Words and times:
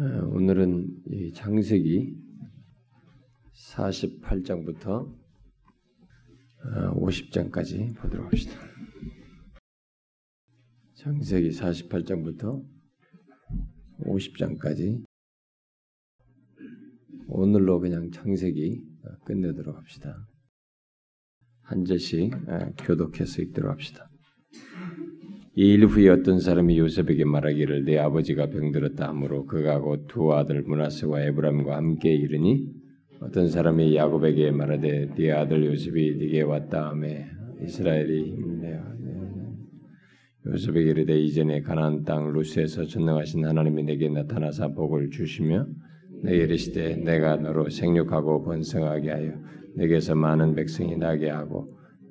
어, 0.00 0.04
오늘은 0.28 1.02
이 1.06 1.32
장세기 1.32 2.16
48장부터 3.72 5.12
50장까지 6.94 7.96
어, 7.96 8.00
보도록 8.00 8.26
합시다. 8.26 8.52
장세기 10.94 11.50
48장부터 11.50 12.64
50장까지 14.02 15.02
오늘로 17.26 17.80
그냥 17.80 18.12
창세기 18.12 18.84
끝내도록 19.24 19.76
합시다. 19.76 20.28
한 21.62 21.84
절씩 21.84 22.34
교독해서 22.86 23.42
읽도록 23.42 23.72
합시다. 23.72 24.07
이 25.58 25.74
일 25.74 25.86
후에 25.86 26.08
어떤 26.10 26.38
사람이 26.38 26.78
요셉에게 26.78 27.24
말하기를 27.24 27.84
내 27.84 27.98
아버지가 27.98 28.46
병들었다 28.48 29.08
하므로 29.08 29.44
그가 29.44 29.80
곧 29.80 30.06
두 30.06 30.32
아들 30.32 30.62
문하세와 30.62 31.22
에브람과 31.22 31.74
함께 31.76 32.14
이르니 32.14 32.64
어떤 33.18 33.48
사람이 33.48 33.96
야곱에게 33.96 34.52
말하되 34.52 35.14
네 35.16 35.32
아들 35.32 35.66
요셉이 35.66 36.14
네게 36.16 36.42
왔다 36.42 36.90
하매 36.90 37.26
이스라엘이 37.64 38.36
힘내어 38.36 38.80
요셉에게 40.46 40.90
이르되 40.90 41.18
이전에 41.18 41.62
가나안 41.62 42.04
땅 42.04 42.32
루스에서 42.32 42.84
전능하신 42.84 43.44
하나님이 43.44 43.82
내게 43.82 44.08
나타나사 44.08 44.68
복을 44.68 45.10
주시며 45.10 45.66
내게 46.22 46.44
이르시되 46.44 46.98
내가 46.98 47.34
너로 47.34 47.68
생육하고 47.68 48.44
번성하게 48.44 49.10
하여 49.10 49.32
내게서 49.74 50.14
많은 50.14 50.54
백성이 50.54 50.96
나게 50.96 51.30
하고 51.30 51.66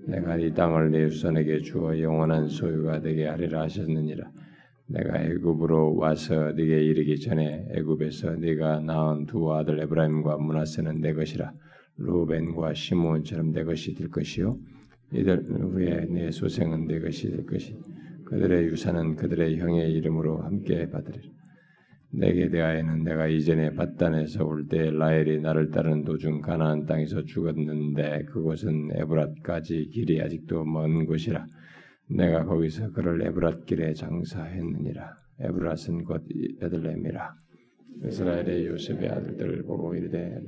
내가 0.07 0.37
이 0.37 0.53
땅을 0.53 0.91
내 0.91 1.03
후손에게 1.03 1.59
주어 1.59 1.99
영원한 1.99 2.47
소유가 2.47 3.01
되게 3.01 3.25
하리라 3.25 3.63
하셨느니라. 3.63 4.29
내가 4.87 5.21
애굽으로 5.21 5.97
와서 5.97 6.53
네게 6.53 6.81
이르기 6.81 7.19
전에 7.19 7.67
애굽에서 7.73 8.37
네가 8.37 8.79
낳은 8.79 9.25
두 9.25 9.53
아들 9.53 9.81
에브라임과 9.81 10.37
문하세는 10.37 11.01
내 11.01 11.13
것이라. 11.13 11.51
루벤과 11.97 12.73
시몬처럼 12.73 13.51
내 13.51 13.65
것이 13.65 13.95
될 13.95 14.07
것이요. 14.07 14.57
이들 15.13 15.43
후에 15.49 16.05
내 16.09 16.31
소생은 16.31 16.87
내 16.87 16.99
것이 16.99 17.29
될 17.29 17.45
것이. 17.45 17.77
그들의 18.25 18.65
유산은 18.65 19.15
그들의 19.17 19.57
형의 19.57 19.91
이름으로 19.91 20.37
함께 20.37 20.89
받으리라. 20.89 21.29
내게 22.11 22.49
대하여는 22.49 23.03
내가 23.03 23.27
이전에 23.27 23.73
바단에서 23.75 24.45
올 24.45 24.67
때 24.67 24.89
라헬이 24.91 25.41
나를 25.41 25.71
따르는 25.71 26.03
도중 26.03 26.41
가나안 26.41 26.85
땅에서 26.85 27.23
죽었는데 27.23 28.23
그곳은 28.25 28.89
에브랏까지 28.89 29.91
길이 29.91 30.21
아직도 30.21 30.63
먼 30.65 31.05
곳이라 31.05 31.45
내가 32.09 32.45
거기서 32.45 32.91
그를 32.91 33.19
에브랏 33.31 33.65
길에 33.65 33.93
장사했느니라. 33.93 35.13
에브랏은 35.41 36.05
곧 36.05 36.23
베들레헴이라. 36.59 37.33
이스라엘의 38.05 38.67
요셉의 38.67 39.09
아들들을 39.09 39.63
보고 39.63 39.93
이르되 39.93 40.39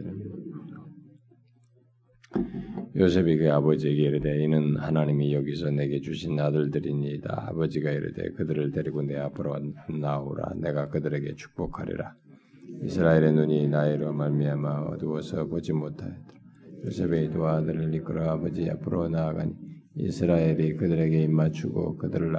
요셉이 2.95 3.37
그 3.37 3.51
아버지에게 3.51 4.03
이르되 4.03 4.43
이는 4.43 4.77
하나님이 4.77 5.33
여기서 5.33 5.71
내게 5.71 5.99
주신 5.99 6.39
아들들이니이다. 6.39 7.49
아버지가 7.49 7.91
이르되 7.91 8.31
그들을 8.31 8.71
데리고 8.71 9.01
내 9.01 9.17
앞으로 9.17 9.55
나오라. 9.89 10.53
내가 10.55 10.89
그들에게 10.89 11.35
축복하리라. 11.35 12.13
이스라엘의 12.83 13.33
눈이 13.33 13.67
나이로 13.67 14.13
말미암아 14.13 14.81
어두워서 14.83 15.47
보지 15.47 15.73
못하였더라. 15.73 16.39
요셉의 16.85 17.31
두 17.31 17.47
아들을 17.47 17.93
이끌어 17.95 18.29
아버지 18.29 18.69
앞으로 18.69 19.09
나아가니 19.09 19.53
이스라엘이 19.95 20.75
그들에게 20.75 21.23
입맞추고 21.23 21.97
그들을 21.97 22.33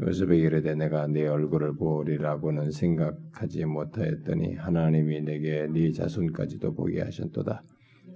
요셉에게 0.00 0.42
이르되 0.42 0.74
내가 0.74 1.06
네 1.08 1.26
얼굴을 1.26 1.74
보리라고는 1.76 2.70
생각하지 2.70 3.64
못하였더니 3.64 4.54
하나님이 4.54 5.22
내게 5.22 5.66
네 5.66 5.90
자손까지도 5.92 6.74
보게 6.74 7.02
하셨도다. 7.02 7.62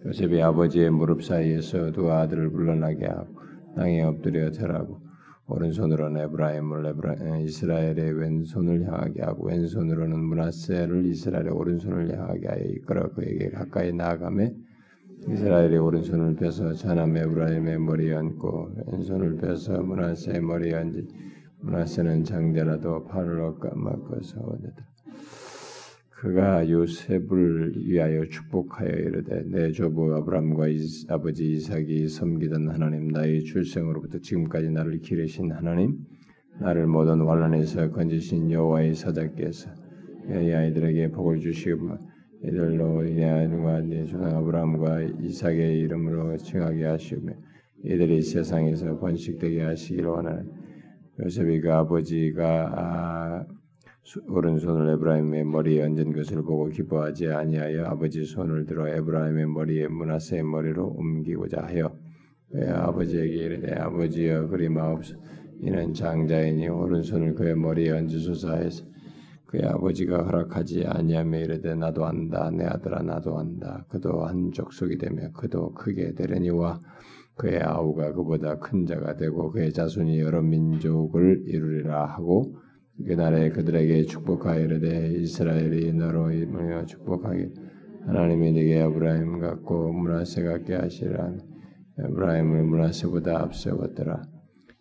요셉이 0.04 0.42
아버지의 0.42 0.90
무릎 0.90 1.22
사이에서 1.22 1.92
두 1.92 2.10
아들을 2.10 2.50
물러나게 2.50 3.06
하고 3.06 3.40
땅에 3.76 4.02
엎드려 4.02 4.50
절하고 4.50 5.00
오른손으로는 5.46 6.22
에브라임을 6.22 6.86
에브라, 6.86 7.38
이스라엘의 7.40 8.12
왼손을 8.18 8.84
향하게 8.86 9.22
하고 9.22 9.46
왼손으로는 9.46 10.18
문하세를 10.18 11.06
이스라엘의 11.06 11.50
오른손을 11.50 12.16
향하게 12.16 12.48
하여 12.48 12.64
이끌어 12.64 13.12
그에게 13.12 13.50
가까이 13.50 13.92
나아가매 13.92 14.52
이스라엘의 15.28 15.78
오른손을 15.78 16.34
펴서 16.34 16.72
자남 16.72 17.16
에브라임의 17.16 17.78
머리에 17.78 18.14
얹고 18.14 18.70
왼손을 18.92 19.36
펴서 19.36 19.82
문하세의 19.82 20.40
머리에 20.40 20.74
얹지 20.74 21.08
문하세는 21.60 22.24
장자라도 22.24 23.04
팔을 23.04 23.40
엇감아서 23.40 24.40
얻었다. 24.40 24.84
그가 26.22 26.70
요셉을 26.70 27.72
위하여 27.84 28.24
축복하여 28.26 28.90
이르되 28.90 29.42
내 29.46 29.72
조부 29.72 30.14
아브람과 30.14 30.66
아버지 31.08 31.54
이삭이 31.54 32.06
섬기던 32.06 32.68
하나님 32.68 33.08
나의 33.08 33.42
출생으로부터 33.42 34.20
지금까지 34.20 34.70
나를 34.70 35.00
기르신 35.00 35.50
하나님 35.50 35.98
나를 36.60 36.86
모든 36.86 37.22
환란에서 37.22 37.90
건지신 37.90 38.52
여호와의 38.52 38.94
사자께서 38.94 39.70
이 40.28 40.52
아이들에게 40.52 41.10
복을 41.10 41.40
주시고 41.40 41.98
이들로 42.44 43.04
이 43.04 43.24
아이들과 43.24 43.80
내 43.80 44.04
조상 44.04 44.36
아브람과 44.36 45.02
이삭의 45.22 45.80
이름으로 45.80 46.36
칭하게 46.36 46.84
하시며 46.84 47.32
이들이 47.84 48.22
세상에서 48.22 48.96
번식되게 49.00 49.62
하시기를 49.62 50.08
원하는 50.08 50.52
요셉이 51.20 51.62
그 51.62 51.72
아버지가 51.72 52.72
아, 52.76 53.46
오른손을 54.28 54.94
에브라임의 54.94 55.44
머리에 55.44 55.84
얹은 55.84 56.12
것을 56.12 56.42
보고 56.42 56.68
기뻐하지 56.68 57.28
아니하여 57.28 57.84
아버지 57.84 58.24
손을 58.24 58.66
들어 58.66 58.88
에브라임의 58.88 59.46
머리에 59.46 59.86
문하세의 59.88 60.42
머리로 60.42 60.88
옮기고자 60.88 61.62
하여 61.62 61.96
그의 62.50 62.68
아버지에게 62.68 63.32
이르되 63.32 63.74
아버지여 63.74 64.48
그리 64.48 64.68
마옵소. 64.68 65.16
이는 65.60 65.94
장자이니 65.94 66.68
오른손을 66.68 67.34
그의 67.34 67.56
머리에 67.56 67.90
얹으소서 67.92 68.56
해서 68.56 68.84
그의 69.46 69.64
아버지가 69.64 70.24
허락하지 70.24 70.84
아니하며 70.86 71.38
이르되 71.38 71.74
나도 71.74 72.04
안다. 72.04 72.50
내 72.50 72.64
아들아 72.64 73.02
나도 73.02 73.38
안다. 73.38 73.86
그도 73.88 74.24
한 74.24 74.50
족속이 74.52 74.98
되며 74.98 75.30
그도 75.32 75.72
크게 75.74 76.14
되려니와 76.14 76.80
그의 77.36 77.62
아우가 77.62 78.12
그보다 78.12 78.58
큰 78.58 78.84
자가 78.84 79.16
되고 79.16 79.50
그의 79.50 79.72
자손이 79.72 80.18
여러 80.20 80.42
민족을 80.42 81.44
이루리라 81.46 82.04
하고 82.06 82.56
그날에 83.06 83.50
그들에게 83.50 84.04
축복하여 84.04 84.60
이르되 84.60 85.12
이스라엘이 85.14 85.92
너로 85.94 86.28
모여 86.48 86.84
축복하기. 86.84 87.48
하나님이 88.06 88.52
네게 88.52 88.80
아브라임 88.82 89.38
같고 89.40 89.92
문하세 89.92 90.42
같게 90.42 90.74
하시라. 90.74 91.36
아브라임을 91.98 92.64
문하세보다 92.64 93.42
앞세웠더라. 93.42 94.22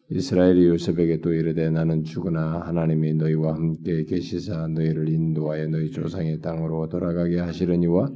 이스라엘이 0.10 0.68
요셉에게 0.68 1.22
또 1.22 1.32
이르되 1.32 1.70
나는 1.70 2.04
죽으나 2.04 2.60
하나님이 2.66 3.14
너희와 3.14 3.56
함께 3.56 4.04
계시사 4.04 4.68
너희를 4.68 5.08
인도하여 5.08 5.68
너희 5.68 5.90
조상의 5.90 6.42
땅으로 6.42 6.90
돌아가게 6.90 7.40
하시려니와 7.40 8.10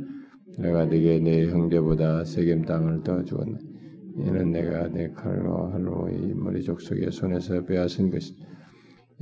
내가 0.57 0.85
네게 0.85 1.19
내 1.19 1.47
형제보다 1.47 2.25
세겜 2.25 2.63
땅을 2.65 3.03
더 3.03 3.23
주었나 3.23 3.57
이는 4.17 4.51
내가 4.51 4.89
내 4.89 5.09
칼로 5.11 5.67
할로 5.67 6.09
이 6.09 6.33
머리 6.33 6.63
족 6.63 6.81
속의 6.81 7.11
손에서 7.11 7.63
빼앗은 7.63 8.09
것이다 8.11 8.45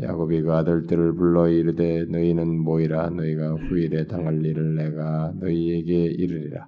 야곱이 0.01 0.41
그 0.41 0.51
아들들을 0.51 1.13
불러 1.13 1.47
이르되 1.47 2.05
너희는 2.05 2.59
모이라. 2.59 3.11
너희가 3.11 3.53
후일에 3.53 4.07
당할 4.07 4.43
일을 4.43 4.75
내가 4.75 5.33
너희에게 5.39 6.05
이르리라. 6.05 6.67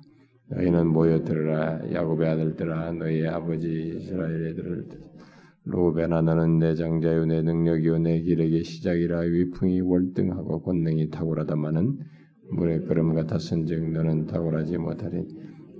너희는 0.52 0.88
모여 0.88 1.24
들으라. 1.24 1.82
야곱의 1.92 2.30
아들들아 2.30 2.92
너희 2.92 3.26
아버지 3.26 3.98
이스라엘의 3.98 4.56
들을 4.56 4.86
로베나 5.64 6.22
너는 6.22 6.60
내 6.60 6.76
장자요 6.76 7.26
내 7.26 7.42
능력이요 7.42 7.98
내 7.98 8.22
기력의 8.22 8.64
시작이라. 8.64 9.22
위풍이 9.22 9.82
월등하고 9.82 10.62
권능이 10.62 11.10
탁월하다마는 11.10 11.98
물의 12.52 12.82
끓음 12.82 13.16
같았은즉 13.16 13.90
너는 13.92 14.28
탁월하지 14.28 14.78
못하리. 14.78 15.26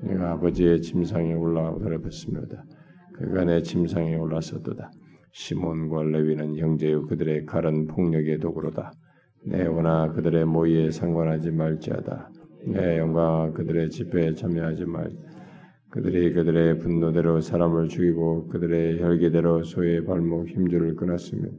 내가 0.02 0.32
아버지의 0.32 0.82
침상에 0.82 1.36
올라가 1.36 1.78
더럽혔습니다. 1.78 2.66
그가 3.14 3.46
내 3.46 3.62
침상에 3.62 4.16
올라섰도다 4.16 4.92
시몬과 5.38 6.04
레위는 6.04 6.58
형제요 6.58 7.08
그들의 7.08 7.46
칼은 7.46 7.88
폭력의 7.88 8.40
도구로다. 8.40 8.94
내 9.44 9.68
원하 9.68 10.10
그들의 10.14 10.46
모의에 10.46 10.92
상관하지 10.92 11.52
말지어다. 11.52 12.32
내 12.68 12.98
영광아 13.00 13.52
그들의 13.52 13.90
집회에 13.90 14.34
참여하지 14.34 14.86
말. 14.86 15.12
그들이 15.90 16.32
그들의 16.32 16.80
분노대로 16.80 17.42
사람을 17.42 17.90
죽이고 17.90 18.48
그들의 18.48 19.02
혈기대로 19.02 19.66
소의 19.66 20.06
발목 20.06 20.48
힘줄을 20.48 20.96
끊었으면 20.96 21.52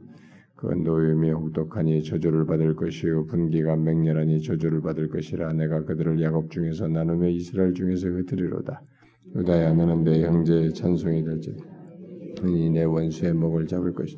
그 0.55 0.73
노임이 0.73 1.29
혹독하니 1.29 2.03
저주를 2.03 2.47
받을 2.47 2.75
것이요 2.75 3.27
분기가 3.27 3.75
맹렬하니 3.75 4.41
저주를 4.41 4.81
받을 4.81 5.07
것이라 5.07 5.53
내가 5.53 5.83
그들을 5.85 6.19
야곱 6.19 6.49
중에서 6.49 6.87
나누며 6.87 7.29
이스라엘 7.29 7.75
중에서 7.75 8.07
흩으리로다. 8.07 8.81
유다야 9.35 9.73
너는 9.73 10.03
내 10.03 10.23
형제의 10.23 10.73
찬송이 10.73 11.23
될지다. 11.23 11.76
그니 12.41 12.69
내 12.69 12.83
원수의 12.83 13.33
목을 13.33 13.67
잡을 13.67 13.93
것이 13.93 14.17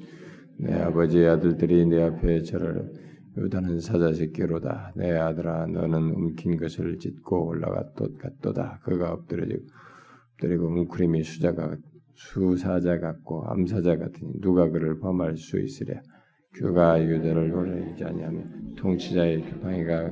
내 0.57 0.73
아버지의 0.73 1.27
아들들이 1.27 1.85
내 1.85 2.01
앞에 2.03 2.43
절하라 2.43 2.83
유다는 3.37 3.79
사자 3.79 4.11
새끼로다. 4.11 4.91
내 4.95 5.11
아들아 5.11 5.67
너는 5.67 6.11
움킨 6.11 6.57
것을 6.57 6.97
찢고 6.97 7.47
올라갔도다. 7.47 8.79
그가 8.83 9.13
엎드려지고 9.13 9.61
엎드리고 10.33 10.67
웅크림이 10.67 11.23
수자가 11.23 11.77
수사자 12.15 12.99
같고 12.99 13.45
암사자 13.45 13.97
같으니 13.97 14.41
누가 14.41 14.69
그를 14.69 14.99
범할 14.99 15.37
수 15.37 15.59
있으랴. 15.59 16.01
그가 16.53 17.01
유다를 17.01 17.49
노리지 17.49 18.03
아니하며 18.03 18.43
통치자의 18.75 19.43
규팡이가 19.43 20.11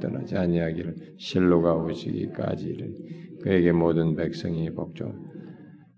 떠나지 0.00 0.36
아니하기를 0.36 0.94
실로가 1.18 1.74
오시기까지를 1.74 2.94
그에게 3.42 3.72
모든 3.72 4.14
백성이 4.14 4.70
복종 4.70 5.31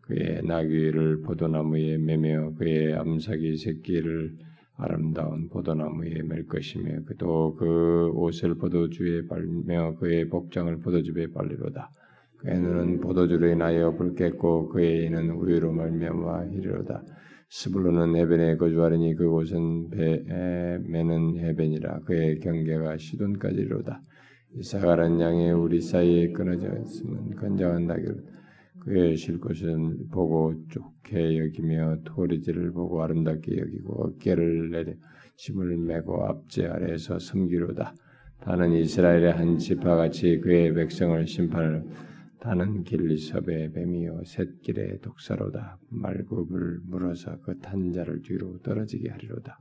그의 0.06 0.42
나귀를 0.44 1.22
포도나무에 1.22 1.98
매며 1.98 2.52
그의 2.58 2.94
암사기 2.94 3.56
새끼를 3.56 4.32
아름다운 4.76 5.48
포도나무에 5.48 6.22
맬 6.22 6.46
것이며 6.46 7.00
또그 7.18 8.10
옷을 8.14 8.56
포도주에 8.56 9.26
빨며 9.28 9.94
그의 9.96 10.28
복장을 10.28 10.76
포도즙에 10.80 11.28
빨리로다. 11.32 11.90
그의 12.38 12.60
눈은 12.60 13.00
포도주로 13.00 13.48
인하여 13.48 13.92
붉겠고 13.92 14.68
그의 14.68 15.06
이는 15.06 15.30
우유로 15.30 15.72
말미암아 15.72 16.46
이르로다. 16.52 17.02
스불론은 17.48 18.16
해변에 18.16 18.56
거주하리니 18.56 19.14
그곳은 19.14 19.88
배에 19.90 20.78
매는 20.86 21.38
해변이라 21.38 22.00
그의 22.00 22.40
경계가 22.40 22.98
시돈까지로다. 22.98 24.00
이사가란 24.56 25.20
양의 25.20 25.52
우리 25.52 25.80
사이에 25.80 26.32
끊어져 26.32 26.68
있으면 26.84 27.30
건장한 27.36 27.86
나귀로 27.86 28.14
그의 28.84 29.16
쉴 29.16 29.40
곳은 29.40 30.08
보고 30.10 30.54
좋게 30.68 31.38
여기며 31.38 32.00
토리지를 32.04 32.72
보고 32.72 33.02
아름답게 33.02 33.56
여기고 33.56 34.04
어깨를 34.04 34.70
내려 34.70 34.92
짐을 35.36 35.78
메고 35.78 36.26
앞제 36.26 36.66
아래에서 36.66 37.18
섬기로다. 37.18 37.94
다는 38.40 38.72
이스라엘의 38.72 39.32
한 39.32 39.58
지파같이 39.58 40.38
그의 40.40 40.74
백성을 40.74 41.26
심판을 41.26 41.84
다는 42.38 42.84
길리섭의 42.84 43.72
뱀이요 43.72 44.22
샛길의 44.26 45.00
독사로다. 45.00 45.78
말굽을 45.88 46.80
물어서 46.84 47.40
그 47.40 47.58
탄자를 47.60 48.20
뒤로 48.20 48.58
떨어지게 48.58 49.08
하리로다. 49.08 49.58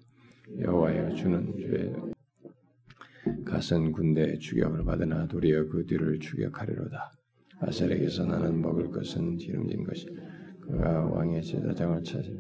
여호와여 0.60 1.16
주는 1.16 1.56
주의 1.58 1.94
가선 3.46 3.94
군대의 3.94 4.40
추격을 4.40 4.84
받으나 4.84 5.28
도리어 5.28 5.68
그 5.70 5.86
뒤를 5.86 6.20
추격하리로다 6.20 7.12
아셀에게서 7.66 8.26
나는 8.26 8.62
먹을 8.62 8.90
것은 8.90 9.38
기름진 9.38 9.84
것이 9.84 10.08
그가 10.62 11.06
왕의 11.06 11.44
제사장을 11.44 12.04
찾으며 12.04 12.40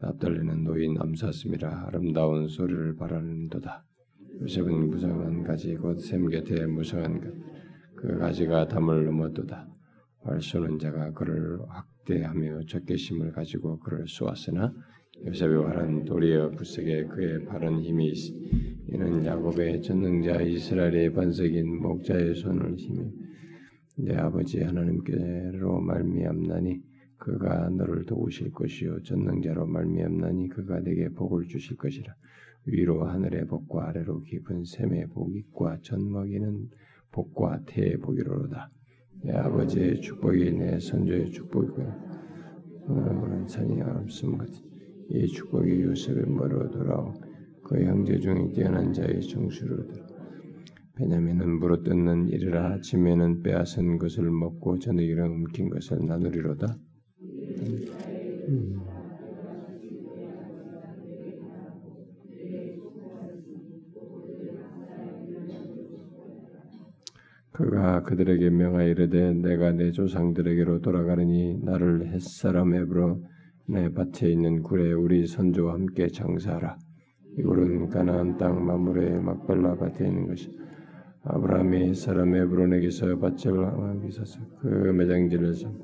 납달리는 0.00 0.64
노인 0.64 0.96
암사슴이라 1.00 1.86
아름다운 1.86 2.48
소리를 2.48 2.96
바라는도다 2.96 3.84
요셉은 4.42 4.90
무성한 4.90 5.42
가지 5.44 5.74
곧 5.76 5.98
샘 5.98 6.28
곁에 6.28 6.66
무성한 6.66 7.20
것그 7.20 8.18
가지가 8.18 8.68
담을 8.68 9.06
넘었도다. 9.06 9.66
활 10.20 10.40
쏘는 10.42 10.78
자가 10.78 11.12
그를 11.12 11.58
학대하며 11.68 12.62
적개심을 12.68 13.32
가지고 13.32 13.78
그를 13.78 14.06
쏘았으나 14.06 14.74
요셉의 15.24 15.64
활은 15.64 16.04
도리어 16.04 16.50
구석에 16.50 17.04
그의 17.04 17.44
바른 17.46 17.80
힘이 17.80 18.08
있 18.08 18.34
이는 18.88 19.24
야곱의 19.24 19.82
전능자 19.82 20.42
이스라엘의 20.42 21.12
반석인 21.14 21.80
목자의 21.80 22.34
손을 22.34 22.76
힘이 22.76 23.10
내 23.98 24.14
아버지 24.14 24.62
하나님께로 24.62 25.80
말미암나니 25.80 26.82
그가 27.18 27.70
너를 27.70 28.04
도우실 28.04 28.52
것이요 28.52 29.02
전능자로 29.02 29.66
말미암나니 29.66 30.48
그가 30.48 30.80
내게 30.80 31.08
복을 31.08 31.46
주실 31.48 31.76
것이라 31.76 32.14
위로 32.66 33.04
하늘의 33.04 33.46
복과 33.46 33.88
아래로 33.88 34.22
깊은 34.22 34.64
샘의 34.64 35.06
복과 35.08 35.78
젖먹이는 35.82 36.68
복과 37.12 37.62
태의 37.66 37.98
복이로다. 37.98 38.70
내 39.22 39.32
아버지의 39.32 40.00
축복이 40.00 40.52
내 40.52 40.78
선조의 40.78 41.30
축복이고 41.30 41.82
오늘은 42.88 43.48
산이 43.48 43.80
없음 43.80 44.36
같이 44.36 44.62
이 45.08 45.26
축복이 45.26 45.82
요셉의 45.82 46.26
머로 46.28 46.70
돌아오 46.70 47.14
그 47.64 47.82
형제 47.82 48.18
중에 48.18 48.52
뛰어난 48.52 48.92
자의 48.92 49.22
정수로 49.22 49.86
들어 49.86 50.05
베냐민은 50.96 51.58
물어뜯는 51.58 52.28
일이라 52.28 52.74
아침에는 52.74 53.42
빼앗은 53.42 53.98
것을 53.98 54.30
먹고 54.30 54.78
저녁에는 54.78 55.26
움킨 55.26 55.68
것을 55.68 55.98
나누리로다. 56.06 56.76
음. 58.48 58.80
그가 67.52 68.02
그들에게 68.02 68.50
명하여 68.50 68.88
이르되 68.88 69.32
내가 69.32 69.72
내 69.72 69.90
조상들에게로 69.90 70.80
돌아가느니 70.80 71.58
나를 71.62 72.08
햇사람 72.08 72.74
에브로 72.74 73.22
내 73.68 73.92
밭에 73.92 74.30
있는 74.30 74.62
굴에 74.62 74.92
우리 74.92 75.26
선조와 75.26 75.72
함께 75.72 76.08
장사하라. 76.08 76.76
이 77.38 77.42
굴은 77.42 77.88
가나안 77.88 78.36
땅 78.38 78.64
마물의 78.64 79.22
막발라 79.22 79.76
밭에 79.76 80.06
있는 80.06 80.26
것이 80.26 80.54
아브라함이 81.28 81.92
사람 81.94 82.36
에브론에게서 82.36 83.18
밭을 83.18 83.52
왕비사서 83.58 84.40
그 84.60 84.66
매장지를 84.68 85.54
좀 85.54 85.76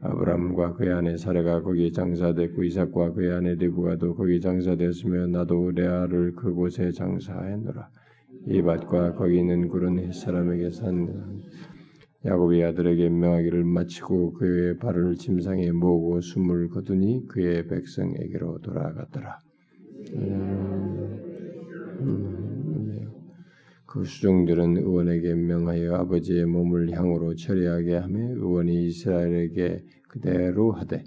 아브라함과 0.00 0.74
그의 0.74 0.92
아내 0.92 1.16
사례가 1.16 1.62
거기 1.62 1.92
장사됐고 1.92 2.64
이삭과 2.64 3.12
그의 3.12 3.34
아내 3.34 3.54
리브가도 3.54 4.16
거기 4.16 4.40
장사되었으며 4.40 5.28
나도 5.28 5.70
레아를 5.70 6.32
그곳에 6.32 6.90
장사하였노라. 6.90 7.88
이 8.48 8.62
밭과 8.62 9.14
거기 9.14 9.38
있는 9.38 9.68
굴은 9.68 10.00
햇사람에게 10.00 10.70
산 10.70 11.40
야곱의 12.26 12.64
아들에게 12.64 13.10
명하기를 13.10 13.64
마치고 13.64 14.32
그의 14.32 14.78
발을 14.78 15.14
침상에 15.14 15.70
모으고 15.70 16.20
숨을 16.20 16.68
거두니 16.70 17.28
그의 17.28 17.68
백성에게로 17.68 18.58
돌아갔더라. 18.58 19.38
음, 20.16 21.20
음, 22.00 22.33
그 23.94 24.02
수종들은 24.02 24.78
의원에게 24.78 25.34
명하여 25.34 25.94
아버지의 25.94 26.46
몸을 26.46 26.90
향으로 26.90 27.36
처리하게 27.36 27.94
하며 27.94 28.18
의원이 28.18 28.88
이스라엘에게 28.88 29.84
그대로 30.08 30.72
하되 30.72 31.04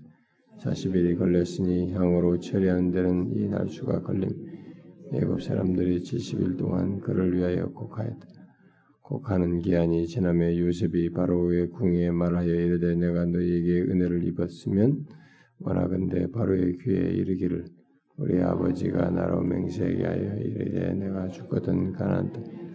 40일이 0.62 1.18
걸렸으니 1.18 1.92
향으로 1.92 2.40
처리하는 2.40 2.92
데는 2.92 3.36
이 3.36 3.50
날수가 3.50 4.04
걸림 4.04 4.30
애굽 5.12 5.44
사람들이 5.44 6.00
70일 6.00 6.58
동안 6.58 7.02
그를 7.02 7.36
위하여 7.36 7.68
곡하였다. 7.72 8.26
곡하는 9.02 9.60
기한이 9.60 10.08
지나며 10.08 10.58
요셉이 10.58 11.12
바로의 11.12 11.72
궁에 11.72 12.10
말하여 12.12 12.48
이르되 12.48 12.96
내가 12.96 13.26
너희에게 13.26 13.82
은혜를 13.82 14.24
입었으면 14.30 15.06
원하건대 15.60 16.32
바로의 16.32 16.78
귀에 16.78 17.02
이르기를 17.02 17.66
우리 18.16 18.42
아버지가 18.42 19.10
나로 19.10 19.42
맹세하게 19.42 20.06
하여 20.06 20.38
이르되 20.38 20.94
내가 20.94 21.28
죽거든 21.28 21.92
가난 21.92 22.32
땅 22.32 22.67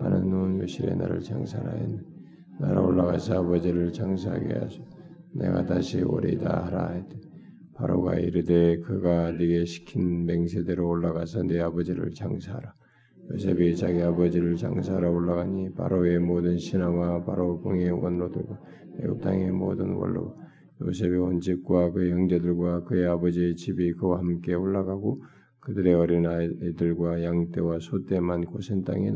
많은 0.00 0.28
누운 0.28 0.58
묘실에 0.58 0.94
나를 0.94 1.20
장사하였네 1.20 1.98
나라 2.60 2.80
올라가서 2.82 3.40
아버지를 3.40 3.92
장사하게 3.92 4.54
하소 4.54 4.82
내가 5.34 5.64
다시 5.64 6.02
오리다 6.02 6.66
하라 6.66 6.90
했대 6.90 7.28
바로가 7.78 8.16
이르되 8.16 8.80
그가 8.80 9.30
네게 9.30 9.64
시킨 9.64 10.26
맹세대로 10.26 10.88
올라가서 10.88 11.44
네 11.44 11.60
아버지를 11.60 12.10
장사하라. 12.10 12.74
요셉이 13.30 13.76
자기 13.76 14.02
아버지를 14.02 14.56
장사하러 14.56 15.12
올라가니 15.12 15.74
바로의 15.74 16.18
모든 16.18 16.58
신하와 16.58 17.24
바로 17.24 17.60
궁의 17.60 17.90
원로들과 17.92 18.58
애굽 19.00 19.20
땅의 19.20 19.52
모든 19.52 19.92
원로 19.92 20.34
요셉의 20.82 21.18
온 21.18 21.40
집과 21.40 21.92
그의 21.92 22.10
형제들과 22.10 22.82
그의 22.82 23.06
아버지의 23.06 23.54
집이 23.54 23.92
그와 23.92 24.18
함께 24.18 24.54
올라가고 24.54 25.22
그들의 25.60 25.94
어린 25.94 26.26
아이들과 26.26 27.22
양떼와 27.22 27.78
소떼만 27.78 28.46
고센 28.46 28.82
땅에 28.82 29.10
음, 29.10 29.14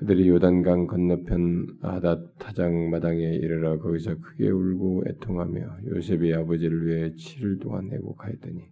그들이 0.00 0.30
요단강 0.30 0.86
건너편 0.86 1.66
아닷 1.82 2.38
타장 2.38 2.88
마당에 2.88 3.22
이르러 3.34 3.78
거기서 3.78 4.16
크게 4.18 4.48
울고 4.48 5.04
애통하며 5.06 5.60
요셉이 5.88 6.32
아버지를 6.34 6.86
위해 6.86 7.10
7일 7.10 7.60
동안 7.60 7.90
애곡하였더니 7.92 8.62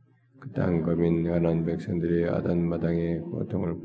그 0.41 0.53
땅 0.53 0.83
거민 0.83 1.25
가난 1.25 1.67
백성들이 1.67 2.25
아닷 2.31 2.57
마당에 2.57 3.19
고통을 3.19 3.77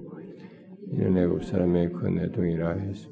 이는 0.92 1.18
애굽 1.18 1.44
사람의 1.44 1.92
큰 1.92 2.20
애통이라 2.20 2.78
했으 2.78 3.10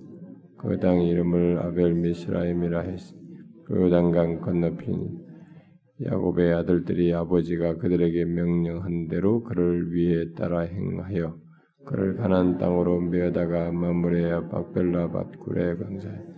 그땅 0.58 1.02
이름을 1.02 1.60
아벨 1.60 1.94
미스라임이라 1.96 2.82
했으 2.82 3.14
그 3.66 3.82
요단강 3.82 4.40
건너편 4.40 5.21
야곱의 6.06 6.54
아들들이 6.54 7.14
아버지가 7.14 7.78
그들에게 7.78 8.26
명령한 8.26 9.08
대로 9.08 9.44
그를 9.44 9.94
위해 9.94 10.32
따라 10.36 10.62
행하여 10.62 11.36
그를 11.86 12.16
가난 12.16 12.58
땅으로 12.58 13.02
메어다가 13.02 13.72
마물의 13.72 14.50
박벨라 14.50 15.12
밭굴에 15.12 15.76
강사해 15.76 16.32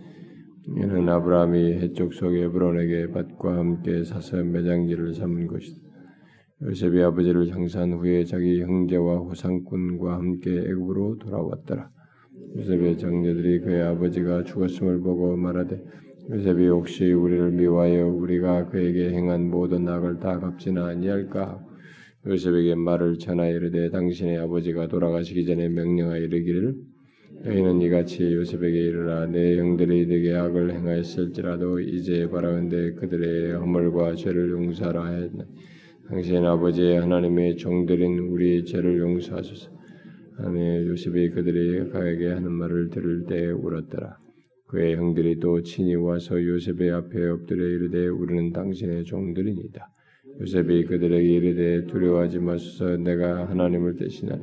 이는 0.66 1.08
아브라함이 1.08 1.74
해쪽 1.74 2.14
속에 2.14 2.48
브론에게 2.48 3.10
밭과 3.12 3.58
함께 3.58 4.02
사서 4.02 4.42
매장지를 4.42 5.14
삼은 5.14 5.46
것이다. 5.46 5.78
요셉이 6.62 7.02
아버지를 7.02 7.46
장사한 7.48 7.92
후에 7.92 8.24
자기 8.24 8.62
형제와 8.62 9.18
호상꾼과 9.18 10.14
함께 10.14 10.50
애굽으로 10.50 11.18
돌아왔더라. 11.18 11.90
요셉의 12.56 12.96
장녀들이 12.96 13.60
그의 13.60 13.82
아버지가 13.82 14.44
죽었음을 14.44 15.00
보고 15.00 15.36
말하되 15.36 15.82
요셉이 16.30 16.68
혹시 16.68 17.12
우리를 17.12 17.50
미워하여 17.50 18.06
우리가 18.06 18.68
그에게 18.68 19.10
행한 19.10 19.50
모든 19.50 19.86
악을 19.86 20.20
다 20.20 20.38
갚지는 20.40 20.82
아니할까? 20.82 21.62
요셉에게 22.26 22.76
말을 22.76 23.18
전하여 23.18 23.54
이르되 23.54 23.90
당신의 23.90 24.38
아버지가 24.38 24.88
돌아가시기 24.88 25.44
전에 25.44 25.68
명령하여 25.68 26.22
이르기를 26.22 26.76
너희는 27.44 27.82
이같이 27.82 28.32
요셉에게 28.32 28.74
이르라. 28.74 29.26
내 29.26 29.58
형들이 29.58 30.06
내게 30.06 30.34
악을 30.34 30.72
행하였을지라도 30.72 31.80
이제 31.80 32.26
바라건대 32.30 32.92
그들의 32.92 33.52
허물과 33.56 34.14
죄를 34.14 34.50
용서하라 34.52 35.06
했나 35.08 35.44
당신 36.08 36.44
아버지의 36.46 37.00
하나님의 37.00 37.56
종들인 37.56 38.18
우리의 38.18 38.64
죄를 38.64 38.98
용서하소서. 38.98 39.70
하나님 40.38 40.86
요셉이 40.88 41.30
그들이 41.30 41.90
가에게 41.90 42.28
하는 42.28 42.50
말을 42.52 42.88
들을 42.88 43.26
때 43.26 43.50
울었더라 43.50 44.23
그의 44.66 44.96
형들이 44.96 45.38
또 45.40 45.62
친히 45.62 45.94
와서 45.94 46.42
요셉의 46.42 46.90
앞에 46.90 47.26
엎드려 47.28 47.64
이르되 47.66 48.08
우리는 48.08 48.52
당신의 48.52 49.04
종들이니다 49.04 49.88
요셉이 50.40 50.84
그들에게 50.86 51.28
이르되 51.28 51.86
두려워하지 51.86 52.38
마소서 52.40 52.96
내가 52.96 53.48
하나님을 53.48 53.96
대신하리 53.96 54.42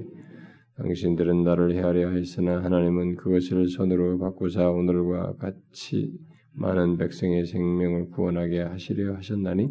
당신들은 0.77 1.43
나를 1.43 1.73
헤아려 1.75 2.09
하였으나 2.09 2.63
하나님은 2.63 3.15
그것을 3.17 3.67
손으로 3.67 4.17
바꾸사 4.17 4.69
오늘과 4.69 5.35
같이 5.37 6.17
많은 6.53 6.97
백성의 6.97 7.45
생명을 7.45 8.09
구원하게 8.09 8.61
하시려 8.61 9.15
하셨나니 9.15 9.69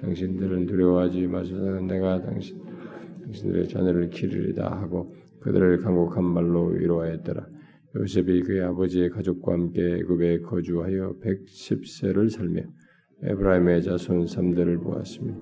당신들은 0.00 0.66
두려워하지 0.66 1.26
마소서 1.26 1.80
내가 1.80 2.22
당신 2.22 2.60
당신들의 3.22 3.68
자녀를 3.68 4.10
기르리다 4.10 4.70
하고 4.70 5.14
그들을 5.40 5.78
강곡한 5.78 6.24
말로 6.24 6.66
위로하였더라. 6.66 7.46
요셉이 7.96 8.42
그의 8.42 8.62
아버지의 8.62 9.10
가족과 9.10 9.52
함께 9.52 9.96
애굽에 9.98 10.40
거주하여 10.40 11.16
110세를 11.22 12.30
살며 12.30 12.62
에브라임의 13.22 13.82
자손 13.82 14.26
3대를 14.26 14.80
보았으며 14.80 15.34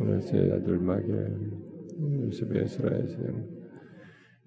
오늘의 0.00 0.52
아들 0.52 0.78
마기야 0.78 1.28
요셉의 2.24 2.68
스라에서 2.68 3.18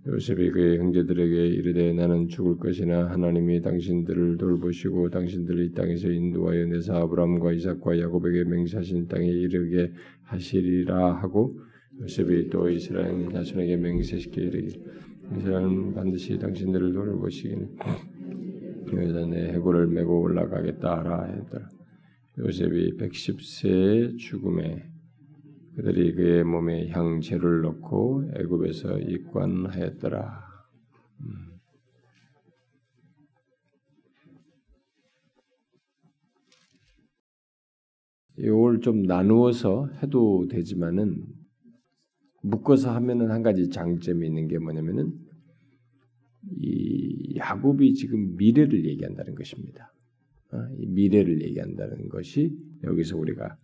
요셉이 0.08 0.50
그의 0.50 0.80
형제들에게 0.80 1.48
이르되 1.48 1.94
나는 1.94 2.28
죽을 2.28 2.58
것이나 2.58 3.10
하나님이 3.12 3.62
당신들을 3.62 4.38
돌보시고 4.38 5.12
당신들을 5.12 5.66
이 5.66 5.72
땅에서 5.74 6.10
인도하여 6.10 6.66
내사 6.66 6.98
아브람과 6.98 7.54
이삭과 7.54 8.00
야곱에게 8.00 8.46
맹세하신 8.46 9.08
땅에 9.08 9.28
이르게 9.28 9.94
하시리라 10.24 11.14
하고 11.22 11.58
요셉이 12.02 12.50
또 12.50 12.68
이스라엘 12.68 13.30
자손에게 13.32 13.74
이르기 13.76 14.82
이스라엘은 15.38 15.94
반드시 15.94 16.38
당신들을 16.38 16.94
돌보시기는 16.94 17.78
여기서 18.94 19.26
내 19.26 19.54
해골을 19.54 19.88
메고 19.88 20.22
올라가겠다 20.22 21.00
하라 21.00 21.24
했더라 21.24 21.70
요셉이 22.38 22.98
110세의 22.98 24.18
죽음에 24.18 24.94
그들이 25.76 26.14
그의 26.14 26.44
몸에 26.44 26.90
향재를 26.90 27.62
넣고 27.62 28.30
애굽에서 28.36 29.00
입관하였더라. 29.00 30.44
음. 31.22 31.60
이걸 38.38 38.82
좀 38.82 39.04
나누어서 39.04 39.90
해도 40.02 40.48
되지만은 40.50 41.24
묶어서 42.44 42.94
하면은 42.96 43.32
한 43.32 43.42
가지 43.42 43.70
장점이 43.70 44.28
있는 44.28 44.48
게 44.48 44.60
뭐냐면은 44.60 45.14
이 46.60 47.36
야곱이 47.38 47.94
지금 47.94 48.36
미래를 48.36 48.86
얘기한다는 48.86 49.36
것입니다. 49.36 49.94
어, 50.52 50.58
이 50.78 50.86
미래를 50.88 51.42
얘기한다는 51.42 52.10
것이 52.10 52.56
여기서 52.84 53.18
우리가 53.18 53.58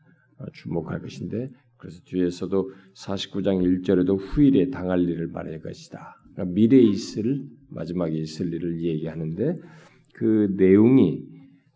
주목할 0.54 1.02
것인데 1.02 1.50
그래서 1.78 2.02
뒤에서도 2.06 2.72
49장 2.94 3.84
1절에도 3.84 4.18
후일에 4.20 4.70
당할 4.70 5.08
일을 5.08 5.28
말할 5.28 5.62
것이다. 5.62 6.16
그러니까 6.34 6.54
미래에 6.54 6.82
있을 6.82 7.46
마지막에 7.70 8.16
있을 8.18 8.54
일을 8.54 8.82
얘기하는데 8.82 9.60
그 10.14 10.54
내용이 10.58 11.24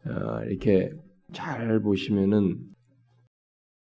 어, 0.05 0.43
이렇게 0.45 0.91
잘 1.31 1.81
보시면은 1.81 2.73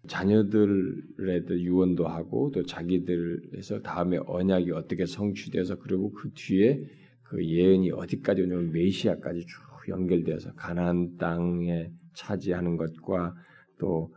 자녀들에 0.07 1.45
도 1.45 1.59
유언도 1.59 2.07
하고 2.07 2.51
또 2.53 2.63
자기들에서 2.63 3.81
다음에 3.81 4.17
언약이 4.25 4.71
어떻게 4.71 5.05
성취돼서 5.05 5.75
그리고 5.75 6.11
그 6.11 6.31
뒤에 6.33 6.83
그 7.29 7.45
예언이 7.45 7.91
어디까지 7.91 8.41
오냐면 8.41 8.71
메시아까지 8.71 9.41
쭉 9.41 9.89
연결되어서 9.89 10.53
가나안 10.53 11.17
땅에 11.17 11.89
차지하는 12.13 12.77
것과 12.77 13.35
또 13.79 14.11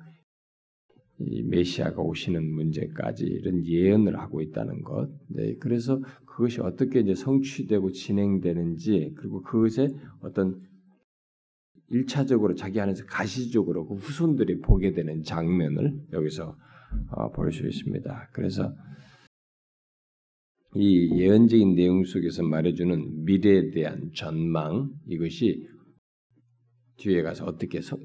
이 1.26 1.42
메시아가 1.42 2.02
오시는 2.02 2.44
문제까지 2.52 3.24
이런 3.24 3.64
예언을 3.64 4.18
하고 4.18 4.40
있다는 4.40 4.82
것. 4.82 5.08
네, 5.28 5.54
그래서 5.56 6.00
그것이 6.26 6.60
어떻게 6.60 7.00
이제 7.00 7.14
성취되고 7.14 7.92
진행되는지 7.92 9.14
그리고 9.16 9.42
그것에 9.42 9.88
어떤 10.20 10.60
일차적으로 11.90 12.54
자기 12.54 12.80
안에서 12.80 13.04
가시적으로 13.04 13.86
그 13.86 13.94
후손들이 13.94 14.60
보게 14.60 14.92
되는 14.92 15.22
장면을 15.22 16.00
여기서 16.12 16.56
어, 17.10 17.30
볼수 17.32 17.66
있습니다. 17.66 18.30
그래서 18.32 18.74
이 20.74 21.10
예언적인 21.18 21.74
내용 21.74 22.04
속에서 22.04 22.42
말해주는 22.42 23.24
미래에 23.24 23.70
대한 23.70 24.10
전망 24.14 24.90
이것이 25.06 25.68
뒤에 26.96 27.22
가서 27.22 27.44
어떻게 27.44 27.80
성, 27.80 27.98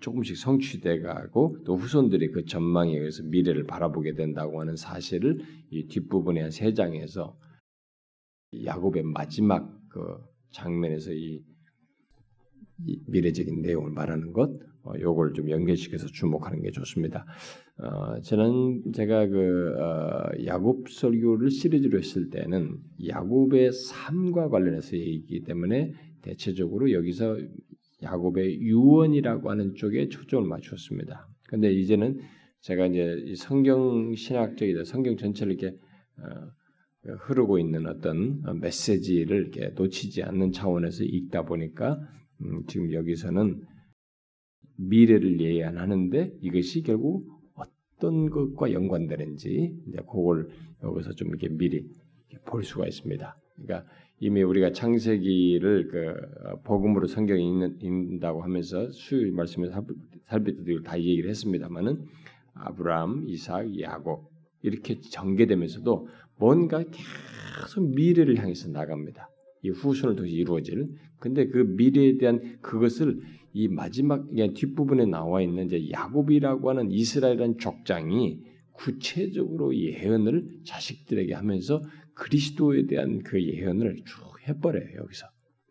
조금씩 0.00 0.36
성취돼 0.36 1.00
가고 1.00 1.58
또 1.64 1.76
후손들이 1.76 2.30
그 2.32 2.44
전망에 2.44 2.96
의해서 2.96 3.22
미래를 3.24 3.64
바라보게 3.64 4.14
된다고 4.14 4.60
하는 4.60 4.76
사실을 4.76 5.38
이 5.70 5.86
뒷부분의 5.88 6.42
한 6.42 6.50
세 6.50 6.72
장에서 6.72 7.38
야곱의 8.64 9.02
마지막 9.04 9.68
그 9.88 10.00
장면에서 10.52 11.12
이, 11.12 11.34
이 11.36 11.55
미래적인 13.06 13.62
내용을 13.62 13.90
말하는 13.90 14.32
것, 14.32 14.50
어, 14.82 14.92
요걸 15.00 15.32
좀 15.34 15.50
연결시켜서 15.50 16.06
주목하는 16.06 16.62
게 16.62 16.70
좋습니다. 16.70 17.26
어, 17.78 18.20
저는 18.20 18.92
제가 18.92 19.26
그 19.26 19.74
어, 19.78 20.44
야곱 20.44 20.88
설교를 20.90 21.50
시리즈로 21.50 21.98
했을 21.98 22.30
때는 22.30 22.76
야곱의 23.06 23.72
삶과 23.72 24.48
관련해서 24.48 24.96
얘기이기 24.96 25.42
때문에 25.42 25.92
대체적으로 26.22 26.92
여기서 26.92 27.38
야곱의 28.02 28.60
유언이라고 28.60 29.50
하는 29.50 29.74
쪽에 29.74 30.08
초점을 30.08 30.48
맞췄습니다. 30.48 31.28
근데 31.48 31.72
이제는 31.72 32.20
제가 32.60 32.86
이제 32.86 33.34
성경 33.36 34.14
신학적이다 34.14 34.84
성경 34.84 35.16
전체를 35.16 35.54
이렇게 35.54 35.76
어, 36.18 37.14
흐르고 37.26 37.58
있는 37.58 37.86
어떤 37.86 38.42
메시지를 38.60 39.42
이렇게 39.42 39.68
놓치지 39.76 40.22
않는 40.24 40.50
차원에서 40.52 41.04
읽다 41.04 41.44
보니까 41.44 42.00
음, 42.42 42.64
지금 42.66 42.92
여기서는 42.92 43.62
미래를 44.76 45.40
예언하는데 45.40 46.38
이것이 46.42 46.82
결국 46.82 47.26
어떤 47.54 48.28
것과 48.30 48.72
연관되는지 48.72 49.74
이제 49.88 49.98
그걸 49.98 50.50
여기서 50.82 51.14
좀 51.14 51.28
이렇게 51.28 51.48
미리 51.48 51.88
볼 52.44 52.62
수가 52.62 52.86
있습니다. 52.86 53.36
그러니까 53.56 53.90
이미 54.18 54.42
우리가 54.42 54.72
창세기를 54.72 55.88
그 55.88 56.48
어, 56.48 56.60
복음으로 56.62 57.06
성경 57.06 57.38
읽는, 57.38 57.78
읽는다고 57.80 58.42
하면서 58.42 58.90
수요일 58.90 59.32
말씀에서 59.32 59.84
살펴드리고 60.26 60.82
다 60.82 60.98
얘기를 60.98 61.28
했습니다만은 61.30 62.04
아브라함, 62.54 63.24
이삭, 63.28 63.78
야곱 63.80 64.30
이렇게 64.62 65.00
전개되면서도 65.00 66.08
뭔가 66.38 66.82
계속 66.82 67.88
미래를 67.94 68.38
향해서 68.38 68.70
나갑니다. 68.70 69.30
이 69.62 69.70
후손을 69.70 70.16
통해 70.16 70.30
이루어질. 70.30 70.94
근데 71.18 71.48
그 71.48 71.58
미래에 71.58 72.18
대한 72.18 72.58
그것을 72.60 73.20
이 73.52 73.68
마지막 73.68 74.26
뒷부분에 74.34 75.06
나와 75.06 75.40
있는 75.40 75.66
이제 75.66 75.90
야곱이라고 75.90 76.68
하는 76.68 76.90
이스라엘이라는 76.90 77.58
족장이 77.58 78.40
구체적으로 78.72 79.74
예언을 79.74 80.60
자식들에게 80.64 81.32
하면서 81.34 81.82
그리스도에 82.14 82.86
대한 82.86 83.22
그 83.22 83.42
예언을 83.42 83.96
쭉 84.04 84.48
해버려요 84.48 84.98
여기서. 84.98 85.26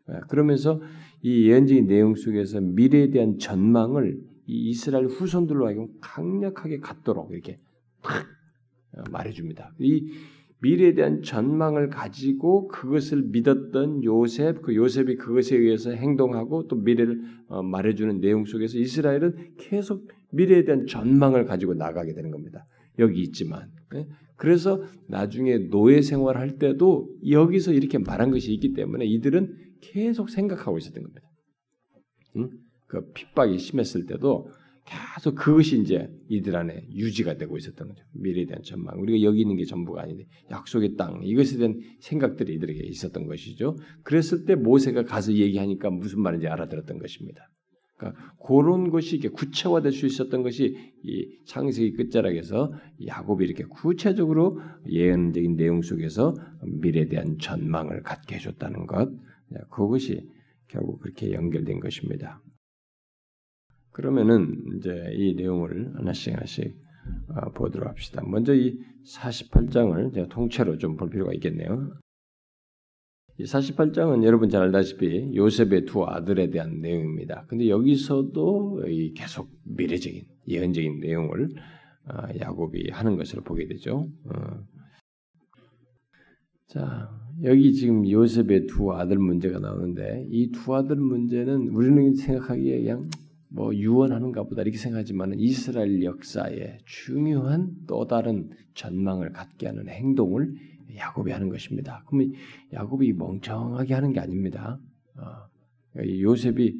예, 0.09 0.19
그러면서 0.29 0.81
이 1.21 1.47
예언적인 1.47 1.87
내용 1.87 2.15
속에서 2.15 2.61
미래에 2.61 3.09
대한 3.09 3.37
전망을 3.37 4.19
이 4.47 4.69
이스라엘 4.69 5.05
후손들로 5.05 5.65
하여금 5.67 5.87
강력하게 6.01 6.79
갖도록 6.79 7.31
이렇게 7.31 7.59
탁 8.03 8.27
어, 8.97 9.03
말해줍니다. 9.11 9.73
이 9.79 10.11
미래에 10.65 10.95
대한 10.95 11.21
전망을 11.21 11.89
가지고 11.89 12.67
그것을 12.69 13.21
믿었던 13.27 14.03
요셉, 14.03 14.63
그 14.63 14.75
요셉이 14.75 15.15
그것에 15.17 15.55
의해서 15.55 15.91
행동하고 15.91 16.67
또 16.67 16.75
미래를 16.75 17.21
어, 17.47 17.61
말해주는 17.61 18.19
내용 18.19 18.45
속에서 18.45 18.79
이스라엘은 18.79 19.57
계속 19.57 20.09
미래에 20.31 20.65
대한 20.65 20.87
전망을 20.87 21.45
가지고 21.45 21.75
나가게 21.75 22.15
되는 22.15 22.31
겁니다. 22.31 22.65
여기 22.97 23.21
있지만 23.21 23.69
예? 23.93 24.07
그래서 24.37 24.81
나중에 25.07 25.69
노예 25.69 26.01
생활할 26.01 26.57
때도 26.57 27.15
여기서 27.29 27.71
이렇게 27.71 27.99
말한 27.99 28.31
것이 28.31 28.51
있기 28.53 28.73
때문에 28.73 29.05
이들은 29.05 29.55
계속 29.81 30.31
생각하고 30.31 30.79
있었던 30.79 31.03
겁니다. 31.03 31.29
응? 32.37 32.49
그 32.87 33.11
핍박이 33.13 33.59
심했을 33.59 34.07
때도 34.07 34.49
계속 34.85 35.35
그것이 35.35 35.81
이제 35.81 36.07
이들 36.29 36.55
안에 36.55 36.87
유지가 36.93 37.37
되고 37.37 37.57
있었던 37.57 37.87
거죠. 37.87 38.03
미래에 38.13 38.45
대한 38.45 38.61
전망. 38.61 38.99
우리가 38.99 39.23
여기 39.23 39.41
있는 39.41 39.55
게 39.55 39.65
전부가 39.65 40.03
아닌데 40.03 40.25
약속의 40.51 40.95
땅 40.95 41.21
이것에 41.23 41.57
대한 41.57 41.79
생각들이 41.99 42.53
이들에게 42.53 42.83
있었던 42.83 43.25
것이죠. 43.25 43.77
그랬을 44.03 44.45
때 44.45 44.55
모세가 44.55 45.05
가서 45.05 45.33
얘기하니까 45.33 45.89
무슨 45.89 46.21
말인지 46.21 46.47
알아들었던 46.47 46.99
것입니다. 46.99 47.49
그러니까 47.97 48.35
그런 48.45 48.91
것이 48.91 49.15
이게 49.15 49.29
구체화될 49.29 49.91
수 49.91 50.05
있었던 50.05 50.43
것이 50.43 50.75
이 51.03 51.29
창세기 51.45 51.93
끝자락에서 51.93 52.73
야곱이 53.07 53.45
이렇게 53.45 53.63
구체적으로 53.63 54.59
예언적인 54.87 55.55
내용 55.55 55.81
속에서 55.81 56.35
미래에 56.63 57.07
대한 57.07 57.37
전망을 57.39 58.03
갖게 58.03 58.35
해줬다는 58.35 58.85
것. 58.85 59.09
그것이 59.71 60.29
결국 60.67 60.99
그렇게 60.99 61.31
연결된 61.31 61.79
것입니다. 61.79 62.41
그러면은 63.95 64.61
이제 64.75 65.09
이 65.13 65.35
내용을 65.35 65.95
하나씩 65.95 66.33
하나씩 66.33 66.75
어, 67.29 67.49
보도록 67.51 67.87
합시다. 67.87 68.21
먼저 68.27 68.53
이 68.53 68.77
48장을 69.07 70.13
제가 70.13 70.27
통째로 70.27 70.77
좀 70.77 70.97
볼 70.97 71.09
필요가 71.09 71.33
있겠네요. 71.35 71.93
이 73.39 73.43
48장은 73.43 74.25
여러분 74.25 74.49
잘 74.49 74.63
알다시피 74.63 75.33
요셉의 75.33 75.85
두 75.85 76.03
아들에 76.03 76.49
대한 76.49 76.81
내용입니다. 76.81 77.45
근데 77.47 77.69
여기서도 77.69 78.83
계속 79.15 79.49
미래적인 79.63 80.23
예언적인 80.49 80.99
내용을 80.99 81.51
어, 82.09 82.27
야곱이 82.37 82.89
하는 82.91 83.15
것을 83.15 83.43
보게 83.43 83.65
되죠. 83.67 84.09
어. 84.25 84.59
자, 86.67 87.09
여기 87.43 87.71
지금 87.73 88.09
요셉의 88.09 88.67
두 88.67 88.91
아들 88.91 89.17
문제가 89.19 89.59
나오는데 89.59 90.27
이 90.31 90.51
두 90.51 90.75
아들 90.75 90.97
문제는 90.97 91.69
우리는 91.69 92.13
생각하기에 92.13 92.81
그냥 92.81 93.09
뭐 93.49 93.73
유언하는가 93.73 94.43
보다 94.43 94.61
이렇게 94.61 94.77
생각하지만 94.77 95.33
이스라엘 95.37 96.03
역사에 96.03 96.79
중요한 96.85 97.71
또 97.87 98.05
다른 98.07 98.49
전망을 98.73 99.31
갖게 99.31 99.67
하는 99.67 99.87
행동을 99.87 100.53
야곱이 100.95 101.31
하는 101.31 101.49
것입니다. 101.49 102.03
그러면 102.07 102.33
야곱이 102.73 103.13
멍청하게 103.13 103.93
하는 103.93 104.13
게 104.13 104.19
아닙니다. 104.19 104.79
어, 105.17 105.97
요셉이 105.97 106.75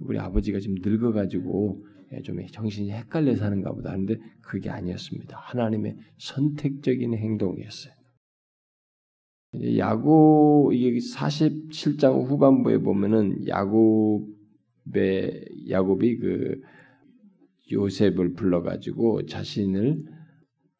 우리 0.00 0.18
아버지가 0.18 0.60
지금 0.60 0.76
늙어가지고 0.80 1.84
좀 2.22 2.46
정신이 2.46 2.92
헷갈려서 2.92 3.44
하는가 3.44 3.72
보다 3.72 3.90
하는데 3.90 4.16
그게 4.40 4.70
아니었습니다. 4.70 5.36
하나님의 5.38 5.96
선택적인 6.18 7.14
행동이었어요. 7.14 7.92
야곱 9.76 10.72
이게 10.74 10.98
47장 10.98 12.28
후반부에 12.28 12.78
보면은 12.78 13.46
야곱 13.46 14.33
야곱이 15.70 16.18
그 16.18 16.60
요셉을 17.72 18.34
불러가지고 18.34 19.26
자신을 19.26 20.04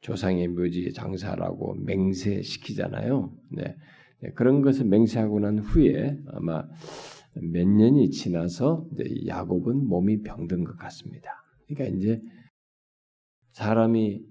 조상의 0.00 0.48
묘지에 0.48 0.90
장사라고 0.90 1.74
맹세시키잖아요. 1.76 3.32
네. 3.52 3.74
네. 4.20 4.30
그런 4.32 4.62
것을 4.62 4.86
맹세하고 4.86 5.40
난 5.40 5.58
후에 5.58 6.18
아마 6.28 6.66
몇 7.34 7.66
년이 7.66 8.10
지나서 8.10 8.88
야곱은 9.26 9.86
몸이 9.86 10.22
병든 10.22 10.64
것 10.64 10.76
같습니다. 10.76 11.30
그러니까 11.66 11.96
이제 11.96 12.20
사람이 13.52 14.22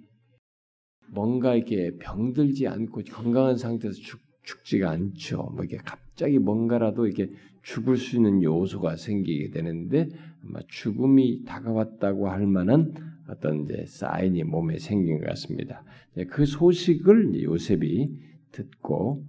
뭔가 1.09 1.55
이렇게 1.55 1.95
병들지 1.97 2.67
않고 2.67 3.01
건강한 3.11 3.57
상태에서 3.57 3.97
죽, 3.99 4.19
죽지가 4.43 4.89
않죠. 4.89 5.51
뭐 5.55 5.63
이게 5.63 5.77
갑자기 5.77 6.39
뭔가라도 6.39 7.05
이렇게 7.07 7.31
죽을 7.63 7.97
수 7.97 8.17
있는 8.17 8.43
요소가 8.43 8.95
생기게 8.95 9.49
되는데 9.49 10.09
아마 10.43 10.59
죽음이 10.67 11.43
다가왔다고 11.45 12.29
할 12.29 12.45
만한 12.45 12.93
어떤 13.27 13.63
이제 13.63 13.85
사인이 13.85 14.43
몸에 14.43 14.77
생긴 14.77 15.19
것 15.19 15.27
같습니다. 15.27 15.83
그 16.29 16.45
소식을 16.45 17.41
요셉이 17.41 18.09
듣고 18.51 19.25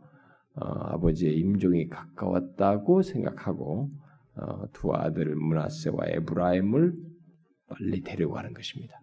어, 0.57 0.67
아버지의 0.67 1.37
임종이 1.39 1.89
가까웠다고 1.89 3.03
생각하고 3.03 3.91
어, 4.37 4.67
두 4.73 4.93
아들 4.93 5.35
문하세와 5.35 6.07
에브라임을 6.07 6.93
빨리 7.69 8.03
데려가는 8.03 8.53
것입니다. 8.53 8.95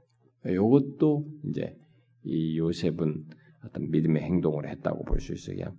이것도 0.45 1.25
이제 1.45 1.75
이 2.23 2.57
요셉은 2.57 3.25
어떤 3.65 3.89
믿음의 3.91 4.21
행동을 4.23 4.69
했다고 4.69 5.03
볼 5.05 5.19
수 5.19 5.33
있어요. 5.33 5.73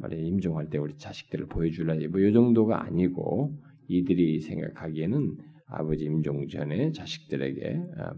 말에 0.00 0.18
임종할 0.18 0.70
때 0.70 0.78
우리 0.78 0.96
자식들을 0.96 1.46
보여줄라 1.46 1.96
뭐이 2.10 2.32
정도가 2.32 2.84
아니고 2.84 3.54
이들이 3.88 4.40
생각하기에는 4.40 5.36
아버지 5.66 6.04
임종 6.04 6.48
전에 6.48 6.92
자식들에게 6.92 7.82
아, 7.98 8.14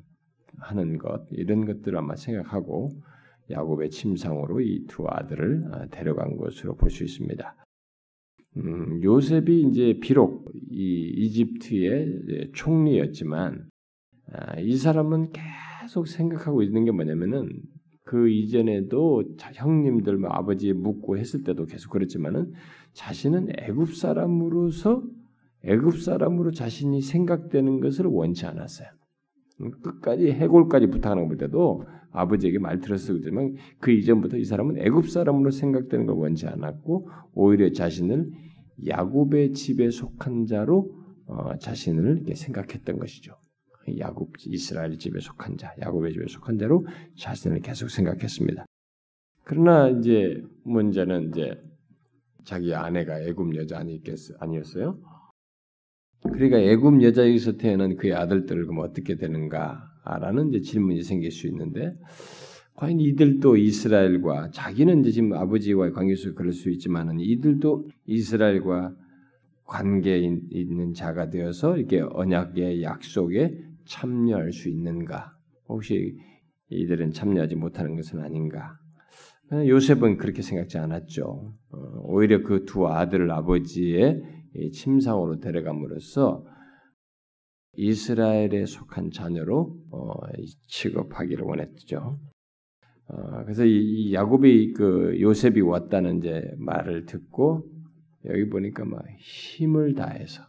하는 0.59 0.99
것 0.99 1.27
이런 1.31 1.65
것들을 1.65 1.99
아마 1.99 2.15
생각하고 2.17 2.91
야곱의 3.51 3.91
침상으로 3.91 4.61
이 4.61 4.87
두 4.87 5.07
아들을 5.09 5.65
아, 5.73 5.87
데려간 5.89 6.37
것으로 6.37 6.77
볼 6.77 6.91
수 6.91 7.05
있습니다. 7.05 7.57
음, 8.59 9.03
요셉이 9.03 9.63
이제 9.63 9.99
비록 10.01 10.53
이 10.71 11.11
이집트의 11.17 12.51
총리였지만 12.55 13.69
아, 14.33 14.61
이 14.61 14.77
사람은 14.77 15.33
계속 15.33 16.07
생각하고 16.07 16.63
있는 16.63 16.85
게 16.85 16.91
뭐냐면은 16.91 17.49
그 18.05 18.29
이전에도 18.29 19.23
형님들 19.55 20.19
뭐 20.19 20.31
아버지 20.31 20.73
묻고 20.73 21.19
했을 21.19 21.45
때도 21.45 21.67
계속 21.67 21.91
그랬지만은 21.91 22.53
자신은 22.93 23.49
애굽 23.59 23.95
사람으로서 23.95 25.03
애굽 25.65 26.01
사람으로 26.01 26.51
자신이 26.51 27.01
생각되는 27.01 27.81
것을 27.81 28.07
원치 28.07 28.47
않았어요. 28.47 28.89
끝까지 29.83 30.33
해골까지 30.33 30.89
부탁하는 30.89 31.29
볼 31.29 31.37
때도 31.37 31.85
아버지에게 32.11 32.59
말 32.59 32.81
들었을 32.81 33.21
때만 33.21 33.55
그 33.79 33.93
이전부터 33.93 34.37
이 34.37 34.45
사람은 34.45 34.79
애굽 34.79 35.09
사람으로 35.09 35.51
생각되는 35.51 36.07
걸 36.07 36.17
원치 36.17 36.47
않았고 36.47 37.09
오히려 37.35 37.71
자신을 37.71 38.31
야곱의 38.89 39.53
집에 39.53 39.91
속한 39.91 40.47
자로 40.47 40.91
어, 41.27 41.57
자신을 41.59 42.25
생각했던 42.35 42.99
것이죠. 42.99 43.35
야곱 43.99 44.33
이스라엘 44.47 44.99
집에 44.99 45.21
속한 45.21 45.57
자, 45.57 45.75
야곱의 45.81 46.13
집에 46.13 46.27
속한 46.29 46.59
자로 46.59 46.87
자신을 47.17 47.61
계속 47.61 47.91
생각했습니다. 47.91 48.65
그러나 49.45 49.89
이제 49.89 50.43
문제는 50.65 51.31
이제 51.31 51.55
자기 52.45 52.75
아내가 52.75 53.21
애굽 53.21 53.55
여자 53.57 53.79
아니겠 53.79 54.17
아니었어요? 54.39 54.99
그러니까 56.23 56.59
애굽 56.59 57.03
여자에서 57.03 57.57
태어난 57.57 57.97
그의 57.97 58.15
아들들을 58.15 58.67
그럼 58.67 58.81
어떻게 58.81 59.17
되는가라는 59.17 60.49
이제 60.51 60.61
질문이 60.61 61.03
생길 61.03 61.31
수 61.31 61.47
있는데 61.49 61.97
과연 62.75 63.01
이들도 63.01 63.57
이스라엘과 63.57 64.51
자기는 64.51 65.01
이제 65.01 65.11
지금 65.11 65.35
아버지와의 65.35 65.93
관계 65.93 66.15
속에 66.15 66.35
그럴 66.35 66.53
수 66.53 66.71
있지만은 66.71 67.21
이들도 67.21 67.89
이스라엘과 68.07 68.95
관계 69.65 70.19
있는 70.19 70.93
자가 70.93 71.31
되어서 71.31 71.77
이렇게 71.77 72.01
언약의 72.01 72.83
약속에 72.83 73.59
참여할 73.87 74.53
수 74.53 74.69
있는가? 74.69 75.33
혹시 75.69 76.17
이들은 76.69 77.13
참여하지 77.13 77.57
못하는 77.57 77.97
것은 77.97 78.21
아닌가? 78.21 78.77
요셉은 79.53 80.17
그렇게 80.17 80.41
생각지 80.41 80.79
않았죠. 80.79 81.55
어, 81.71 81.79
오히려 82.05 82.43
그 82.43 82.65
두 82.65 82.89
아들을 82.89 83.31
아버지의 83.31 84.23
침상으로 84.73 85.41
데려감으로써 85.41 86.47
이스라엘에 87.75 88.65
속한 88.67 89.11
자녀로 89.11 89.77
어, 89.91 90.13
취급하기를 90.69 91.45
원했죠. 91.45 92.19
어, 93.09 93.43
그래서 93.45 93.65
이 93.67 94.15
야곱이 94.15 94.73
그 94.73 95.21
요셉이 95.21 95.61
왔다는 95.61 96.19
이제 96.19 96.51
말을 96.59 97.05
듣고 97.07 97.67
여기 98.27 98.49
보니까 98.49 98.85
막 98.85 99.05
힘을 99.19 99.95
다해서 99.95 100.43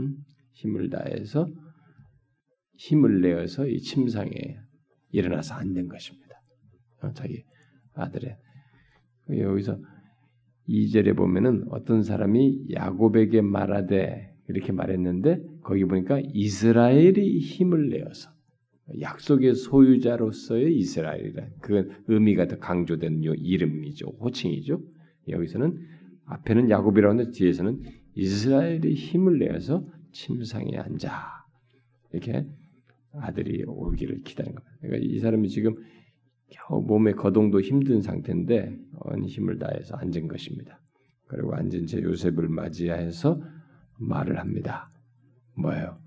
음? 0.00 0.16
힘을 0.52 0.90
다해서 0.90 1.46
힘을 2.76 3.20
내어서 3.20 3.66
이 3.66 3.78
침상에 3.80 4.30
일어나서 5.10 5.54
앉는 5.54 5.88
것입니다. 5.88 6.34
어, 7.02 7.12
자기 7.12 7.44
아들의 7.94 8.36
여기서 9.30 9.78
2절에 10.68 11.16
보면은 11.16 11.66
어떤 11.70 12.02
사람이 12.02 12.72
야곱에게 12.72 13.40
말하되 13.42 14.34
이렇게 14.48 14.72
말했는데 14.72 15.42
거기 15.62 15.84
보니까 15.84 16.20
이스라엘이 16.20 17.38
힘을 17.38 17.88
내어서 17.88 18.30
약속의 19.00 19.54
소유자로서의 19.54 20.76
이스라엘이라 20.76 21.46
그 21.60 21.90
의미가 22.08 22.48
더 22.48 22.58
강조된 22.58 23.22
이름이죠. 23.22 24.08
호칭이죠. 24.20 24.82
여기서는 25.28 25.78
앞에는 26.26 26.70
야곱이라고 26.70 27.12
하는데 27.12 27.30
뒤에서는 27.30 27.82
이스라엘의 28.14 28.94
힘을 28.94 29.38
내어서 29.38 29.86
침상에 30.12 30.76
앉아 30.76 31.10
이렇게 32.12 32.46
아들이 33.20 33.64
오기를 33.66 34.22
기다리는 34.22 34.54
겁니다. 34.54 34.76
그러니까 34.80 35.06
이 35.06 35.18
사람이 35.18 35.48
지금 35.48 35.74
겨우 36.50 36.82
몸의 36.82 37.14
거동도 37.14 37.60
힘든 37.60 38.02
상태인데 38.02 38.78
온 39.00 39.24
힘을 39.24 39.58
다해서 39.58 39.96
앉은 39.96 40.28
것입니다. 40.28 40.80
그리고 41.26 41.54
앉은 41.54 41.86
채 41.86 42.02
요셉을 42.02 42.48
맞이해서 42.48 43.40
말을 43.98 44.38
합니다. 44.38 44.90
뭐예요? 45.56 45.98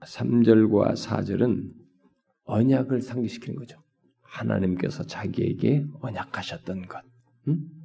3절과 0.00 0.92
4절은 0.92 1.72
언약을 2.44 3.00
상기시키는 3.00 3.58
거죠. 3.58 3.82
하나님께서 4.22 5.04
자기에게 5.04 5.86
언약하셨던 6.00 6.86
것. 6.86 7.02
응? 7.48 7.75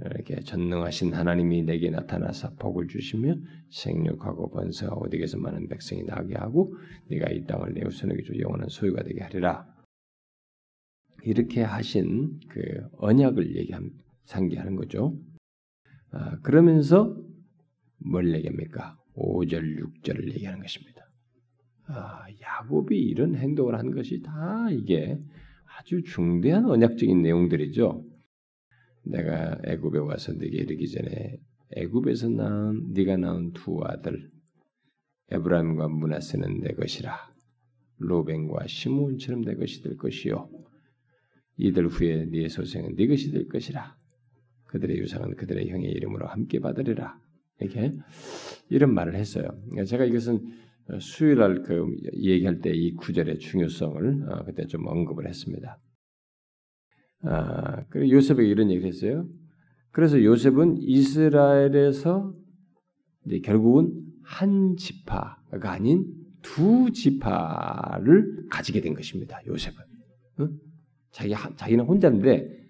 이렇게 0.00 0.40
전능하신 0.40 1.14
하나님이 1.14 1.62
내게 1.62 1.88
나타나서 1.90 2.54
복을 2.56 2.88
주시며 2.88 3.36
생육하고 3.70 4.50
번성하고 4.50 5.06
네게서 5.08 5.38
많은 5.38 5.68
백성이 5.68 6.02
나게 6.02 6.34
하고 6.34 6.74
네가 7.08 7.30
이 7.30 7.46
땅을 7.46 7.74
내 7.74 7.82
후손에게 7.82 8.22
주 8.22 8.38
영원한 8.40 8.68
소유가 8.68 9.02
되게 9.02 9.22
하리라. 9.22 9.66
이렇게 11.22 11.62
하신 11.62 12.40
그 12.48 12.60
언약을 12.98 13.56
얘기함 13.56 13.90
상기하는 14.24 14.76
거죠. 14.76 15.16
아, 16.10 16.38
그러면서 16.40 17.16
뭘 17.98 18.34
얘기합니까? 18.34 18.98
5절, 19.14 19.78
6절을 19.80 20.28
얘기하는 20.34 20.60
것입니다. 20.60 21.08
아, 21.86 22.24
야곱이 22.42 22.98
이런 22.98 23.36
행동을 23.36 23.78
한 23.78 23.90
것이 23.90 24.22
다 24.22 24.68
이게 24.70 25.18
아주 25.78 26.02
중대한 26.02 26.66
언약적인 26.66 27.22
내용들이죠. 27.22 28.04
내가 29.04 29.58
애굽에 29.64 29.98
와서 29.98 30.32
네게 30.32 30.58
이르기 30.58 30.88
전에 30.90 31.38
애굽에서 31.76 32.28
낳은 32.30 32.92
네가 32.92 33.16
낳은 33.16 33.52
두 33.52 33.80
아들 33.84 34.30
에브라임과 35.30 35.88
문하세는 35.88 36.60
내 36.60 36.74
것이라 36.74 37.16
로벤과 37.98 38.66
시므온처럼 38.66 39.42
내 39.44 39.54
것이 39.54 39.82
될 39.82 39.96
것이요 39.96 40.48
이들 41.56 41.88
후에 41.88 42.26
네 42.26 42.48
소생은 42.48 42.96
네 42.96 43.06
것이 43.06 43.30
될 43.30 43.48
것이라 43.48 43.96
그들의 44.66 44.98
유상은 44.98 45.36
그들의 45.36 45.68
형의 45.70 45.90
이름으로 45.92 46.26
함께 46.26 46.58
받으리라 46.58 47.20
이렇게 47.60 47.92
이런 48.68 48.92
말을 48.92 49.14
했어요. 49.14 49.44
그러니까 49.64 49.84
제가 49.84 50.04
이것은 50.04 50.40
수요일 51.00 51.38
날 51.38 51.62
그 51.62 51.86
얘기할 52.14 52.60
때 52.60 52.70
이 52.72 52.92
구절의 52.94 53.38
중요성을 53.38 54.24
어, 54.28 54.44
그때 54.44 54.66
좀 54.66 54.86
언급을 54.86 55.26
했습니다. 55.28 55.78
아, 57.24 57.84
그리고 57.88 58.10
요셉에게 58.16 58.48
이런 58.48 58.70
얘기를 58.70 58.88
했어요. 58.88 59.26
그래서 59.90 60.22
요셉은 60.22 60.78
이스라엘에서 60.78 62.34
이제 63.26 63.40
결국은 63.40 63.92
한 64.22 64.76
지파가 64.76 65.72
아닌 65.72 66.04
두 66.42 66.90
지파를 66.92 68.46
가지게 68.50 68.80
된 68.80 68.94
것입니다. 68.94 69.40
요셉은 69.46 69.76
응? 70.40 70.50
자기 71.10 71.34
자기는 71.56 71.84
혼자인데 71.84 72.64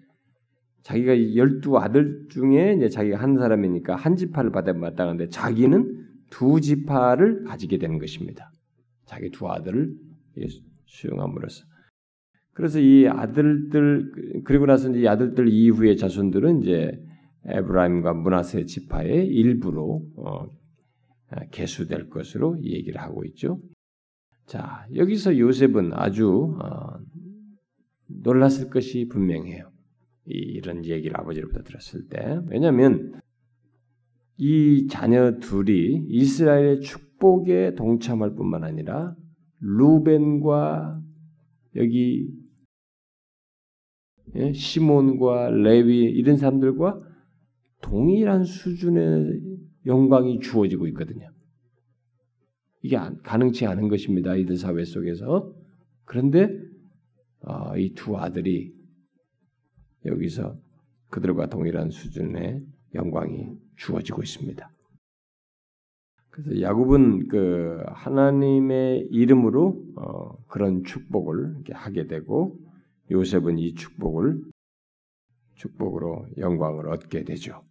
자기가 0.83 1.35
열두 1.35 1.77
아들 1.79 2.27
중에 2.29 2.75
이제 2.77 2.89
자기가 2.89 3.17
한 3.17 3.37
사람이니까 3.37 3.95
한 3.95 4.15
지파를 4.15 4.51
받아 4.51 4.71
마땅한데 4.71 5.29
자기는 5.29 6.05
두 6.29 6.61
지파를 6.61 7.43
가지게 7.43 7.79
되는 7.79 7.97
것입니다. 7.97 8.51
자기 9.05 9.31
두 9.31 9.49
아들을 9.49 9.95
수용함으로써 10.85 11.65
그래서 12.55 12.79
이 12.79 13.05
아들들 13.05 14.41
그리고 14.45 14.65
나서 14.65 14.89
이제 14.89 15.05
아들들 15.09 15.49
이후의 15.49 15.97
자손들은 15.97 16.61
이제 16.63 16.97
에브라임과 17.45 18.13
문하세 18.13 18.65
지파의 18.65 19.27
일부로 19.27 20.07
어, 20.15 20.47
개수될 21.51 22.09
것으로 22.09 22.57
얘기를 22.63 23.01
하고 23.01 23.25
있죠. 23.25 23.59
자 24.45 24.87
여기서 24.95 25.37
요셉은 25.37 25.91
아주 25.93 26.57
어, 26.61 26.97
놀랐을 28.07 28.69
것이 28.69 29.09
분명해요. 29.09 29.69
이 30.27 30.61
런 30.61 30.85
얘기를 30.85 31.19
아버지로부터 31.19 31.61
들었을 31.61 32.07
때 32.07 32.39
왜냐하면 32.47 33.19
이 34.37 34.87
자녀 34.87 35.39
둘이 35.39 36.05
이스라엘의 36.07 36.79
축복에 36.81 37.75
동참할 37.75 38.33
뿐만 38.33 38.63
아니라 38.63 39.13
루벤과 39.59 41.01
여기 41.75 42.29
예? 44.35 44.53
시몬과 44.53 45.51
레위 45.51 46.03
이런 46.03 46.37
사람들과 46.37 47.01
동일한 47.81 48.43
수준의 48.43 49.41
영광이 49.85 50.39
주어지고 50.39 50.87
있거든요. 50.87 51.29
이게 52.81 52.97
가능치 53.23 53.65
않은 53.65 53.87
것입니다. 53.87 54.35
이들 54.35 54.57
사회 54.57 54.83
속에서. 54.83 55.53
그런데 56.03 56.49
어, 57.41 57.77
이두 57.77 58.17
아들이 58.17 58.73
여기서 60.05 60.55
그들과 61.09 61.47
동일한 61.47 61.89
수준의 61.89 62.61
영광이 62.93 63.57
주어지고 63.77 64.21
있습니다. 64.21 64.69
그래서 66.29 66.61
야곱은 66.61 67.27
그 67.27 67.81
하나님의 67.87 69.07
이름으로 69.09 69.83
어, 69.95 70.45
그런 70.47 70.83
축복을 70.83 71.63
하게 71.71 72.07
되고 72.07 72.59
요셉은 73.11 73.57
이 73.59 73.73
축복을 73.73 74.41
축복으로 75.55 76.25
영광을 76.37 76.89
얻게 76.89 77.23
되죠. 77.23 77.63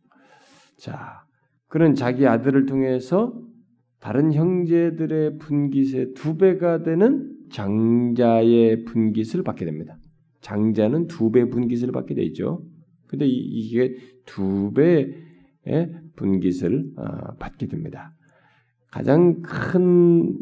자, 0.78 1.24
그는 1.68 1.94
자기 1.94 2.26
아들을 2.26 2.66
통해서 2.66 3.40
다른 4.00 4.32
형제들의 4.32 5.38
분깃의 5.38 6.14
두 6.14 6.36
배가 6.36 6.82
되는 6.82 7.34
장자의 7.50 8.84
분깃을 8.84 9.42
받게 9.44 9.64
됩니다. 9.64 9.98
장자는 10.40 11.06
두 11.06 11.30
배 11.30 11.48
분깃을 11.48 11.90
받게 11.92 12.14
되죠. 12.14 12.64
근데 13.06 13.26
이게 13.26 13.96
두 14.26 14.72
배의 14.74 15.90
분깃을 16.16 16.92
어, 16.96 17.34
받게 17.38 17.66
됩니다. 17.66 18.14
가장 18.90 19.40
큰 19.42 20.38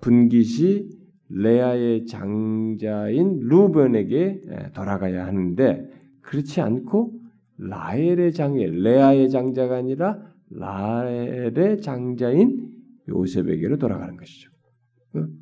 분깃이 0.00 0.88
레아의 1.34 2.06
장자인 2.06 3.40
루벤에게 3.40 4.70
돌아가야 4.74 5.26
하는데 5.26 5.88
그렇지 6.20 6.60
않고 6.60 7.12
라헬의 7.58 8.32
장에 8.32 8.66
레아의 8.66 9.30
장자가 9.30 9.76
아니라 9.76 10.18
라헬의 10.50 11.80
장자인 11.80 12.70
요셉에게로 13.08 13.78
돌아가는 13.78 14.16
것이죠. 14.16 14.50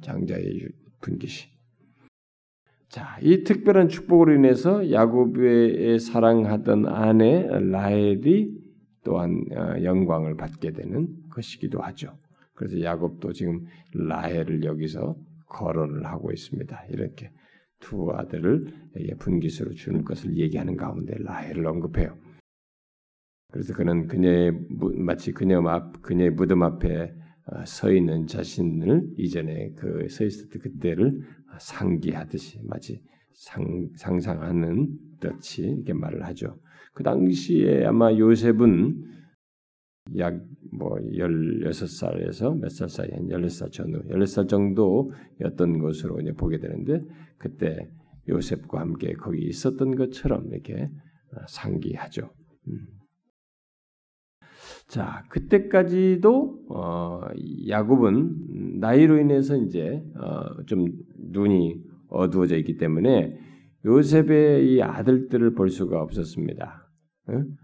장자의 0.03 0.69
분깃이. 1.01 1.51
자, 2.89 3.19
이 3.23 3.45
특별한 3.45 3.89
축복으로 3.89 4.35
인해서 4.35 4.91
야곱의 4.91 6.01
사랑하던 6.01 6.87
아내 6.89 7.47
라헬이 7.49 8.59
또한 9.05 9.45
어, 9.53 9.83
영광을 9.83 10.37
받게 10.37 10.73
되는 10.73 11.09
것이기도 11.31 11.81
하죠. 11.81 12.19
그래서 12.55 12.81
야곱도 12.83 13.33
지금 13.33 13.67
라헬을 13.95 14.65
여기서 14.65 15.17
거론을 15.51 16.07
하고 16.07 16.33
있습니다. 16.33 16.87
이렇게 16.89 17.31
두 17.81 18.11
아들을 18.13 18.89
분깃으로 19.19 19.75
주는 19.75 20.05
것을 20.05 20.37
얘기하는 20.37 20.77
가운데 20.77 21.15
라헬을 21.19 21.67
언급해요. 21.67 22.17
그래서 23.53 23.75
그는 23.75 24.07
그녀의 24.07 24.53
마치 24.97 25.33
그녀 25.33 25.61
앞 25.67 26.01
그녀의 26.03 26.31
무덤 26.31 26.63
앞에 26.63 27.13
어, 27.47 27.65
서 27.65 27.93
있는 27.93 28.27
자신을 28.27 29.15
이전에 29.17 29.73
그서때 29.73 30.59
그때를 30.61 31.21
상기하듯이 31.59 32.61
마치 32.65 33.03
상, 33.35 33.89
상상하는 33.97 34.89
듯이 35.19 35.63
이렇게 35.63 35.93
말을 35.93 36.25
하죠. 36.27 36.59
그 36.93 37.03
당시에 37.03 37.85
아마 37.87 38.13
요셉은 38.13 39.20
약뭐 40.19 40.99
16살에서 41.13 42.59
몇 42.59 42.71
살 42.71 42.89
사이 42.89 43.09
한 43.13 43.29
16살 43.29 43.73
전후 43.73 44.03
16살 44.09 44.49
정도였던 44.49 45.79
것으로 45.79 46.21
이제 46.21 46.33
보게 46.33 46.59
되는데 46.59 47.01
그때 47.39 47.89
요셉과 48.29 48.81
함께 48.81 49.13
거기 49.15 49.43
있었던 49.47 49.97
것처럼 49.97 50.49
이렇게 50.53 50.91
어, 51.33 51.47
상기하죠. 51.49 52.31
음. 52.69 52.87
자, 54.89 55.25
그때까지도 55.29 56.65
어, 56.69 57.21
야곱은 57.69 58.79
나이로 58.81 59.19
인해서 59.19 59.57
이제 59.57 60.03
어, 60.17 60.65
좀 60.67 60.87
눈이 61.17 61.81
어두워져 62.09 62.57
있기 62.59 62.77
때문에 62.77 63.39
요셉의 63.85 64.73
이 64.73 64.83
아들들을 64.83 65.55
볼 65.55 65.71
수가 65.71 66.03
없었습니다. 66.03 66.89
응? 67.31 67.57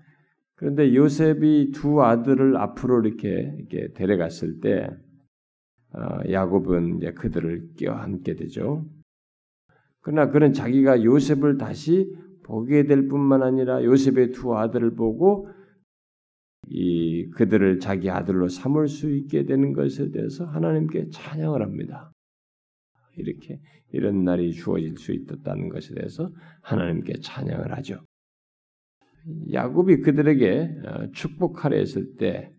그런데 0.56 0.94
요셉이 0.94 1.72
두 1.72 2.02
아들을 2.02 2.56
앞으로 2.56 3.02
이렇게, 3.02 3.54
이렇게 3.58 3.92
데려갔을 3.92 4.60
때 4.60 4.88
어, 5.92 6.20
야곱은 6.30 6.96
이제 6.96 7.12
그들을 7.12 7.74
껴안게 7.78 8.34
되죠. 8.34 8.84
그러나 10.00 10.30
그는 10.30 10.52
자기가 10.52 11.04
요셉을 11.04 11.58
다시 11.58 12.14
보게 12.42 12.84
될 12.84 13.08
뿐만 13.08 13.42
아니라 13.42 13.82
요셉의 13.84 14.32
두 14.32 14.56
아들을 14.56 14.94
보고 14.94 15.48
이 16.68 17.28
그들을 17.30 17.80
자기 17.80 18.08
아들로 18.10 18.48
삼을 18.48 18.88
수 18.88 19.10
있게 19.10 19.44
되는 19.44 19.72
것에 19.72 20.10
대해서 20.10 20.44
하나님께 20.44 21.10
찬양을 21.10 21.62
합니다. 21.62 22.12
이렇게 23.16 23.60
이런 23.92 24.24
날이 24.24 24.52
주어질 24.52 24.96
수 24.96 25.12
있었다는 25.12 25.68
것에 25.68 25.94
대해서 25.94 26.30
하나님께 26.62 27.20
찬양을 27.20 27.72
하죠. 27.76 28.00
야곱이 29.52 30.00
그들에게 30.02 30.76
어, 30.84 31.10
축복하려 31.12 31.76
했을 31.76 32.16
때 32.16 32.52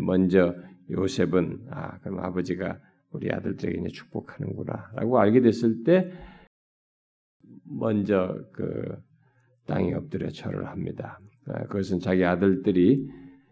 먼저 0.00 0.54
요셉은 0.90 1.66
아 1.70 1.98
그럼 1.98 2.20
아버지가 2.20 2.78
우리 3.10 3.30
아들들에게 3.30 3.88
축복하는구나라고 3.88 5.18
알게 5.18 5.40
됐을 5.40 5.84
때 5.84 6.12
먼저 7.64 8.36
그 8.52 8.96
땅에 9.66 9.92
엎드려 9.94 10.28
절을 10.30 10.66
합니다. 10.66 11.20
아, 11.46 11.62
그것은 11.64 12.00
자기 12.00 12.24
아들들이 12.24 13.06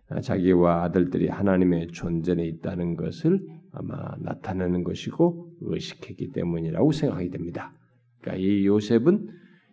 아, 0.08 0.20
자기와 0.20 0.84
아들들이 0.84 1.28
하나님의 1.28 1.88
존재에 1.88 2.44
있다는 2.44 2.96
것을 2.96 3.40
아마 3.72 4.16
나타내는 4.18 4.82
것이고 4.82 5.52
의식했기 5.60 6.32
때문이라고 6.32 6.90
생각하게 6.92 7.30
됩니다. 7.30 7.72
그러니까 8.20 8.44
이 8.44 8.66
요셉은 8.66 9.28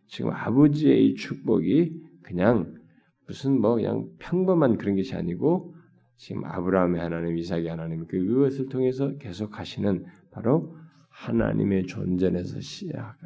지금 0.08 0.32
아버지의 0.32 1.16
축복이 1.16 2.07
그냥 2.28 2.76
무슨 3.26 3.60
뭐 3.60 3.76
그냥 3.76 4.10
평범한 4.20 4.78
그런 4.78 4.96
것이 4.96 5.16
아니고 5.16 5.74
지금 6.18 6.44
아브라함의 6.46 7.00
하나님, 7.00 7.38
이삭의 7.38 7.68
하나님 7.68 8.06
그것을 8.08 8.68
통해서 8.68 9.18
계속 9.18 9.60
하시는 9.60 10.06
바로 10.32 10.76
하나님의 11.10 11.86
존재에서 11.86 12.60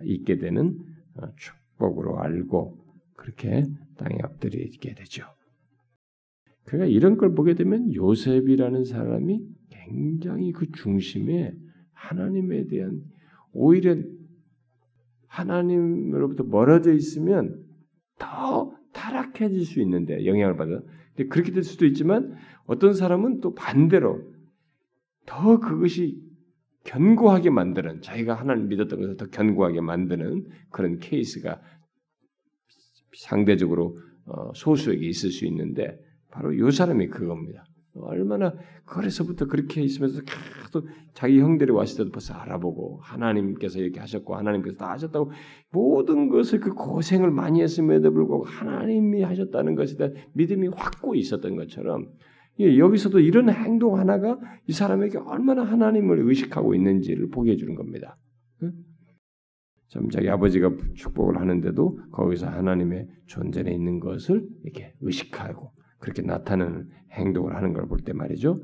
있게 0.04 0.38
되는 0.38 0.78
어, 1.16 1.28
축복으로 1.36 2.20
알고 2.20 2.78
그렇게 3.16 3.66
땅에 3.98 4.18
엎드리게 4.24 4.94
되죠. 4.94 5.26
그러니까 6.66 6.88
이런 6.88 7.18
걸 7.18 7.34
보게 7.34 7.56
되면 7.56 7.94
요셉이라는 7.94 8.86
사람이 8.86 9.42
굉장히 9.70 10.52
그 10.52 10.72
중심에 10.72 11.54
하나님에 11.94 12.68
대한 12.68 13.02
오히려 13.52 13.96
하나님으로부터 15.28 16.44
멀어져 16.44 16.94
있으면 16.94 17.66
더 18.18 18.74
타락해질 18.94 19.66
수 19.66 19.82
있는데 19.82 20.26
영향을 20.26 20.56
받아. 20.56 20.82
근데 21.16 21.30
그렇게 21.30 21.52
될 21.52 21.64
수도 21.64 21.86
있지만 21.86 22.36
어떤 22.66 22.94
사람은 22.94 23.42
또 23.42 23.54
반대로 23.54 24.22
더 25.26 25.60
그것이 25.60 26.22
견고하게 26.84 27.50
만드는 27.52 28.02
자기가 28.02 28.34
하나님 28.34 28.68
믿었던 28.68 29.00
것을 29.00 29.18
더 29.18 29.28
견고하게 29.28 29.82
만드는 29.82 30.48
그런 30.72 30.98
케이스가 31.00 31.62
상대적으로 33.18 33.98
어, 34.26 34.52
소수에게 34.54 35.06
있을 35.08 35.32
수 35.32 35.46
있는데 35.46 36.00
바로 36.32 36.54
이 36.54 36.72
사람이 36.72 37.08
그겁니다. 37.08 37.66
얼마나 37.96 38.54
그래서부터 38.86 39.48
그렇게 39.48 39.82
있으면서 39.82 40.22
계속 40.22 40.88
자기 41.14 41.40
형들이 41.40 41.72
왔을 41.72 41.98
때도 41.98 42.12
벌써 42.12 42.34
알아보고 42.34 43.00
하나님께서 43.02 43.80
이렇게 43.80 44.00
하셨고 44.00 44.36
하나님께서 44.36 44.78
다 44.78 44.92
하셨다고 44.92 45.32
모든 45.72 46.30
것을 46.30 46.60
그 46.60 46.74
고생을 46.74 47.32
많이 47.32 47.62
했음에도 47.62 48.12
불구하고 48.14 48.46
하나님이 48.46 49.24
하셨다는 49.24 49.76
것에 49.76 49.98
대한 49.98 50.16
믿음이 50.34 50.70
확고 50.70 51.16
있었던 51.16 51.56
것처럼 51.56 52.08
예, 52.60 52.78
여기서도 52.78 53.20
이런 53.20 53.50
행동 53.50 53.98
하나가 53.98 54.40
이 54.68 54.72
사람에게 54.72 55.18
얼마나 55.20 55.64
하나님을 55.64 56.20
의식하고 56.20 56.76
있는지를 56.76 57.30
보게 57.30 57.52
해주는 57.52 57.76
겁니다. 57.76 58.18
참 59.88 60.10
자기 60.10 60.30
아버지가 60.30 60.72
축복을 60.94 61.38
하는데도 61.38 62.00
거기서 62.12 62.48
하나님의 62.48 63.10
존재에 63.26 63.74
있는 63.74 64.00
것을 64.00 64.48
이렇게 64.64 64.94
의식하고 65.02 65.74
그렇게 66.02 66.22
나타나는 66.22 66.90
행동을 67.12 67.56
하는 67.56 67.74
걸 67.74 67.88
볼 67.88 68.00
때 68.04 68.14
말이죠. 68.14 68.60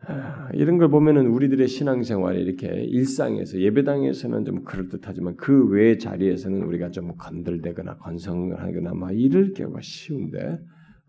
아, 0.00 0.48
이런 0.54 0.78
걸 0.78 0.88
보면은 0.88 1.26
우리들의 1.26 1.66
신앙생활에 1.68 2.40
이렇게 2.40 2.68
일상에서 2.84 3.58
예배당에서는 3.60 4.44
좀 4.44 4.64
그럴듯하지만 4.64 5.36
그 5.36 5.68
외의 5.68 5.98
자리에서는 5.98 6.62
우리가 6.62 6.90
좀 6.90 7.16
건들대거나 7.16 7.98
건성을 7.98 8.58
하거나 8.60 8.94
막 8.94 9.12
이럴 9.12 9.52
경우가 9.52 9.80
쉬운데 9.82 10.58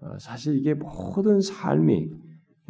어, 0.02 0.18
사실 0.20 0.58
이게 0.58 0.74
모든 0.74 1.40
삶이 1.40 2.10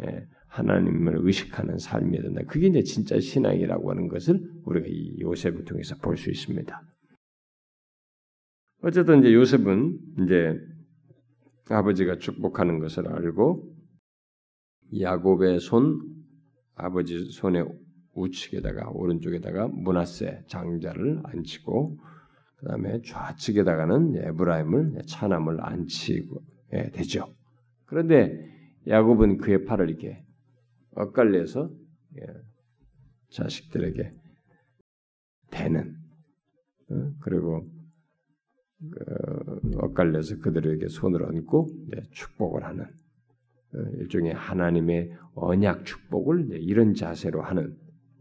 예, 0.03 0.27
하나님을 0.47 1.19
의식하는 1.21 1.77
삶이어야 1.77 2.23
된다. 2.23 2.41
그게 2.47 2.67
이제 2.67 2.81
진짜 2.83 3.19
신앙이라고 3.19 3.89
하는 3.91 4.07
것을 4.07 4.39
우리가 4.65 4.87
이 4.89 5.19
요셉을 5.21 5.63
통해서 5.65 5.95
볼 6.01 6.17
수 6.17 6.29
있습니다. 6.29 6.81
어쨌든 8.81 9.19
이제 9.19 9.33
요셉은 9.33 9.99
이제 10.23 10.57
아버지가 11.69 12.17
축복하는 12.17 12.79
것을 12.79 13.07
알고 13.07 13.75
야곱의 14.99 15.59
손 15.59 16.01
아버지 16.75 17.25
손의 17.31 17.65
우측에다가 18.15 18.89
오른쪽에다가 18.89 19.67
문하세 19.67 20.45
장자를 20.47 21.21
앉히고 21.23 21.97
그 22.57 22.65
다음에 22.67 23.01
좌측에다가는 23.01 24.15
에브라임을 24.17 25.01
차남을 25.07 25.63
앉히고 25.63 26.41
예, 26.73 26.89
되죠. 26.91 27.33
그런데 27.85 28.31
야곱은 28.87 29.37
그의 29.37 29.65
팔을 29.65 29.89
이렇게 29.89 30.23
엇갈려서 30.91 31.69
예, 32.19 32.25
자식들에게 33.29 34.11
대는 35.51 35.95
어? 36.91 37.11
그리고 37.21 37.61
그 37.61 37.78
엇갈려서 39.75 40.37
그들에게 40.39 40.87
손을 40.87 41.23
얹고 41.23 41.67
축복을 42.11 42.63
하는 42.63 42.85
어, 43.73 43.77
일종의 43.99 44.33
하나님의 44.33 45.11
언약 45.35 45.85
축복을 45.85 46.49
이런 46.61 46.93
자세로 46.93 47.41
하는 47.41 47.75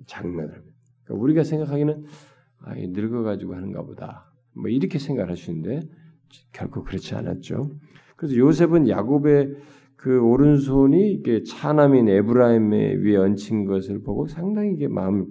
장면을 0.06 0.62
그러니까 1.04 1.22
우리가 1.22 1.42
생각하기는 1.42 2.04
아, 2.60 2.74
늙어가지고 2.74 3.54
하는가 3.54 3.82
보다 3.82 4.30
뭐 4.54 4.68
이렇게 4.68 4.98
생각할 4.98 5.36
수 5.36 5.50
있는데 5.50 5.80
결코 6.52 6.82
그렇지 6.82 7.14
않았죠. 7.14 7.70
그래서 8.16 8.36
요셉은 8.36 8.88
야곱의 8.88 9.56
그 9.96 10.20
오른손이 10.20 11.12
이게 11.12 11.42
차남인 11.42 12.08
에브라임 12.08 12.70
위에 12.70 13.16
얹힌 13.16 13.64
것을 13.64 14.02
보고 14.02 14.26
상당히 14.26 14.74
이게 14.74 14.88
마음 14.88 15.26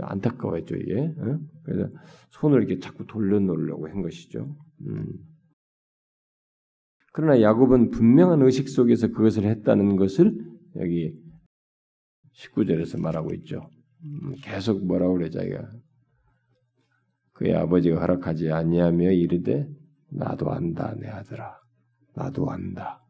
안타까워했죠 0.00 0.76
이게. 0.76 1.14
어? 1.18 1.38
그래서 1.64 1.90
손을 2.30 2.62
이렇게 2.62 2.78
자꾸 2.78 3.06
돌려놓으려고 3.06 3.88
한 3.88 4.02
것이죠. 4.02 4.54
음. 4.82 5.12
그러나 7.12 7.40
야곱은 7.40 7.90
분명한 7.90 8.42
의식 8.42 8.68
속에서 8.68 9.08
그것을 9.08 9.44
했다는 9.44 9.96
것을 9.96 10.38
여기 10.76 11.14
19절에서 12.34 13.00
말하고 13.00 13.32
있죠. 13.34 13.70
음, 14.04 14.34
계속 14.42 14.84
뭐라고 14.86 15.14
그래 15.14 15.30
자기가 15.30 15.72
그의 17.32 17.54
아버지가 17.54 18.00
허락하지 18.00 18.50
아니하며 18.50 19.12
이르되 19.12 19.68
나도 20.10 20.50
안다 20.50 20.94
내 20.94 21.08
아들아 21.08 21.58
나도 22.14 22.50
안다. 22.50 23.02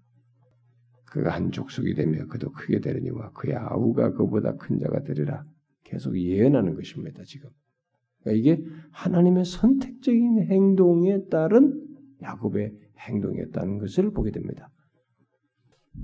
그가 1.07 1.33
한 1.35 1.50
족속이 1.50 1.94
되며 1.94 2.26
그도 2.26 2.52
크게 2.52 2.81
되려니와 2.81 3.31
그의 3.33 3.57
아우가 3.57 4.12
그보다 4.12 4.57
큰 4.57 4.79
자가 4.79 5.02
되리라. 5.02 5.44
계속 5.85 6.18
예언하는 6.18 6.74
것입니다. 6.74 7.22
지금 7.24 7.48
그러니까 8.26 8.32
이게 8.32 8.64
하나님의 8.90 9.44
선택적인 9.44 10.42
행동에 10.50 11.26
따른 11.30 11.80
야곱의 12.22 12.72
행동이었다는 12.98 13.78
것을 13.78 14.10
보게 14.10 14.32
됩니다. 14.32 14.68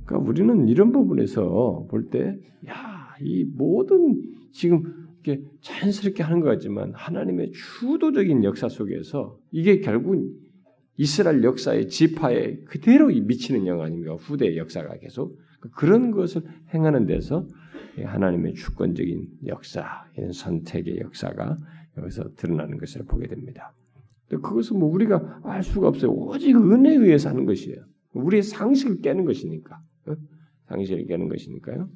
그러니까 0.04 0.30
우리는 0.30 0.68
이런 0.68 0.92
부분에서 0.92 1.86
볼 1.90 2.08
때, 2.10 2.38
야, 2.68 3.14
이 3.20 3.44
모든 3.44 4.22
지금 4.52 4.84
이렇게 5.24 5.44
자연스럽게 5.60 6.22
하는 6.22 6.40
것 6.40 6.48
같지만 6.48 6.92
하나님의 6.94 7.52
주도적인 7.52 8.44
역사 8.44 8.68
속에서 8.68 9.38
이게 9.50 9.80
결국 9.80 10.16
이스라엘 10.96 11.42
역사의 11.42 11.88
지파에 11.88 12.58
그대로 12.64 13.08
미치는 13.08 13.66
영향 13.66 13.86
아닙니까? 13.86 14.14
후대의 14.14 14.58
역사가 14.58 14.98
계속 14.98 15.38
그런 15.74 16.10
것을 16.10 16.42
행하는 16.72 17.06
데서 17.06 17.46
하나님의 17.96 18.54
주권적인 18.54 19.28
역사, 19.46 20.04
이런 20.16 20.32
선택의 20.32 21.00
역사가 21.00 21.56
여기서 21.98 22.34
드러나는 22.36 22.78
것을 22.78 23.04
보게 23.04 23.26
됩니다. 23.26 23.74
그것은 24.28 24.78
뭐 24.78 24.88
우리가 24.90 25.40
알 25.44 25.62
수가 25.62 25.88
없어요. 25.88 26.10
오직 26.12 26.56
은혜에 26.56 26.96
의해서 26.96 27.28
하는 27.28 27.44
것이에요. 27.44 27.84
우리의 28.14 28.42
상식을 28.42 29.02
깨는 29.02 29.24
것이니까. 29.26 29.80
어? 30.06 30.14
상식을 30.68 31.06
깨는 31.06 31.28
것이니까요. 31.28 31.90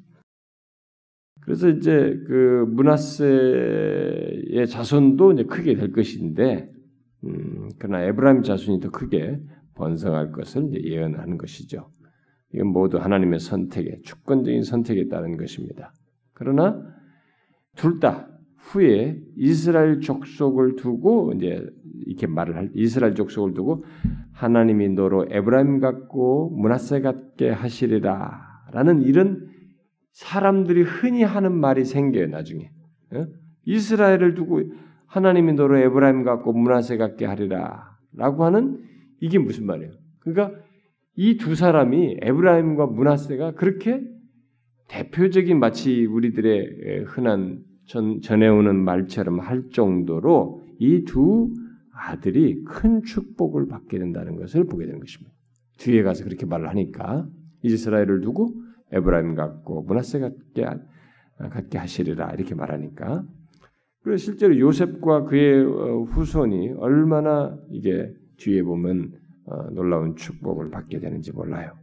그래서 1.41 1.69
이제 1.69 2.19
그 2.27 2.65
문하세의 2.69 4.67
자손도 4.67 5.33
이제 5.33 5.43
크게 5.43 5.75
될 5.75 5.91
것인데 5.91 6.69
음, 7.23 7.69
그러나 7.79 8.03
에브라임 8.03 8.43
자손이 8.43 8.79
더 8.81 8.91
크게 8.91 9.39
번성할 9.75 10.31
것을 10.31 10.83
예언하는 10.83 11.37
것이죠. 11.37 11.89
이건 12.53 12.67
모두 12.67 12.97
하나님의 12.97 13.39
선택에 13.39 14.01
주권적인 14.03 14.63
선택에 14.63 15.07
따른 15.07 15.37
것입니다. 15.37 15.93
그러나 16.33 16.81
둘 17.75 17.99
다 17.99 18.36
후에 18.67 19.19
이스라엘 19.37 20.01
족속을 20.01 20.75
두고 20.75 21.33
이제 21.35 21.65
이렇게 22.05 22.27
말을 22.27 22.55
할 22.55 22.69
이스라엘 22.73 23.15
족속을 23.15 23.53
두고 23.53 23.85
하나님이 24.33 24.89
너로 24.89 25.27
에브라임 25.29 25.79
같고 25.79 26.51
문하세 26.51 27.01
같게 27.01 27.49
하시리라라는 27.49 29.03
이런 29.03 29.47
사람들이 30.11 30.81
흔히 30.83 31.23
하는 31.23 31.53
말이 31.53 31.85
생겨요 31.85 32.27
나중에 32.27 32.69
어? 33.13 33.25
이스라엘을 33.65 34.33
두고 34.35 34.63
하나님이 35.05 35.53
너로 35.53 35.77
에브라임 35.77 36.23
같고 36.23 36.53
문하세 36.53 36.97
같게 36.97 37.25
하리라라고 37.25 38.43
하는 38.45 38.83
이게 39.21 39.39
무슨 39.39 39.65
말이에요? 39.65 39.91
그러니까 40.19 40.59
이 41.15 41.37
두 41.37 41.55
사람이 41.55 42.17
에브라임과 42.21 42.87
문하세가 42.87 43.53
그렇게 43.53 44.01
대표적인 44.87 45.59
마치 45.59 46.05
우리들의 46.05 47.05
흔한 47.07 47.63
전, 47.87 48.21
전해오는 48.21 48.75
말처럼 48.75 49.39
할 49.39 49.69
정도로 49.69 50.61
이 50.79 51.03
두 51.05 51.53
아들이 51.91 52.63
큰 52.63 53.01
축복을 53.03 53.67
받게 53.67 53.97
된다는 53.97 54.35
것을 54.35 54.65
보게 54.65 54.85
되는 54.85 54.99
것입니다. 54.99 55.33
뒤에 55.79 56.03
가서 56.03 56.23
그렇게 56.23 56.45
말을 56.45 56.69
하니까 56.69 57.27
이스라엘을 57.63 58.21
두고 58.21 58.53
에브라임 58.91 59.35
같고 59.35 59.81
문하세 59.83 60.19
같게, 60.19 60.65
같게 61.37 61.77
하시리라 61.77 62.31
이렇게 62.33 62.53
말하니까 62.55 63.23
그래서 64.03 64.23
실제로 64.23 64.57
요셉과 64.57 65.23
그의 65.25 65.65
어, 65.65 66.03
후손이 66.03 66.73
얼마나 66.77 67.57
이게 67.69 68.13
뒤에 68.37 68.61
보면 68.63 69.11
어, 69.45 69.69
놀라운 69.71 70.15
축복을 70.15 70.69
받게 70.69 70.99
되는지 70.99 71.31
몰라요. 71.33 71.73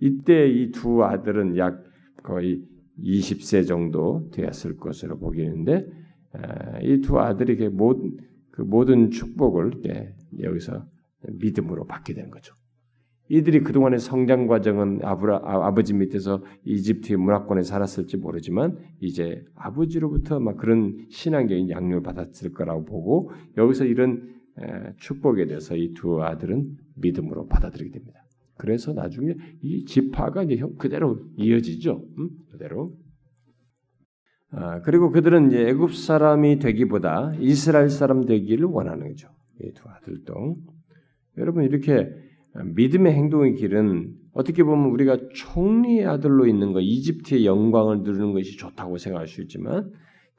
이때 0.00 0.48
이 0.48 0.70
두 0.72 1.04
아들은 1.04 1.56
약 1.58 1.82
거의 2.22 2.62
20세 2.98 3.66
정도 3.66 4.28
되었을 4.32 4.76
것으로 4.76 5.18
보기는데 5.18 5.86
이 6.82 7.00
두 7.02 7.18
아들이 7.18 7.68
모든 7.68 8.16
그 8.50 8.62
모든 8.62 9.10
축복을 9.10 9.72
여기서 10.40 10.86
믿음으로 11.28 11.86
받게 11.86 12.14
되는 12.14 12.30
거죠. 12.30 12.54
이들이 13.28 13.60
그동안의 13.60 13.98
성장 13.98 14.46
과정은 14.46 15.00
아브라, 15.02 15.40
아, 15.44 15.72
버지 15.72 15.94
밑에서 15.94 16.42
이집트의 16.64 17.16
문화권에 17.16 17.62
살았을지 17.62 18.18
모르지만 18.18 18.76
이제 19.00 19.42
아버지로부터 19.54 20.38
막 20.38 20.58
그런 20.58 21.06
신앙적인 21.08 21.70
양육을 21.70 22.02
받았을 22.02 22.52
거라고 22.52 22.84
보고 22.84 23.30
여기서 23.56 23.84
이런 23.86 24.34
축복에 24.98 25.46
대해서 25.46 25.76
이 25.76 25.94
두 25.94 26.22
아들은 26.22 26.76
믿음으로 26.96 27.46
받아들이게 27.46 27.90
됩니다. 27.90 28.21
그래서 28.56 28.92
나중에 28.92 29.34
이 29.62 29.84
지파가 29.84 30.44
이제 30.44 30.62
그대로 30.78 31.18
이어지죠. 31.36 32.04
음? 32.18 32.30
그대로. 32.50 32.94
아, 34.50 34.80
그리고 34.82 35.10
그들은 35.10 35.48
이제 35.48 35.68
애굽 35.68 35.94
사람이 35.94 36.58
되기보다 36.58 37.34
이스라엘 37.40 37.88
사람 37.88 38.24
되기를 38.26 38.66
원하는 38.66 39.08
거죠. 39.08 39.28
이 39.60 39.72
두 39.74 39.88
아들도. 39.88 40.56
여러분 41.38 41.64
이렇게 41.64 42.08
믿음의 42.74 43.12
행동의 43.14 43.54
길은 43.54 44.14
어떻게 44.34 44.62
보면 44.62 44.90
우리가 44.90 45.18
총리의 45.34 46.06
아들로 46.06 46.46
있는 46.46 46.72
것, 46.72 46.80
이집트의 46.80 47.46
영광을 47.46 48.02
누리는 48.02 48.32
것이 48.32 48.56
좋다고 48.56 48.98
생각할 48.98 49.28
수 49.28 49.40
있지만 49.42 49.90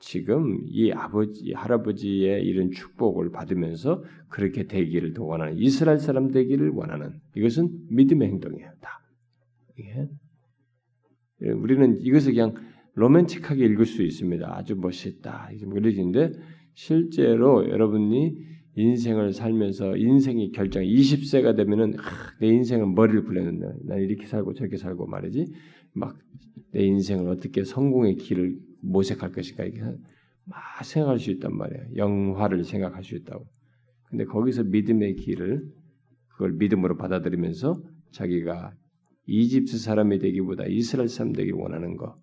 지금 0.06 0.60
이 0.68 0.92
아버지, 0.92 1.54
할아버지의 1.54 2.44
이런 2.44 2.72
축복을 2.72 3.32
받으면서 3.32 4.04
그렇게 4.28 4.68
되기를 4.68 5.13
더 5.13 5.24
원하는 5.24 5.58
이스라엘 5.58 5.98
사람 5.98 6.30
되기를 6.30 6.72
원하는 6.72 7.22
이것은 7.38 7.70
믿음의 7.89 8.28
행동이에요. 8.28 8.70
다. 8.82 9.00
예. 9.80 11.52
우리는 11.52 12.02
이것을 12.02 12.34
그냥 12.34 12.54
로맨틱하게 12.96 13.66
읽을 13.66 13.86
수 13.86 14.04
있습니다. 14.04 14.46
아주 14.54 14.76
멋있다. 14.76 15.50
이게 15.54 15.66
뭐 15.66 15.80
실제로 16.74 17.70
여러분이 17.70 18.36
인생을 18.76 19.32
살면서 19.32 19.96
인생이 19.96 20.52
결정 20.52 20.84
20세가 20.84 21.56
되면은 21.56 21.94
아, 22.00 22.02
내 22.42 22.48
인생은 22.48 22.94
머리를 22.94 23.24
굴렸는데 23.24 23.68
난 23.86 24.00
이렇게 24.02 24.26
살고 24.26 24.54
저렇게 24.54 24.76
살고 24.76 25.08
말이지 25.08 25.46
막 25.94 26.18
내 26.74 26.84
인생을 26.86 27.30
어떻게 27.30 27.63
성공의 27.63 28.16
길을 28.16 28.58
모색할 28.84 29.32
것인가 29.32 29.63
이게 29.65 29.82
막 30.46 30.60
생각할 30.84 31.19
수 31.19 31.32
있단 31.32 31.56
말이에요. 31.56 31.96
영화를 31.96 32.63
생각할 32.63 33.04
수 33.04 33.15
있다고. 33.15 33.46
근데 34.10 34.26
거기서 34.26 34.63
믿음의 34.63 35.15
길을 35.15 35.63
그걸 36.30 36.54
믿음으로 36.54 36.98
받아들이면서 36.98 37.82
자기가 38.12 38.74
이집트 39.26 39.78
사람이 39.78 40.19
되기보다 40.19 40.65
이스라엘 40.67 41.08
사람 41.08 41.34
되기 41.34 41.52
원하는 41.52 41.98
거 41.98 42.19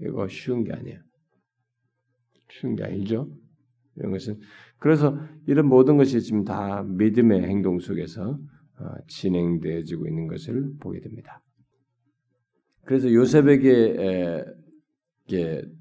이거 0.00 0.26
쉬운 0.28 0.64
게 0.64 0.72
아니야. 0.72 0.98
쉬운 2.50 2.74
게 2.74 2.84
아니죠. 2.84 3.30
이런 3.96 4.12
것은 4.12 4.40
그래서 4.78 5.18
이런 5.46 5.66
모든 5.66 5.96
것이 5.96 6.20
지금 6.22 6.44
다 6.44 6.82
믿음의 6.82 7.42
행동 7.42 7.78
속에서 7.78 8.38
어, 8.80 8.84
진행되어지고 9.08 10.06
있는 10.06 10.28
것을 10.28 10.72
보게 10.80 11.00
됩니다. 11.00 11.42
그래서 12.84 13.12
요셉에게 13.12 14.44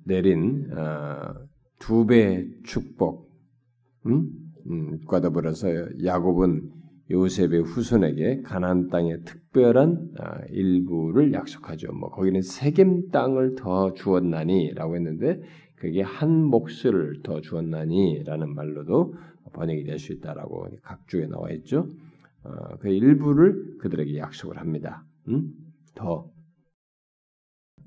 내린 0.05 0.71
어, 0.71 1.33
두배 1.79 2.47
축복, 2.63 3.29
음? 4.05 4.29
음, 4.69 4.99
과 5.07 5.21
더불어서 5.21 5.67
야곱은 6.03 6.71
요셉의 7.09 7.61
후손에게 7.61 8.41
가나안 8.41 8.89
땅의 8.89 9.23
특별한 9.23 10.09
어, 10.19 10.23
일부를 10.49 11.31
약속하죠. 11.33 11.93
뭐 11.93 12.09
거기는 12.09 12.41
세겜 12.41 13.09
땅을 13.11 13.55
더 13.55 13.93
주었나니라고 13.93 14.95
했는데 14.95 15.41
그게 15.75 16.01
한 16.01 16.43
몫을 16.43 17.21
더 17.23 17.39
주었나니라는 17.39 18.53
말로도 18.53 19.13
번역이 19.53 19.85
될 19.85 19.99
수 19.99 20.13
있다라고 20.13 20.67
각주에 20.83 21.27
나와 21.27 21.49
있죠. 21.51 21.87
어, 22.43 22.77
그 22.79 22.89
일부를 22.89 23.77
그들에게 23.79 24.17
약속을 24.17 24.57
합니다. 24.57 25.03
음? 25.29 25.51
더 25.95 26.29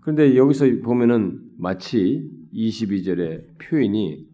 그런데 0.01 0.37
여기서 0.37 0.67
보면은 0.83 1.41
마치 1.59 2.29
22절의 2.53 3.59
표현이 3.59 4.27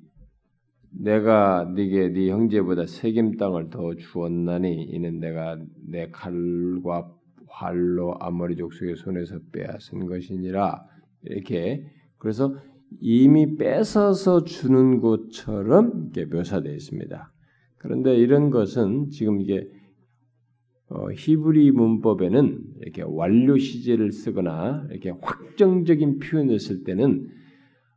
내가 0.98 1.70
네게 1.74 2.10
네 2.10 2.30
형제보다 2.30 2.86
세겜 2.86 3.36
땅을 3.36 3.70
더 3.70 3.94
주었나니 3.94 4.84
이는 4.84 5.18
내가 5.20 5.58
내 5.86 6.08
칼과 6.10 7.12
활로 7.48 8.14
아모리 8.20 8.56
족속의 8.56 8.96
손에서 8.96 9.38
빼앗은 9.52 10.06
것이니라 10.06 10.84
이렇게 11.22 11.86
그래서 12.18 12.56
이미 13.00 13.56
뺏어서 13.56 14.44
주는 14.44 15.00
것처럼 15.00 16.10
이렇게 16.14 16.24
묘사되어 16.34 16.72
있습니다. 16.72 17.32
그런데 17.76 18.16
이런 18.16 18.50
것은 18.50 19.10
지금 19.10 19.40
이게 19.40 19.68
어, 20.88 21.10
히브리 21.10 21.72
문법에는 21.72 22.60
이렇게 22.80 23.02
완료 23.02 23.58
시제를 23.58 24.12
쓰거나 24.12 24.86
이렇게 24.90 25.10
확정적인 25.10 26.20
표현을 26.20 26.60
쓸 26.60 26.84
때는 26.84 27.28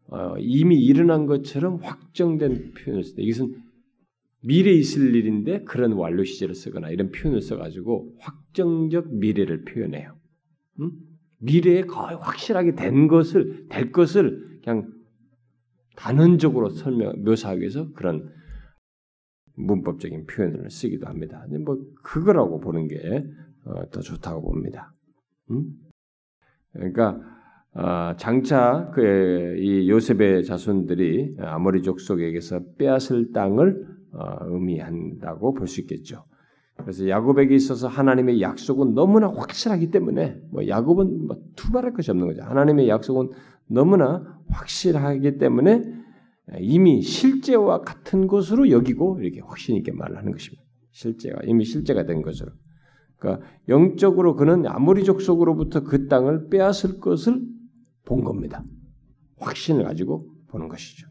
어, 0.07 0.35
이미 0.39 0.83
일어난 0.83 1.27
것처럼 1.27 1.77
확정된 1.83 2.73
표현을 2.73 3.03
쓸 3.03 3.15
때 3.17 3.23
이것은 3.23 3.55
미래에 4.41 4.73
있을 4.73 5.13
일인데 5.13 5.63
그런 5.65 5.93
완료 5.93 6.23
시제를 6.23 6.55
쓰거나 6.55 6.89
이런 6.89 7.11
표현을 7.11 7.41
써가지고 7.41 8.15
확정적 8.19 9.13
미래를 9.13 9.65
표현해요. 9.65 10.15
음? 10.79 10.91
미래에 11.41 11.83
거의 11.83 12.17
확실하게 12.17 12.75
된 12.75 13.07
것을 13.07 13.67
될 13.69 13.91
것을 13.91 14.59
그냥 14.63 14.91
단언적으로 15.95 16.69
설명 16.69 17.23
묘사하기 17.23 17.59
위해서 17.59 17.91
그런 17.93 18.31
문법적인 19.59 20.25
표현을 20.25 20.69
쓰기도 20.69 21.07
합니다. 21.07 21.45
뭐 21.65 21.77
그거라고 22.03 22.59
보는 22.59 22.87
게더 22.87 23.65
어, 23.65 24.01
좋다고 24.01 24.41
봅니다. 24.41 24.93
음? 25.51 25.65
그러니까 26.73 27.19
어, 27.73 28.15
장차 28.17 28.91
그 28.93 29.55
이 29.59 29.89
요셉의 29.89 30.45
자손들이 30.45 31.35
아모리 31.39 31.81
족속에게서 31.83 32.61
빼앗을 32.77 33.31
땅을 33.33 33.85
어, 34.13 34.37
의미한다고 34.41 35.53
볼 35.53 35.67
수 35.67 35.81
있겠죠. 35.81 36.23
그래서 36.77 37.07
야곱에게 37.09 37.53
있어서 37.55 37.89
하나님의 37.89 38.41
약속은 38.41 38.93
너무나 38.93 39.27
확실하기 39.27 39.91
때문에 39.91 40.39
뭐 40.49 40.65
야곱은 40.65 41.27
뭐 41.27 41.37
투발할 41.57 41.91
것이 41.93 42.09
없는 42.09 42.25
거죠. 42.27 42.41
하나님의 42.43 42.87
약속은 42.87 43.29
너무나 43.67 44.39
확실하기 44.47 45.37
때문에 45.37 45.83
이미 46.59 47.01
실제와 47.01 47.81
같은 47.81 48.27
것으로 48.27 48.71
여기고 48.71 49.19
이렇게 49.21 49.41
확신 49.41 49.75
있게 49.75 49.91
말을 49.91 50.17
하는 50.17 50.31
것입니다. 50.31 50.63
실제가 50.91 51.41
이미 51.45 51.63
실제가 51.65 52.05
된 52.05 52.21
것으로. 52.21 52.51
그러니까 53.17 53.45
영적으로 53.67 54.35
그는 54.35 54.65
아모리 54.65 55.03
족속으로부터 55.03 55.83
그 55.83 56.07
땅을 56.07 56.49
빼앗을 56.49 56.99
것을 56.99 57.41
본 58.05 58.23
겁니다. 58.23 58.63
확신을 59.37 59.83
가지고 59.83 60.27
보는 60.47 60.67
것이죠. 60.67 61.07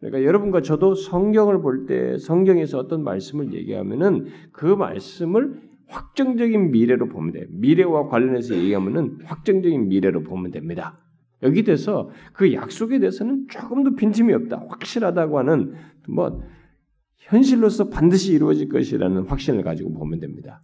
그러니까 0.00 0.24
여러분과 0.24 0.62
저도 0.62 0.94
성경을 0.94 1.60
볼 1.62 1.86
때 1.86 2.18
성경에서 2.18 2.78
어떤 2.78 3.04
말씀을 3.04 3.52
얘기하면은 3.54 4.26
그 4.52 4.66
말씀을 4.66 5.60
확정적인 5.88 6.70
미래로 6.70 7.08
보면 7.08 7.32
돼요. 7.32 7.46
미래와 7.50 8.08
관련해서 8.08 8.54
얘기하면은 8.56 9.18
확정적인 9.24 9.88
미래로 9.88 10.22
보면 10.22 10.50
됩니다. 10.52 10.98
여기 11.42 11.62
대해서 11.62 12.10
그 12.32 12.52
약속에 12.52 12.98
대해서는 12.98 13.46
조금도 13.48 13.96
빈틈이 13.96 14.32
없다. 14.32 14.66
확실하다고 14.68 15.38
하는 15.38 15.74
뭐 16.08 16.42
현실로서 17.16 17.88
반드시 17.88 18.32
이루어질 18.32 18.68
것이라는 18.68 19.22
확신을 19.22 19.62
가지고 19.62 19.92
보면 19.94 20.20
됩니다. 20.20 20.62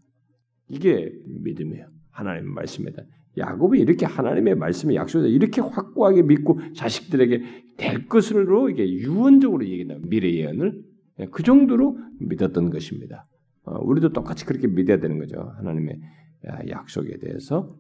이게 0.69 1.13
믿음이에요. 1.27 1.87
하나님의 2.11 2.53
말씀에다. 2.53 3.03
야곱이 3.39 3.81
이렇게 3.81 4.07
하나님의 4.07 4.55
말씀의 4.57 4.97
약속에 4.97 5.29
이렇게 5.29 5.61
확고하게 5.61 6.23
믿고 6.23 6.59
자식들에게 6.75 7.43
될 7.77 8.09
것으로 8.09 8.71
이게 8.71 8.91
유언적으로 8.91 9.65
얘기한다. 9.67 10.07
미래 10.09 10.33
예언을 10.33 10.83
예, 11.21 11.27
그 11.27 11.43
정도로 11.43 11.99
믿었던 12.21 12.71
것입니다. 12.71 13.27
어, 13.65 13.79
우리도 13.83 14.13
똑같이 14.13 14.45
그렇게 14.47 14.67
믿어야 14.67 14.99
되는 14.99 15.19
거죠. 15.19 15.53
하나님의 15.57 16.01
약속에 16.69 17.19
대해서. 17.19 17.77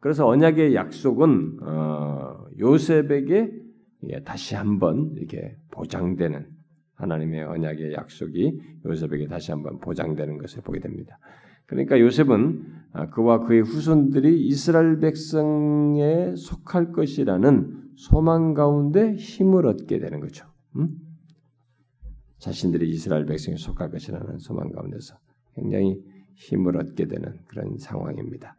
그래서 0.00 0.26
언약의 0.26 0.74
약속은 0.74 1.58
어, 1.62 2.46
요셉에게 2.58 3.52
예, 4.10 4.22
다시 4.22 4.54
한번 4.54 5.12
이렇게 5.16 5.56
보장되는 5.70 6.46
하나님의 6.94 7.44
언약의 7.44 7.92
약속이 7.94 8.60
요셉에게 8.86 9.26
다시 9.26 9.50
한번 9.50 9.78
보장되는 9.80 10.38
것을 10.38 10.62
보게 10.62 10.80
됩니다. 10.80 11.18
그러니까 11.66 12.00
요셉은 12.00 12.64
아, 12.92 13.10
그와 13.10 13.40
그의 13.40 13.60
후손들이 13.60 14.46
이스라엘 14.46 14.98
백성에 15.00 16.34
속할 16.36 16.92
것이라는 16.92 17.88
소망 17.96 18.54
가운데 18.54 19.14
힘을 19.14 19.66
얻게 19.66 19.98
되는 19.98 20.20
거죠. 20.20 20.46
음? 20.76 20.96
자신들이 22.38 22.88
이스라엘 22.88 23.26
백성에 23.26 23.56
속할 23.56 23.90
것이라는 23.90 24.38
소망 24.38 24.70
가운데서 24.70 25.16
굉장히 25.54 26.00
힘을 26.36 26.76
얻게 26.76 27.06
되는 27.06 27.36
그런 27.48 27.76
상황입니다. 27.76 28.56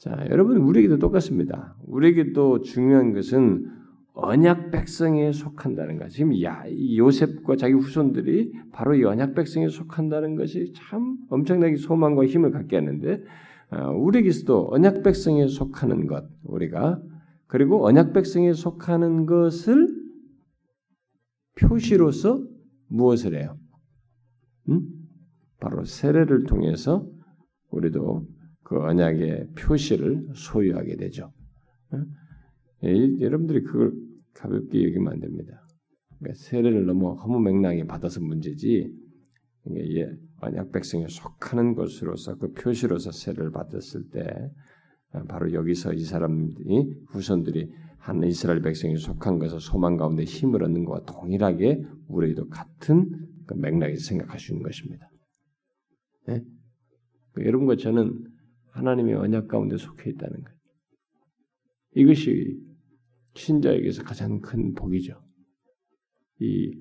자, 0.00 0.16
여러분 0.30 0.56
우리에게도 0.56 0.98
똑같습니다. 0.98 1.76
우리에게도 1.84 2.62
중요한 2.62 3.12
것은 3.12 3.70
언약 4.14 4.70
백성에 4.70 5.30
속한다는 5.30 5.98
것. 5.98 6.08
지금 6.08 6.42
야, 6.42 6.64
요셉과 6.96 7.56
자기 7.56 7.74
후손들이 7.74 8.50
바로 8.72 8.94
이 8.94 9.04
언약 9.04 9.34
백성에 9.34 9.68
속한다는 9.68 10.36
것이 10.36 10.72
참 10.74 11.18
엄청나게 11.28 11.76
소망과 11.76 12.24
힘을 12.24 12.50
갖게 12.50 12.76
하는데 12.76 13.22
어, 13.72 13.90
우리에게서도 13.92 14.68
언약 14.70 15.02
백성에 15.02 15.46
속하는 15.48 16.06
것 16.06 16.24
우리가 16.44 16.98
그리고 17.46 17.86
언약 17.86 18.14
백성에 18.14 18.54
속하는 18.54 19.26
것을 19.26 19.86
표시로서 21.60 22.42
무엇을 22.88 23.38
해요? 23.38 23.58
음? 24.70 24.80
바로 25.60 25.84
세례를 25.84 26.44
통해서 26.44 27.06
우리도 27.70 28.39
그 28.70 28.80
언약의 28.80 29.48
표시를 29.58 30.28
소유하게 30.32 30.94
되죠. 30.94 31.32
예, 32.84 33.20
여러분들이 33.20 33.64
그걸 33.64 33.92
가볍게 34.32 34.84
여기면 34.84 35.12
안 35.12 35.18
됩니다. 35.18 35.66
그러니까 36.20 36.40
세례를 36.40 36.86
너무 36.86 37.14
허무 37.14 37.40
맹랑히 37.40 37.84
받아서 37.84 38.20
문제지. 38.20 38.88
이게 39.66 40.08
언약 40.40 40.70
백성에 40.70 41.08
속하는 41.08 41.74
것으로서 41.74 42.36
그 42.36 42.52
표시로서 42.52 43.10
세례를 43.10 43.50
받았을 43.50 44.08
때 44.10 44.52
바로 45.26 45.52
여기서 45.52 45.92
이 45.92 46.04
사람이 46.04 46.54
후손들이 47.08 47.72
한 47.98 48.22
이스라엘 48.22 48.62
백성이 48.62 48.96
속한 48.98 49.40
것을 49.40 49.58
소망 49.58 49.96
가운데 49.96 50.22
힘을 50.22 50.62
얻는 50.62 50.84
것과 50.84 51.12
동일하게 51.12 51.82
우리도 52.06 52.48
같은 52.48 53.10
그 53.46 53.54
맥락에서 53.54 54.04
생각할 54.04 54.38
수 54.38 54.52
있는 54.52 54.62
것입니다. 54.62 55.10
네? 56.28 56.44
그 57.32 57.44
여러분과 57.44 57.74
저는 57.74 58.29
하나님의 58.70 59.14
언약 59.14 59.48
가운데 59.48 59.76
속해 59.76 60.10
있다는 60.10 60.42
것. 60.42 60.52
이것이 61.94 62.58
신자에게서 63.34 64.04
가장 64.04 64.40
큰 64.40 64.74
복이죠. 64.74 65.20
이 66.40 66.72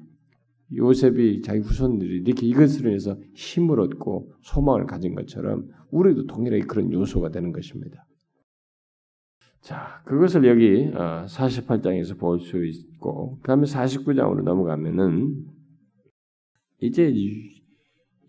요셉이 0.76 1.42
자기 1.42 1.60
후손들이 1.62 2.22
이렇게 2.26 2.46
이것으로 2.46 2.92
해서 2.92 3.18
힘을 3.34 3.80
얻고 3.80 4.34
소망을 4.42 4.86
가진 4.86 5.16
것처럼 5.16 5.68
우리도 5.92 6.28
동일하게 6.28 6.66
그런 6.66 6.92
요소가 6.92 7.30
되는 7.30 7.52
것입니다. 7.52 8.06
자, 9.62 10.02
그것을 10.06 10.46
여기 10.46 10.90
48장에서 10.92 12.14
어, 12.14 12.18
볼수 12.18 12.64
있고, 12.66 13.40
그 13.42 13.48
다음에 13.48 13.66
49장으로 13.66 14.44
넘어가면은, 14.44 15.46
이제 16.82 17.14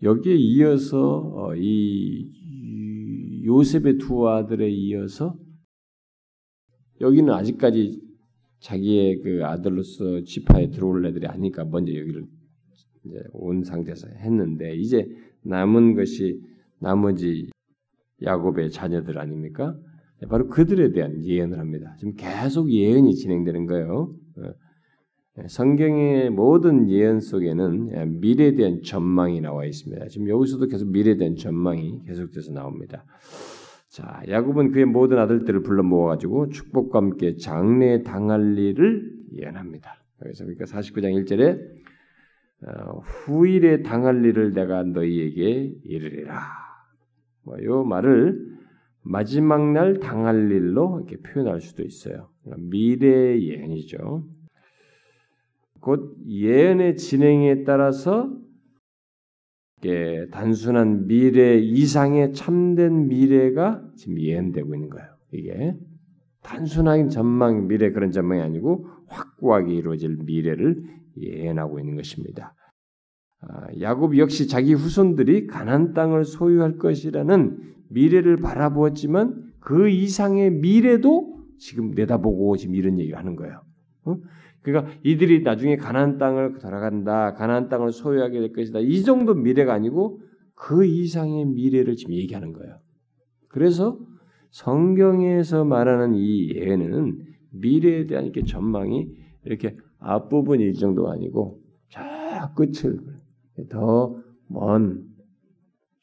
여기에 0.03 0.35
이어서 0.35 1.31
어, 1.33 1.55
이 1.55 2.29
요셉의 3.43 3.97
두 3.97 4.27
아들에 4.27 4.69
이어서 4.69 5.37
여기는 6.99 7.33
아직까지 7.33 8.01
자기의 8.59 9.21
그 9.21 9.45
아들로서 9.45 10.23
지파에 10.23 10.69
들어올 10.69 11.05
애들이 11.05 11.25
아니까 11.27 11.65
먼저 11.65 11.93
여기를 11.93 12.25
온 13.33 13.63
상태에서 13.63 14.07
했는데 14.07 14.75
이제 14.75 15.07
남은 15.43 15.95
것이 15.95 16.39
나머지 16.79 17.49
야곱의 18.21 18.69
자녀들 18.71 19.17
아닙니까? 19.17 19.75
바로 20.29 20.47
그들에 20.47 20.91
대한 20.91 21.23
예언을 21.23 21.57
합니다. 21.57 21.95
지금 21.97 22.13
계속 22.15 22.71
예언이 22.71 23.15
진행되는 23.15 23.65
거예요. 23.65 24.15
어, 25.37 25.43
성경의 25.47 26.29
모든 26.29 26.89
예언 26.89 27.19
속에는 27.21 28.19
미래에 28.19 28.55
대한 28.55 28.81
전망이 28.83 29.39
나와 29.41 29.65
있습니다. 29.65 30.07
지금 30.07 30.27
여기서도 30.27 30.67
계속 30.67 30.89
미래에 30.89 31.15
대한 31.17 31.35
전망이 31.35 32.03
계속돼서 32.05 32.51
나옵니다. 32.51 33.05
자, 33.89 34.21
야곱은 34.27 34.71
그의 34.71 34.85
모든 34.85 35.17
아들들을 35.19 35.63
불러 35.63 35.83
모아가지고 35.83 36.49
축복과 36.49 36.99
함께 36.99 37.35
장래 37.37 38.03
당할 38.03 38.57
일을 38.57 39.11
예언합니다. 39.33 40.03
그래서 40.19 40.43
그러니까 40.45 40.65
49장 40.65 41.13
1절에 41.25 41.59
어, 42.67 42.99
후일에 42.99 43.81
당할 43.83 44.23
일을 44.23 44.53
내가 44.53 44.83
너희에게 44.83 45.73
이르리라. 45.83 46.41
뭐 47.43 47.57
요 47.63 47.83
말을 47.83 48.51
마지막 49.01 49.71
날 49.71 49.99
당할 49.99 50.51
일로 50.51 50.99
이렇게 50.99 51.17
표현할 51.17 51.59
수도 51.59 51.83
있어요. 51.83 52.29
그러니까 52.43 52.69
미래 52.69 53.39
예언이죠. 53.41 54.23
곧 55.81 56.15
예언의 56.27 56.95
진행에 56.95 57.63
따라서 57.63 58.31
예, 59.83 60.27
단순한 60.29 61.07
미래 61.07 61.57
이상의 61.57 62.33
참된 62.33 63.07
미래가 63.07 63.81
지금 63.95 64.19
예언되고 64.19 64.75
있는 64.75 64.89
거예요. 64.89 65.07
이게 65.33 65.75
단순한 66.43 67.09
전망 67.09 67.67
미래 67.67 67.91
그런 67.91 68.11
전망이 68.11 68.41
아니고 68.41 68.87
확고하게 69.07 69.73
이루어질 69.73 70.17
미래를 70.17 70.83
예언하고 71.17 71.79
있는 71.79 71.95
것입니다. 71.95 72.55
아, 73.41 73.67
야곱 73.79 74.17
역시 74.17 74.47
자기 74.47 74.73
후손들이 74.73 75.47
가난 75.47 75.93
땅을 75.93 76.25
소유할 76.25 76.77
것이라는 76.77 77.57
미래를 77.89 78.37
바라보았지만 78.37 79.51
그 79.59 79.89
이상의 79.89 80.51
미래도 80.51 81.39
지금 81.57 81.91
내다보고 81.91 82.57
지금 82.57 82.75
이런 82.75 82.99
얘기를 82.99 83.17
하는 83.17 83.35
거예요. 83.35 83.61
어? 84.61 84.63
그러니까 84.63 84.93
이들이 85.03 85.43
나중에 85.43 85.77
가나안 85.77 86.17
땅을 86.17 86.59
돌아간다, 86.59 87.33
가나안 87.33 87.69
땅을 87.69 87.91
소유하게 87.91 88.39
될 88.39 88.53
것이다. 88.53 88.79
이 88.79 89.03
정도 89.03 89.33
미래가 89.33 89.73
아니고 89.73 90.21
그 90.55 90.85
이상의 90.85 91.45
미래를 91.45 91.95
지금 91.95 92.13
얘기하는 92.15 92.53
거예요. 92.53 92.77
그래서 93.49 93.99
성경에서 94.51 95.65
말하는 95.65 96.15
이 96.15 96.53
예는 96.55 97.19
미래에 97.51 98.05
대한 98.05 98.25
이렇게 98.25 98.43
전망이 98.43 99.07
이렇게 99.45 99.75
앞부분이 99.99 100.69
이 100.69 100.73
정도가 100.73 101.13
아니고 101.13 101.59
저 101.89 102.01
끝을 102.55 102.99
더 103.69 104.21
먼 104.51 105.05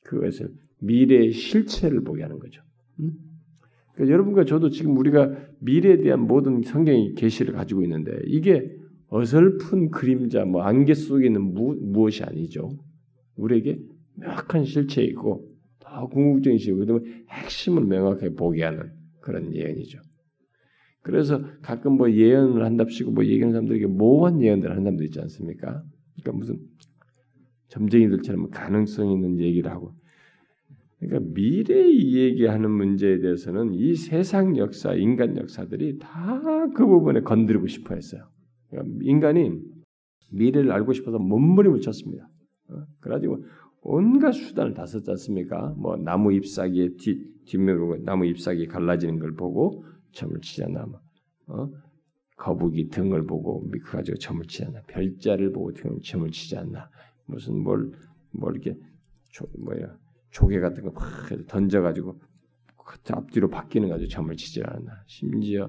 그것을 0.04 0.50
미래의 0.80 1.32
실체를 1.32 2.02
보게 2.02 2.22
하는 2.22 2.38
거죠. 2.38 2.62
음? 3.00 3.12
그러니까 3.98 4.12
여러분과 4.12 4.44
저도 4.44 4.70
지금 4.70 4.96
우리가 4.96 5.34
미래에 5.58 5.98
대한 5.98 6.20
모든 6.20 6.62
성경의 6.62 7.14
계시를 7.16 7.52
가지고 7.52 7.82
있는데 7.82 8.12
이게 8.26 8.70
어설픈 9.08 9.90
그림자, 9.90 10.44
뭐 10.44 10.62
안개 10.62 10.94
속에 10.94 11.26
있는 11.26 11.52
무, 11.52 11.74
무엇이 11.80 12.22
아니죠. 12.22 12.70
우리에게 13.36 13.80
명확한 14.14 14.64
실체이고 14.64 15.48
더 15.80 16.06
궁극적인 16.08 16.58
시고 16.58 16.78
그다음에 16.78 17.00
핵심을 17.28 17.84
명확하게 17.86 18.34
보게 18.34 18.62
하는 18.62 18.92
그런 19.20 19.52
예언이죠. 19.52 19.98
그래서 21.02 21.42
가끔 21.62 21.96
뭐 21.96 22.10
예언을 22.12 22.64
한답시고 22.64 23.10
뭐 23.10 23.24
얘기하는 23.24 23.52
사람들에게 23.52 23.86
모호한 23.86 24.42
예언들을 24.42 24.70
하는 24.70 24.84
사람도 24.84 25.04
있지 25.04 25.20
않습니까? 25.20 25.82
그러니까 26.20 26.38
무슨 26.38 26.60
점쟁이들처럼 27.68 28.50
가능성 28.50 29.10
있는 29.10 29.40
얘기를 29.40 29.70
하고 29.70 29.92
그러니까 30.98 31.32
미래 31.32 31.88
얘기하는 31.88 32.70
문제에 32.70 33.20
대해서는 33.20 33.72
이 33.74 33.94
세상 33.94 34.56
역사, 34.56 34.94
인간 34.94 35.36
역사들이 35.36 35.98
다 35.98 36.58
그 36.74 36.86
부분에 36.86 37.20
건드리고 37.22 37.66
싶어 37.66 37.94
했어요. 37.94 38.28
그러니까 38.70 38.98
인간이 39.02 39.60
미래를 40.30 40.70
알고 40.70 40.92
싶어서 40.92 41.18
몸부림을 41.18 41.80
쳤습니다. 41.80 42.28
어? 42.70 42.84
그래가지고 43.00 43.44
온갖 43.82 44.32
수단을 44.32 44.74
다 44.74 44.86
썼지 44.86 45.10
않습니까? 45.10 45.74
뭐 45.76 45.96
나무 45.96 46.32
잎사귀에 46.32 46.90
뒤 46.98 47.24
뒷면으로 47.46 48.04
나무 48.04 48.26
잎사귀 48.26 48.66
갈라지는 48.66 49.18
걸 49.18 49.34
보고 49.34 49.84
점을 50.12 50.38
치지 50.40 50.64
않나? 50.64 50.86
어? 51.48 51.68
거북이 52.36 52.88
등을 52.90 53.26
보고 53.26 53.66
그 53.68 53.90
가지고 53.90 54.18
점을 54.18 54.44
않나? 54.66 54.82
별자를 54.86 55.50
보고 55.50 55.72
등 55.72 55.98
점을 56.04 56.30
치지 56.30 56.56
않나? 56.58 56.88
무슨 57.26 57.62
뭘, 57.62 57.90
뭘 58.32 58.54
이렇게 58.54 58.78
조, 59.32 59.46
뭐야 59.58 59.96
조개 60.30 60.60
같은 60.60 60.84
거 60.84 60.90
막 60.92 61.46
던져가지고 61.46 62.20
그 62.76 62.98
앞뒤로 63.12 63.48
바뀌는 63.50 63.88
가지고 63.88 64.08
점을 64.08 64.34
치지 64.34 64.62
않나? 64.64 65.04
심지어 65.06 65.68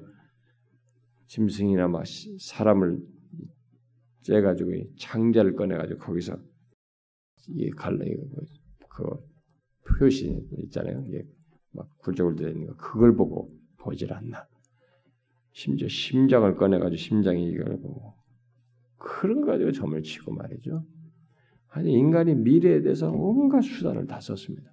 짐승이나 1.27 1.87
막 1.87 2.03
사람을 2.39 2.99
째가지고 4.23 4.71
창자를 4.97 5.55
꺼내가지고 5.55 5.99
거기서 5.99 6.37
이 7.49 7.71
뭐, 7.71 8.89
그 8.89 9.03
표시 9.85 10.47
있잖아요. 10.57 11.03
이게 11.07 11.25
막 11.71 11.89
굴절굴절 11.99 12.51
있는 12.51 12.67
거 12.67 12.75
그걸 12.75 13.15
보고 13.15 13.51
보질 13.77 14.13
않나. 14.13 14.47
심지어 15.51 15.87
심장을 15.87 16.53
꺼내가지고 16.55 16.95
심장이 16.95 17.49
이걸 17.49 17.79
보고 17.81 18.13
그런 18.97 19.41
거 19.41 19.47
가지고 19.47 19.71
점을 19.71 20.01
치고 20.01 20.33
말이죠. 20.33 20.85
아니 21.69 21.93
인간이 21.93 22.35
미래에 22.35 22.81
대해서 22.81 23.11
온갖 23.11 23.61
수단을 23.61 24.07
다 24.07 24.19
썼습니다. 24.19 24.71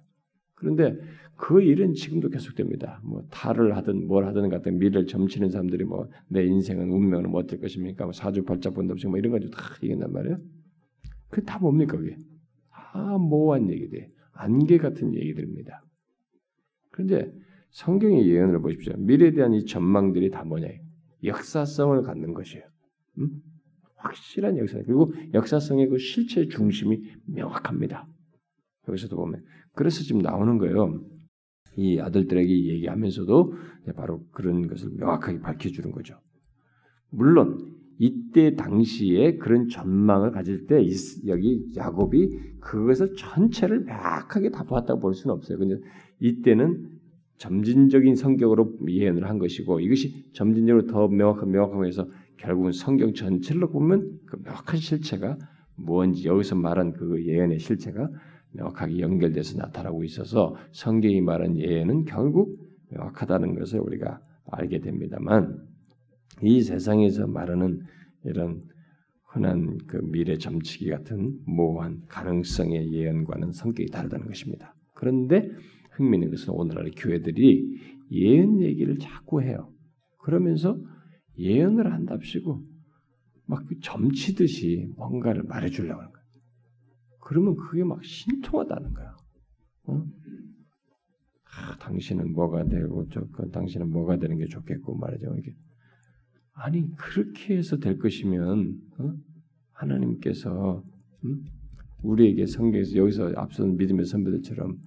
그런데 0.55 0.97
그 1.35 1.61
일은 1.61 1.93
지금도 1.93 2.29
계속됩니다. 2.29 2.99
뭐 3.03 3.23
탈을 3.29 3.75
하든 3.77 4.07
뭘 4.07 4.25
하든 4.25 4.49
같은 4.49 4.79
미래를 4.79 5.05
점치는 5.05 5.49
사람들이 5.51 5.83
뭐 5.83 6.09
내 6.29 6.43
인생은 6.45 6.89
운명은 6.89 7.29
뭐 7.29 7.41
어떨 7.41 7.59
것입니까? 7.59 8.05
뭐 8.05 8.11
사주팔자본도 8.11 8.93
없이 8.93 9.07
뭐 9.07 9.17
이런 9.19 9.31
가지고 9.33 9.51
다 9.51 9.61
얘기한단 9.83 10.11
말이에요. 10.11 10.39
그다 11.29 11.59
뭡니까 11.59 11.97
그게? 11.97 12.17
다 12.71 13.17
모호한 13.19 13.69
얘기들, 13.69 14.09
안개 14.33 14.77
같은 14.77 15.13
얘기들입니다. 15.13 15.83
그런데 16.91 17.31
성경의 17.69 18.27
예언을 18.27 18.61
보십시오. 18.61 18.95
미래에 18.97 19.31
대한 19.31 19.53
이 19.53 19.65
전망들이 19.65 20.31
다 20.31 20.43
뭐냐? 20.43 20.67
역사성을 21.23 22.01
갖는 22.01 22.33
것이에요. 22.33 22.65
음? 23.19 23.41
확실한 24.07 24.57
역사. 24.57 24.77
그리고 24.85 25.13
역사성의 25.33 25.89
그 25.89 25.97
실체 25.97 26.47
중심이 26.47 27.01
명확합니다. 27.25 28.07
여기서도 28.87 29.15
보면 29.15 29.43
그래서 29.73 30.03
지금 30.03 30.21
나오는 30.21 30.57
거예요. 30.57 31.03
이 31.75 31.99
아들들에게 31.99 32.51
얘기하면서도 32.69 33.53
바로 33.95 34.23
그런 34.31 34.67
것을 34.67 34.89
명확하게 34.97 35.41
밝혀주는 35.41 35.91
거죠. 35.91 36.19
물론 37.09 37.75
이때 37.99 38.55
당시에 38.55 39.37
그런 39.37 39.69
전망을 39.69 40.31
가질 40.31 40.67
때 40.67 40.83
여기 41.27 41.65
야곱이 41.75 42.59
그것을 42.59 43.15
전체를 43.15 43.81
명확하게 43.81 44.51
다 44.51 44.63
보았다고 44.63 44.99
볼 44.99 45.13
수는 45.13 45.35
없어요. 45.35 45.57
근데 45.57 45.79
이때는 46.19 46.89
점진적인 47.37 48.15
성격으로 48.15 48.77
예언을 48.87 49.29
한 49.29 49.37
것이고 49.37 49.79
이것이 49.79 50.31
점진적으로 50.33 50.87
더 50.87 51.07
명확한 51.07 51.51
명확하고 51.51 51.85
해서 51.85 52.07
결국은 52.37 52.71
성경 52.71 53.13
전체로 53.13 53.69
보면 53.69 54.19
그 54.25 54.37
명확한 54.43 54.79
실체가 54.79 55.37
뭔지 55.75 56.27
여기서 56.27 56.55
말한 56.55 56.93
그 56.93 57.25
예언의 57.25 57.59
실체가 57.59 58.09
명확하게 58.53 58.99
연결돼서 58.99 59.57
나타나고 59.57 60.03
있어서 60.03 60.55
성경이 60.71 61.21
말한 61.21 61.57
예언은 61.57 62.05
결국 62.05 62.57
명확하다는 62.89 63.55
것을 63.59 63.79
우리가 63.79 64.19
알게 64.51 64.79
됩니다만 64.79 65.57
이 66.41 66.61
세상에서 66.61 67.27
말하는 67.27 67.81
이런 68.23 68.63
흔한 69.25 69.77
그 69.87 69.97
미래 70.03 70.37
점치기 70.37 70.89
같은 70.89 71.37
모호한 71.45 72.03
가능성의 72.07 72.93
예언과는 72.93 73.51
성격이 73.51 73.91
다르다는 73.91 74.27
것입니다. 74.27 74.73
그런데 74.93 75.49
흥미있는 75.91 76.31
것은 76.31 76.53
오늘날 76.53 76.91
교회들이 76.95 77.65
예언 78.11 78.61
얘기를 78.61 78.97
자꾸 78.97 79.41
해요. 79.41 79.69
그러면서 80.17 80.79
예언을 81.37 81.93
한답시고 81.93 82.63
막 83.45 83.63
점치듯이 83.81 84.91
뭔가를 84.97 85.43
말해주려고 85.43 86.01
하는 86.01 86.11
거예요. 86.11 86.27
그러면 87.21 87.55
그게 87.55 87.83
막 87.83 88.03
신통하다는 88.03 88.93
거야. 88.93 89.15
어? 89.85 90.05
아, 91.45 91.77
당신은 91.79 92.33
뭐가 92.33 92.65
되고 92.65 93.07
저그 93.09 93.51
당신은 93.51 93.89
뭐가 93.89 94.17
되는 94.17 94.37
게 94.37 94.45
좋겠고 94.45 94.95
말이죠. 94.97 95.35
이게 95.37 95.55
아니 96.53 96.93
그렇게 96.95 97.57
해서 97.57 97.77
될 97.77 97.97
것이면 97.97 98.79
어? 98.99 99.13
하나님께서 99.71 100.83
음? 101.25 101.45
우리에게 102.03 102.45
성경에서 102.45 102.97
여기서 102.97 103.33
앞선 103.35 103.75
믿음의 103.77 104.05
선배들처럼 104.05 104.77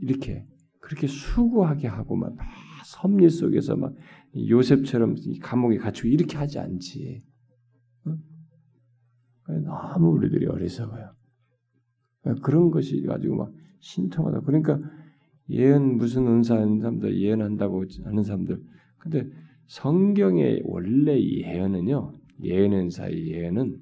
이렇게 0.00 0.46
그렇게 0.80 1.06
수고하게 1.06 1.88
하고 1.88 2.16
막, 2.16 2.34
막 2.34 2.46
섭리 2.86 3.28
속에서 3.28 3.74
막 3.74 3.94
요셉처럼 4.36 5.16
감옥에 5.42 5.76
갇히고 5.76 6.06
이렇게 6.06 6.36
하지 6.36 6.60
않지. 6.60 7.22
어? 8.04 8.16
너무 9.64 10.10
우리들이 10.10 10.46
어리석어요. 10.46 11.12
그런 12.42 12.70
것이 12.70 13.02
가지고 13.02 13.36
막 13.36 13.52
신통하다. 13.80 14.40
그러니까 14.40 14.78
예언 15.50 15.96
무슨 15.96 16.26
은사 16.26 16.56
하는 16.56 16.78
사람들 16.78 17.20
예언한다고 17.20 17.84
하는 18.04 18.22
사람들. 18.22 18.62
근데 18.98 19.28
성경의 19.66 20.62
원래 20.64 21.20
예언은요. 21.20 22.12
예언 22.44 22.72
은사의 22.72 23.28
예언은 23.28 23.80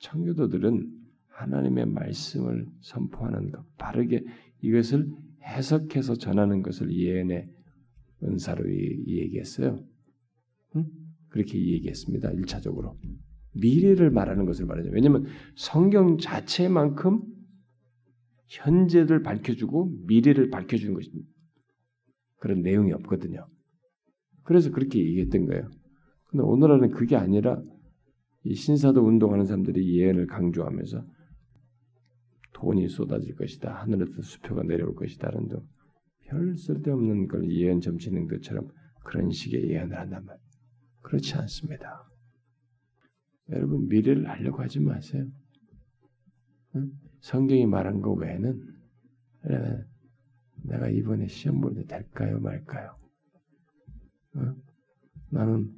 청교도들은 0.00 0.90
하나님의 1.28 1.86
말씀을 1.86 2.66
선포하는 2.80 3.50
것, 3.50 3.64
바르게 3.76 4.24
이것을 4.62 5.08
해석해서 5.42 6.14
전하는 6.14 6.62
것을 6.62 6.92
예언의 6.92 7.48
은사로 8.22 8.68
얘기했어요. 9.06 9.84
응? 10.76 10.86
그렇게 11.28 11.58
얘기했습니다. 11.58 12.30
1차적으로. 12.30 12.96
미래를 13.54 14.10
말하는 14.10 14.44
것을 14.44 14.66
말하죠. 14.66 14.90
왜냐하면 14.92 15.26
성경 15.56 16.18
자체만큼 16.18 17.22
현재를 18.46 19.22
밝혀주고 19.22 20.06
미래를 20.06 20.50
밝혀주는 20.50 20.94
것입니다. 20.94 21.28
그런 22.36 22.62
내용이 22.62 22.92
없거든요. 22.92 23.46
그래서 24.42 24.70
그렇게 24.70 25.00
얘기했던 25.00 25.46
거예요. 25.46 25.68
근데 26.28 26.42
오늘날은 26.44 26.90
그게 26.90 27.16
아니라 27.16 27.60
이 28.44 28.54
신사도 28.54 29.04
운동하는 29.04 29.44
사람들이 29.44 29.98
예언을 29.98 30.26
강조하면서 30.26 31.04
돈이 32.54 32.88
쏟아질 32.88 33.34
것이다. 33.34 33.72
하늘에서 33.82 34.22
수표가 34.22 34.62
내려올 34.62 34.94
것이다 34.94 35.30
라는 35.30 35.48
별 36.28 36.56
쓸데없는 36.56 37.28
걸 37.28 37.50
예언 37.50 37.80
점치는 37.80 38.28
것처럼 38.28 38.68
그런 39.04 39.30
식의 39.30 39.70
예언을 39.70 39.96
말. 40.22 40.38
그렇지 41.02 41.34
않습니다. 41.36 42.06
여러분 43.50 43.88
미래를 43.88 44.26
알려고 44.26 44.62
하지 44.62 44.78
마세요. 44.80 45.26
응? 46.76 46.92
성경이 47.20 47.66
말한 47.66 48.00
거 48.02 48.12
외에는 48.12 48.76
내가 50.64 50.88
이번에 50.90 51.28
시험 51.28 51.60
볼 51.60 51.74
때 51.74 51.86
될까요 51.86 52.38
말까요? 52.40 52.98
응? 54.36 54.54
나는 55.30 55.72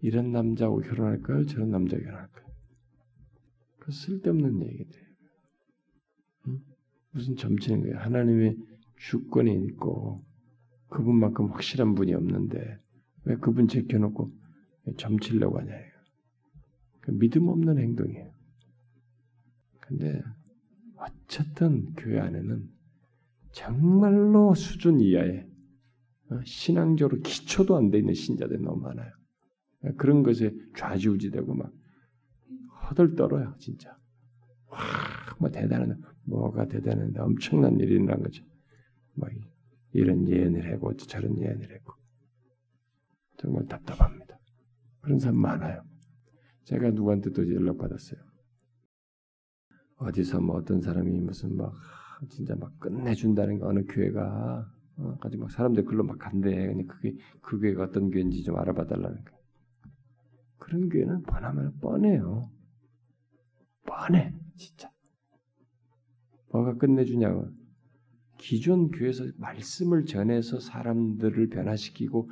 이런 0.00 0.32
남자하고 0.32 0.80
결혼할까요? 0.80 1.46
저런 1.46 1.70
남자 1.70 1.96
결혼할까요? 1.96 2.44
그 3.78 3.92
쓸데없는 3.92 4.60
얘기들. 4.66 5.04
무슨 7.12 7.36
점치는 7.36 7.82
거예요? 7.82 7.98
하나님의 7.98 8.56
주권이 8.96 9.52
있고 9.66 10.24
그분만큼 10.88 11.46
확실한 11.46 11.94
분이 11.94 12.14
없는데 12.14 12.78
왜 13.24 13.36
그분 13.36 13.68
제껴놓고 13.68 14.30
점치려고 14.96 15.58
하냐 15.60 15.72
그 17.00 17.10
믿음 17.12 17.48
없는 17.48 17.78
행동이에요. 17.78 18.32
근데 19.80 20.22
어쨌든 20.96 21.92
교회 21.94 22.18
안에는 22.18 22.66
정말로 23.52 24.54
수준 24.54 25.00
이하의 25.00 25.46
어, 26.30 26.40
신앙적으로 26.44 27.20
기초도 27.20 27.76
안 27.76 27.90
돼 27.90 27.98
있는 27.98 28.14
신자들이 28.14 28.62
너무 28.62 28.80
많아요. 28.80 29.12
그런 29.98 30.22
것에 30.22 30.54
좌지우지되고 30.76 31.54
막 31.54 31.70
허들떨어요, 32.88 33.54
진짜. 33.58 33.94
와, 34.68 34.78
뭐 35.38 35.50
대단한 35.50 36.00
뭐가 36.24 36.66
대단한데 36.66 37.20
엄청난 37.20 37.78
일이 37.78 37.96
일어난 37.96 38.22
거죠. 38.22 38.42
막 39.14 39.30
이런 39.92 40.28
예언을 40.28 40.72
하고 40.72 40.94
저런 40.96 41.40
예언을 41.40 41.70
했고 41.70 41.94
정말 43.36 43.66
답답합니다. 43.66 44.38
그런 45.00 45.18
사람 45.18 45.36
많아요. 45.36 45.82
제가 46.64 46.90
누구한테도 46.90 47.54
연락 47.54 47.78
받았어요. 47.78 48.20
어디서 49.96 50.40
뭐 50.40 50.56
어떤 50.56 50.80
사람이 50.80 51.20
무슨 51.20 51.56
막 51.56 51.74
진짜 52.28 52.54
막 52.56 52.78
끝내준다는 52.80 53.58
거 53.58 53.68
어느 53.68 53.84
교회가 53.86 54.70
어, 54.96 55.16
가지고 55.18 55.44
막 55.44 55.50
사람들 55.50 55.84
글로 55.84 56.04
막 56.04 56.18
간대. 56.18 56.50
근데 56.66 56.84
그게 56.84 57.16
그 57.40 57.60
교회가 57.60 57.84
어떤 57.84 58.10
교회인지 58.10 58.42
좀 58.42 58.56
알아봐 58.56 58.86
달라는 58.86 59.24
거. 59.24 59.34
그런 60.58 60.88
교회는 60.88 61.22
뻔하면 61.22 61.78
뻔해요. 61.80 62.50
뻔해 63.84 64.32
진짜. 64.56 64.90
뭐가 66.50 66.74
끝내주냐고. 66.74 67.50
기존 68.44 68.90
교회에서 68.90 69.24
말씀을 69.38 70.04
전해서 70.04 70.60
사람들을 70.60 71.48
변화시키고 71.48 72.30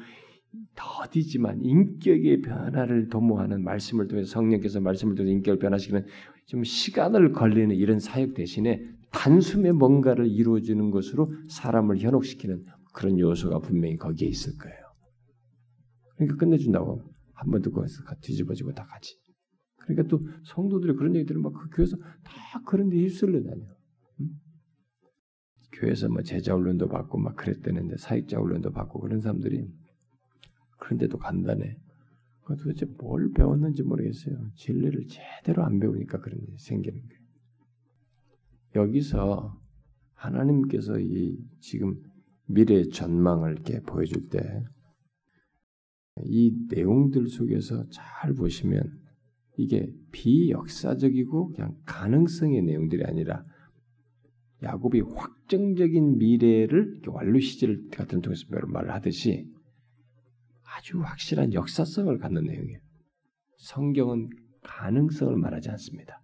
더디지만 0.74 1.62
인격의 1.62 2.42
변화를 2.42 3.08
도모하는 3.08 3.64
말씀을 3.64 4.08
통해서 4.08 4.30
성령께서 4.30 4.80
말씀을 4.80 5.14
통해서 5.14 5.34
인격을 5.34 5.58
변화시키는 5.58 6.04
좀 6.44 6.64
시간을 6.64 7.32
걸리는 7.32 7.74
이런 7.74 7.98
사역 7.98 8.34
대신에 8.34 8.86
단숨에 9.10 9.72
뭔가를 9.72 10.26
이루어지는 10.28 10.90
것으로 10.90 11.32
사람을 11.48 11.98
현혹시키는 11.98 12.66
그런 12.92 13.18
요소가 13.18 13.60
분명히 13.60 13.96
거기에 13.96 14.28
있을 14.28 14.58
거예요. 14.58 14.76
그러니까 16.16 16.36
끝내준다고 16.36 17.00
한 17.32 17.50
번 17.50 17.62
듣고 17.62 17.82
해서 17.82 17.94
뒤집어지고 18.20 18.72
다 18.74 18.84
같이. 18.84 19.16
그러니까 19.78 20.06
또 20.08 20.20
성도들이 20.44 20.94
그런 20.94 21.16
얘기 21.16 21.24
들으면 21.24 21.52
그 21.54 21.70
교회에서 21.70 21.96
다 21.96 22.60
그런 22.66 22.90
데 22.90 22.98
휩쓸려 22.98 23.42
다녀. 23.42 23.64
응? 25.82 25.86
교회에서 25.86 26.08
뭐 26.08 26.22
제자 26.22 26.54
훈련도 26.54 26.88
받고 26.88 27.18
막 27.18 27.36
그랬다는데 27.36 27.96
사역자 27.98 28.38
훈련도 28.38 28.72
받고 28.72 29.00
그런 29.00 29.20
사람들이 29.20 29.68
그런데도 30.78 31.18
간단해. 31.18 31.76
도대체 32.46 32.86
뭘 32.98 33.30
배웠는지 33.32 33.82
모르겠어요. 33.82 34.36
진리를 34.56 35.06
제대로 35.06 35.64
안 35.64 35.78
배우니까 35.78 36.20
그런 36.20 36.38
일이 36.40 36.58
생기는 36.58 37.00
거예요. 37.00 37.22
여기서 38.74 39.58
하나님께서 40.14 40.98
이 40.98 41.38
지금 41.60 42.02
미래의 42.46 42.90
전망을 42.90 43.52
이렇게 43.52 43.80
보여줄 43.80 44.28
때 44.28 44.64
이 46.24 46.54
내용들 46.68 47.28
속에서 47.28 47.86
잘 47.90 48.34
보시면 48.34 48.82
이게 49.56 49.92
비역사적이고 50.12 51.52
그냥 51.52 51.76
가능성의 51.84 52.62
내용들이 52.62 53.04
아니라 53.04 53.42
야곱이 54.62 55.00
확정적인 55.00 56.18
미래를 56.18 57.00
완료 57.08 57.40
시절 57.40 57.88
같은 57.90 58.20
통해서 58.20 58.44
말을 58.48 58.92
하듯이 58.92 59.48
아주 60.64 61.00
확실한 61.00 61.52
역사성을 61.52 62.16
갖는 62.18 62.44
내용이에요. 62.44 62.78
성경은 63.58 64.30
가능성을 64.62 65.36
말하지 65.36 65.70
않습니다. 65.70 66.22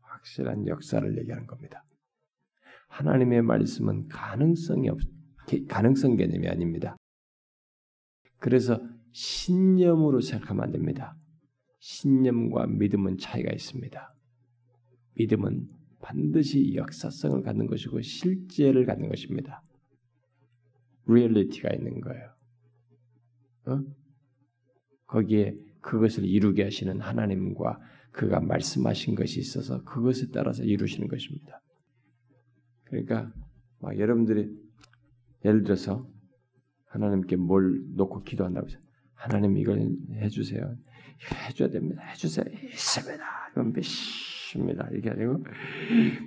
확실한 0.00 0.66
역사를 0.66 1.18
얘기하는 1.18 1.46
겁니다. 1.46 1.84
하나님의 2.88 3.42
말씀은 3.42 4.08
가능성이 4.08 4.88
없, 4.88 4.98
가능성 5.68 6.16
개념이 6.16 6.48
아닙니다. 6.48 6.96
그래서 8.38 8.80
신념으로 9.12 10.20
생각하면 10.20 10.64
안 10.64 10.72
됩니다. 10.72 11.16
신념과 11.80 12.66
믿음은 12.66 13.18
차이가 13.18 13.52
있습니다. 13.52 14.14
믿음은 15.14 15.77
반드시 16.00 16.74
역사성을 16.74 17.42
갖는 17.42 17.66
것이고 17.66 18.00
실제를 18.00 18.86
갖는 18.86 19.08
것입니다. 19.08 19.62
리얼리티가 21.06 21.70
있는 21.74 22.00
거예요. 22.00 22.34
어? 23.66 23.82
거기에 25.06 25.54
그것을 25.80 26.24
이루게 26.24 26.64
하시는 26.64 27.00
하나님과 27.00 27.80
그가 28.12 28.40
말씀하신 28.40 29.14
것이 29.14 29.40
있어서 29.40 29.82
그것에 29.84 30.26
따라서 30.32 30.62
이루시는 30.62 31.08
것입니다. 31.08 31.60
그러니까 32.84 33.32
막 33.80 33.98
여러분들이 33.98 34.50
예를 35.44 35.62
들어서 35.62 36.08
하나님께 36.86 37.36
뭘 37.36 37.80
놓고 37.94 38.22
기도한다고 38.22 38.66
해서 38.66 38.78
하나님 39.14 39.56
이걸 39.56 39.90
해주세요. 40.12 40.76
해줘야 41.48 41.68
됩니다. 41.70 42.02
해주세요. 42.02 42.44
있습니다. 42.72 43.24
이건 43.52 43.72
믿 43.72 43.84
습니다. 44.52 44.88
이게 44.94 45.10
아니고 45.10 45.44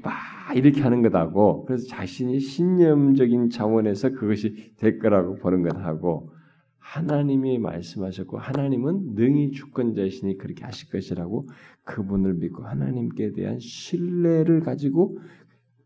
막 0.04 0.56
이렇게 0.56 0.82
하는 0.82 1.02
것하고 1.02 1.66
그래서 1.66 1.88
자신이 1.88 2.40
신념적인 2.40 3.50
차원에서 3.50 4.12
그것이 4.12 4.74
될 4.78 5.00
거라고 5.00 5.36
보는 5.36 5.64
것하고 5.64 6.32
하나님이 6.78 7.58
말씀하셨고 7.60 8.38
하나님은 8.38 9.14
능히 9.16 9.52
주권자이시니 9.52 10.38
그렇게 10.38 10.66
하실 10.66 10.90
것이라고 10.90 11.48
그분을 11.84 12.34
믿고 12.36 12.64
하나님께 12.64 13.32
대한 13.32 13.60
신뢰를 13.60 14.62
가지고 14.62 15.18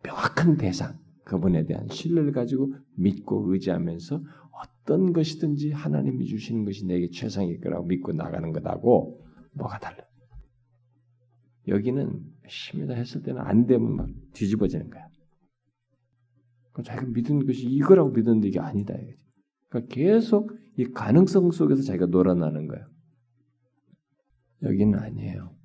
명확한 0.03 0.57
대상 0.57 0.97
그분에 1.23 1.65
대한 1.65 1.87
신뢰를 1.89 2.31
가지고 2.31 2.73
믿고 2.95 3.51
의지하면서 3.51 4.21
어떤 4.51 5.13
것이든지 5.13 5.71
하나님이 5.71 6.25
주시는 6.25 6.65
것이 6.65 6.85
내게 6.85 7.09
최상일 7.09 7.59
거라고 7.59 7.85
믿고 7.85 8.13
나가는 8.13 8.51
것하고 8.51 9.15
뭐가 9.53 9.79
달라? 9.79 10.04
여기는 11.67 12.23
심이다 12.47 12.93
했을 12.93 13.23
때는 13.23 13.41
안 13.41 13.65
되면 13.65 13.95
막 13.95 14.09
뒤집어지는 14.33 14.89
거야. 14.89 15.07
자기가 16.83 17.07
믿은 17.11 17.45
것이 17.45 17.67
이거라고 17.67 18.09
믿었는데 18.11 18.49
이게 18.49 18.59
아니다. 18.59 18.93
그러니까 19.69 19.93
계속 19.93 20.51
이 20.77 20.85
가능성 20.85 21.51
속에서 21.51 21.81
자기가 21.81 22.07
놀아나는 22.07 22.67
거예요. 22.67 22.85
여기는 24.63 24.99
아니에요. 24.99 25.55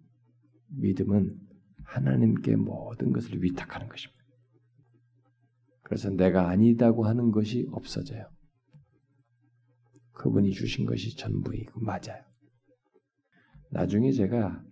믿음은 0.69 1.37
하나님께 1.85 2.57
모든 2.57 3.13
것을 3.13 3.43
위탁하는 3.43 3.89
것입니다. 3.89 4.21
그래서 5.83 6.11
내가 6.11 6.49
아니다고 6.49 7.05
하는 7.05 7.33
것이 7.33 7.67
없어져요. 7.73 8.29
그분이 10.13 10.53
주신 10.53 10.87
것이 10.87 11.17
전부이고 11.17 11.81
맞아요. 11.81 12.23
나중에 13.71 14.13
제가 14.13 14.63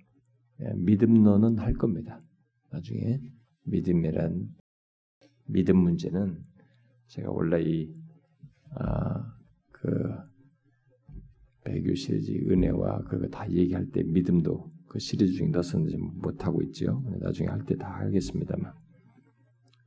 믿음론은 0.76 1.58
할 1.58 1.74
겁니다. 1.74 2.18
나중에 2.70 3.20
믿음이란 3.64 4.48
믿음 5.46 5.78
문제는 5.78 6.42
제가 7.06 7.30
원래 7.30 7.62
이 7.62 7.92
아, 8.70 9.34
그 9.72 9.88
배교 11.64 11.94
시리즈 11.94 12.32
은혜와 12.50 13.04
그거 13.04 13.26
다 13.28 13.50
얘기할 13.50 13.86
때 13.90 14.02
믿음도 14.02 14.70
그 14.88 14.98
시리즈 14.98 15.34
중에 15.34 15.48
넣었는지 15.48 15.96
못 15.96 16.44
하고 16.46 16.62
있죠. 16.62 17.02
나중에 17.20 17.48
할 17.48 17.64
때 17.64 17.76
다 17.76 17.88
하겠습니다만 18.00 18.72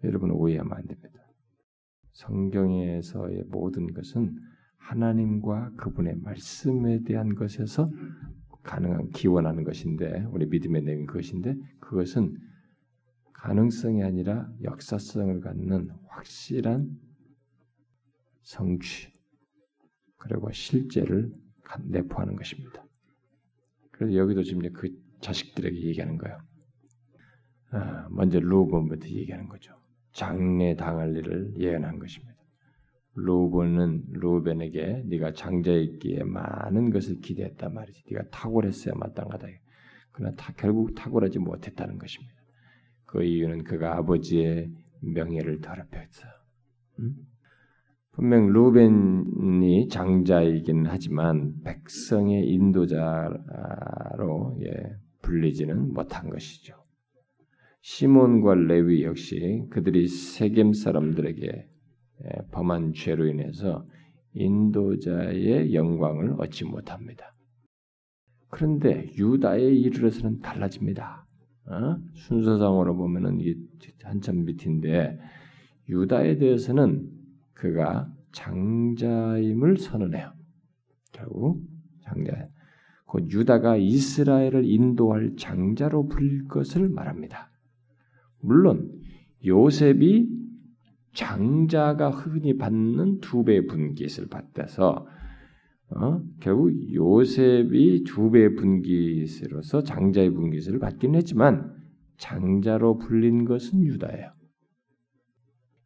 여러분 0.04 0.32
오해하면 0.32 0.74
안 0.74 0.86
됩니다. 0.86 1.10
성경에서의 2.14 3.44
모든 3.50 3.94
것은 3.94 4.36
하나님과 4.78 5.74
그분의 5.78 6.18
말씀에 6.18 7.04
대한 7.04 7.36
것에서 7.36 7.92
가능한 8.64 9.10
기원하는 9.10 9.64
것인데 9.64 10.26
우리 10.32 10.46
믿음의 10.46 10.84
내용 10.84 11.06
그것인데 11.06 11.56
그것은 11.80 12.38
가능성이 13.34 14.04
아니라 14.04 14.52
역사성을 14.64 15.40
갖는 15.42 15.90
확실한 16.08 16.90
성취 18.44 19.12
그리고 20.18 20.52
실제를 20.52 21.34
내포하는 21.84 22.36
것입니다. 22.36 22.86
그래서 23.92 24.16
여기도 24.16 24.44
지금 24.44 24.72
그 24.74 24.90
자식들에게 25.22 25.82
얘기하는 25.82 26.18
거예요. 26.18 26.38
아, 27.72 28.08
먼저 28.12 28.40
루본부터 28.40 29.08
얘기하는 29.08 29.48
거죠. 29.48 29.74
장례 30.12 30.76
당할 30.76 31.16
일을 31.16 31.54
예언한 31.58 32.00
것입니다. 32.00 32.31
루본은 33.16 34.04
루벤에게 34.12 35.04
네가 35.06 35.34
장자였기에 35.34 36.24
많은 36.24 36.92
것을 36.92 37.20
기대했다 37.20 37.70
말이지. 37.70 38.04
네가 38.10 38.30
탁월했어야 38.32 38.96
마땅하다. 38.96 39.48
그러나 40.12 40.36
타, 40.36 40.54
결국 40.54 40.96
탁월하지 40.96 41.40
못했다는 41.40 41.98
것입니다. 41.98 42.36
그 43.06 43.24
이유는 43.24 43.64
그가 43.64 43.98
아버지의 43.98 44.72
명예를 45.02 45.60
더럽혔어. 45.62 46.28
응? 47.00 47.16
분명 48.14 48.48
루벤이 48.48 49.88
장자이긴 49.88 50.86
하지만 50.86 51.54
백성의 51.64 52.46
인도자로 52.46 53.00
예, 54.62 54.96
불리지는 55.22 55.94
못한 55.94 56.30
것이죠. 56.30 56.76
시몬과 57.82 58.56
레위 58.56 59.04
역시 59.04 59.64
그들이 59.70 60.08
세겜 60.08 60.74
사람들에게 60.74 61.48
예, 61.48 61.71
범한 62.52 62.94
죄로 62.94 63.26
인해서 63.28 63.86
인도자의 64.34 65.74
영광을 65.74 66.36
얻지 66.40 66.66
못합니다. 66.66 67.34
그런데 68.50 69.08
유다에 69.18 69.62
이르러서는 69.62 70.40
달라집니다. 70.40 71.26
어? 71.66 71.98
순서상으로 72.14 72.96
보면은 72.96 73.40
한참 74.04 74.46
밑인데 74.46 75.20
유다에 75.90 76.38
대해서는 76.38 77.10
그가 77.54 78.12
장자임을 78.32 79.78
선언해요. 79.78 80.34
결국 81.12 81.62
장자. 82.04 82.50
곧 83.06 83.30
유다가 83.30 83.76
이스라엘을 83.76 84.66
인도할 84.66 85.36
장자로 85.38 86.08
불릴 86.08 86.48
것을 86.48 86.88
말합니다. 86.90 87.52
물론 88.40 89.02
요셉이 89.46 90.41
장자가 91.14 92.10
흔히 92.10 92.58
받는 92.58 93.20
두 93.20 93.44
배 93.44 93.66
분깃을 93.66 94.28
받아서 94.30 95.08
어? 95.90 96.22
결국 96.40 96.72
요셉이 96.94 98.04
두 98.06 98.32
배 98.32 98.54
분깃으로서 98.56 99.84
장자의 99.84 100.30
분깃을 100.32 100.80
받긴 100.80 101.16
했지만 101.16 101.76
장자로 102.18 102.98
불린 103.00 103.46
것은 103.46 103.84
유다예요. 103.84 104.32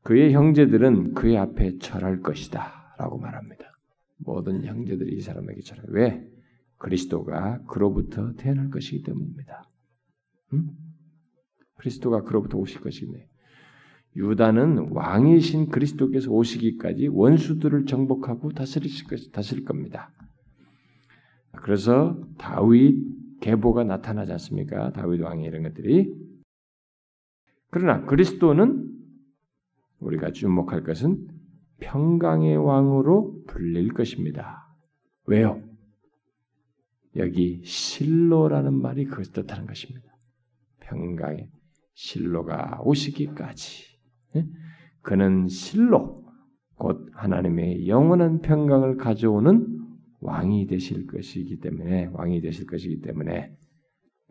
그의 0.04 0.34
형제들은 0.34 1.16
그의 1.16 1.38
앞에 1.38 1.80
절할 1.80 2.22
것이다. 2.22 2.96
라고 3.00 3.18
말합니다. 3.18 3.66
모든 4.18 4.64
형제들이 4.64 5.18
이 5.18 5.22
사람에게 5.22 5.62
전해. 5.62 5.82
왜? 5.88 6.24
그리스도가 6.78 7.64
그로부터 7.64 8.34
태어날 8.34 8.70
것이기 8.70 9.02
때문입니다. 9.04 9.64
음? 10.54 10.70
그리스도가 11.78 12.22
그로부터 12.24 12.58
오실 12.60 12.82
것이네. 12.82 13.28
유다는 14.16 14.90
왕이신 14.92 15.70
그리스도께서 15.70 16.32
오시기까지 16.32 17.08
원수들을 17.08 17.86
정복하고 17.86 18.54
다스리실 18.54 19.08
것, 19.08 19.32
다스릴 19.32 19.66
겁니다. 19.66 20.12
그래서 21.52 22.18
다윗 22.38 22.96
계보가 23.42 23.84
나타나지 23.84 24.32
않습니까? 24.34 24.92
다윗 24.94 25.22
왕이 25.22 25.44
이런 25.44 25.64
것들이. 25.64 26.14
그러나 27.72 28.06
그리스도는 28.06 28.90
우리가 30.00 30.32
주목할 30.32 30.84
것은 30.84 31.28
평강의 31.80 32.56
왕으로 32.58 33.44
불릴 33.48 33.94
것입니다. 33.94 34.66
왜요? 35.26 35.62
여기 37.18 37.62
실로라는 37.66 38.74
말이 38.74 39.06
그것을 39.06 39.34
뜻하는 39.34 39.66
것입니다. 39.68 40.16
평강의 40.82 41.50
실로가 41.94 42.80
오시기까지. 42.84 43.95
예? 44.36 44.46
그는 45.02 45.48
실로 45.48 46.24
곧 46.76 47.10
하나님의 47.14 47.88
영원한 47.88 48.42
평강을 48.42 48.98
가져오는 48.98 49.68
왕이 50.22 50.68
되실 50.68 51.06
것이기 51.08 51.60
때문에 51.60 52.10
왕이 52.14 52.42
되실 52.42 52.66
것이기 52.66 53.02
때문에 53.02 53.52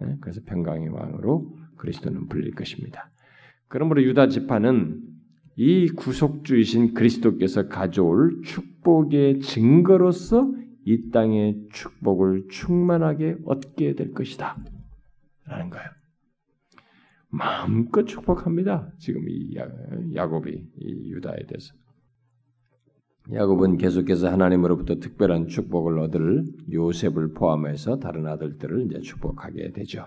예? 0.02 0.16
그래서 0.20 0.40
평강의 0.46 0.88
왕으로 0.88 1.56
그리스도는 1.76 2.28
불릴 2.28 2.54
것입니다. 2.54 3.10
그러므로 3.68 4.02
유다 4.02 4.28
지파는 4.28 5.00
이 5.56 5.88
구속주이신 5.90 6.94
그리스도께서 6.94 7.68
가져올 7.68 8.42
축복의 8.42 9.40
증거로서 9.40 10.52
이 10.84 11.10
땅의 11.10 11.68
축복을 11.72 12.48
충만하게 12.50 13.36
얻게 13.44 13.94
될 13.94 14.12
것이다. 14.12 14.56
라는 15.46 15.70
거예요. 15.70 15.86
마음껏 17.36 18.04
축복합니다. 18.04 18.92
지금 18.98 19.28
이 19.28 19.56
야곱이 20.14 20.50
이 20.78 21.10
유다에 21.10 21.46
대해서. 21.46 21.74
야곱은 23.32 23.78
계속해서 23.78 24.30
하나님으로부터 24.30 24.96
특별한 24.96 25.48
축복을 25.48 25.98
얻을 25.98 26.44
요셉을 26.70 27.32
포함해서 27.32 27.98
다른 27.98 28.26
아들들을 28.26 28.86
이제 28.86 29.00
축복하게 29.00 29.72
되죠. 29.72 30.06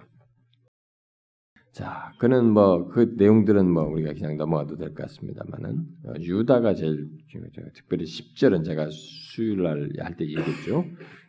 자, 1.73 2.11
그는 2.19 2.51
뭐 2.53 2.87
그 2.89 3.15
내용들은 3.17 3.69
뭐 3.71 3.83
우리가 3.83 4.13
그냥 4.13 4.37
넘어가도 4.37 4.77
될 4.77 4.89
것 4.89 5.03
같습니다만은 5.03 5.85
어, 6.05 6.13
유다가 6.19 6.73
제일 6.73 7.07
특별히 7.73 8.05
10절은 8.05 8.63
제가 8.65 8.87
수요일 8.91 9.63
날 9.63 9.89
할 9.99 10.15
때 10.15 10.25
얘기했죠. 10.25 10.85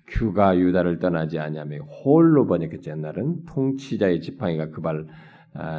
규가 0.06 0.58
유다를 0.58 1.00
떠나지 1.00 1.38
아니하며 1.38 1.78
홀로 1.84 2.46
번역했지 2.46 2.88
옛날은 2.90 3.44
통치자의 3.46 4.22
지팡이가 4.22 4.70
그발 4.70 5.06
아, 5.06 5.27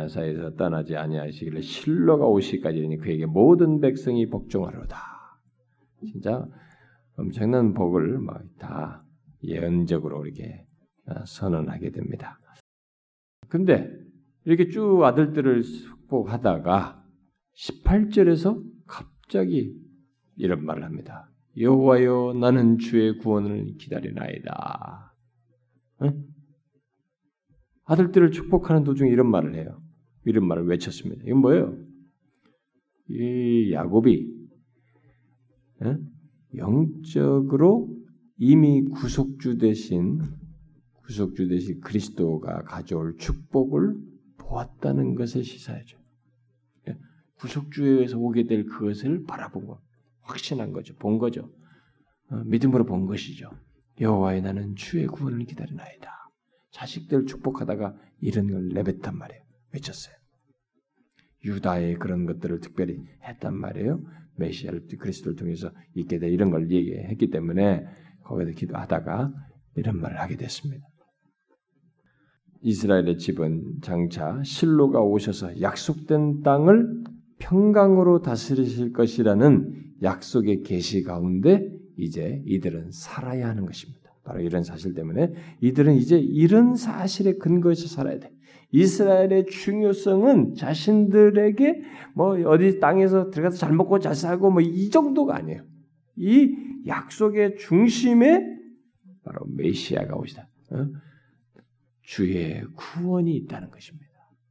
사이에서 0.07 0.55
떠나지 0.55 0.95
아니하시길래 0.95 1.61
실로가 1.61 2.27
오시기까지 2.27 2.97
그에게 2.97 3.25
모든 3.25 3.80
백성이 3.80 4.27
복종하로다. 4.30 4.97
진짜 6.05 6.45
엄청난 7.15 7.73
복을 7.73 8.19
막 8.19 8.43
다 8.59 9.03
예언적으로 9.43 10.25
이렇게 10.25 10.65
아, 11.05 11.25
선언하게 11.25 11.91
됩니다. 11.91 12.39
근데 13.47 13.89
이렇게 14.45 14.67
쭉 14.69 15.03
아들들을 15.03 15.63
축복하다가 15.63 17.03
18절에서 17.55 18.63
갑자기 18.86 19.73
이런 20.36 20.65
말을 20.65 20.84
합니다. 20.84 21.30
여호와여 21.57 22.36
나는 22.39 22.77
주의 22.77 23.17
구원을 23.17 23.77
기다리나이다. 23.77 25.13
응? 26.03 26.23
아들들을 27.90 28.30
축복하는 28.32 28.84
도중에 28.84 29.10
이런 29.10 29.32
말을 29.32 29.56
해요. 29.56 29.82
이런 30.24 30.48
말을 30.48 30.68
외쳤습니다. 30.68 31.24
이건 31.26 31.40
뭐예요? 31.40 31.76
이 33.10 33.72
야곱이 33.74 34.32
응? 35.82 36.08
영적으로 36.56 37.90
이미 38.38 38.84
구속주 38.84 39.58
대신 39.58 40.22
구속주 41.02 41.48
대신 41.48 41.80
그리스도가 41.80 42.62
가져올 42.64 43.18
축복을 43.18 43.96
보았다는 44.38 45.16
것을 45.16 45.44
시사해줘. 45.44 45.98
예? 46.90 46.98
구속주에서 47.40 48.20
오게 48.20 48.44
될 48.44 48.66
그것을 48.66 49.24
바라본 49.24 49.66
거, 49.66 49.82
확신한 50.22 50.74
거죠. 50.74 50.96
본 50.98 51.18
거죠. 51.18 51.52
어, 52.30 52.44
믿음으로 52.46 52.86
본 52.86 53.08
것이죠. 53.08 53.50
여호와의 54.00 54.44
나는 54.44 54.76
주의 54.76 55.08
구원을 55.08 55.46
기다리나이다. 55.46 56.18
자식들 56.72 57.26
축복하다가 57.26 57.95
이런 58.22 58.51
걸 58.51 58.70
내뱉단 58.70 59.17
말이에요. 59.17 59.41
외쳤어요. 59.74 60.15
유다의 61.45 61.95
그런 61.95 62.26
것들을 62.26 62.59
특별히 62.59 62.97
했단 63.24 63.55
말이에요. 63.55 64.01
메시아를 64.38 64.88
그리스도를 64.99 65.36
통해서 65.36 65.72
있게 65.95 66.20
돼 66.20 66.30
이런 66.30 66.49
걸 66.49 66.70
얘기했기 66.72 67.30
때문에 67.30 67.86
거기서 68.24 68.51
기도하다가 68.51 69.32
이런 69.76 69.99
말을 69.99 70.20
하게 70.20 70.36
됐습니다. 70.38 70.86
이스라엘의 72.61 73.17
집은 73.17 73.80
장차 73.82 74.41
실로가 74.43 75.01
오셔서 75.01 75.61
약속된 75.61 76.41
땅을 76.41 77.03
평강으로 77.39 78.22
다스리실 78.22 78.91
것이라는 78.91 79.93
약속의 80.01 80.63
계시 80.63 81.03
가운데 81.03 81.65
이제 81.97 82.41
이들은 82.45 82.91
살아야 82.91 83.47
하는 83.47 83.65
것입니다. 83.65 83.99
바로 84.30 84.41
이런 84.41 84.63
사실 84.63 84.93
때문에 84.93 85.34
이들은 85.59 85.95
이제 85.95 86.19
이런 86.19 86.75
사실에 86.75 87.34
근거해서 87.34 87.88
살아야 87.88 88.19
돼. 88.19 88.30
이스라엘의 88.71 89.47
중요성은 89.47 90.53
자신들에게 90.53 91.82
뭐 92.13 92.38
어디 92.47 92.80
땅에서 92.80 93.32
들어가서 93.32 93.57
잘 93.57 93.73
먹고 93.73 93.97
잘 93.97 94.13
살고 94.13 94.51
뭐 94.51 94.61
이 94.61 94.91
정도가 94.91 95.36
아니에요. 95.36 95.63
이 96.15 96.55
약속의 96.86 97.55
중심에 97.57 98.45
바로 99.23 99.47
메시아가 99.47 100.15
오시다. 100.15 100.47
어? 100.73 100.88
주의 102.03 102.63
구원이 102.75 103.36
있다는 103.36 103.71
것입니다. 103.71 104.05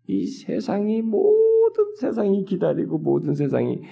이 0.09 0.27
세상이 0.27 1.03
모 1.03 1.33
든 1.79 1.95
세상이 1.95 2.45
기다리고 2.45 2.99
모든 2.99 3.35
세상이 3.35 3.83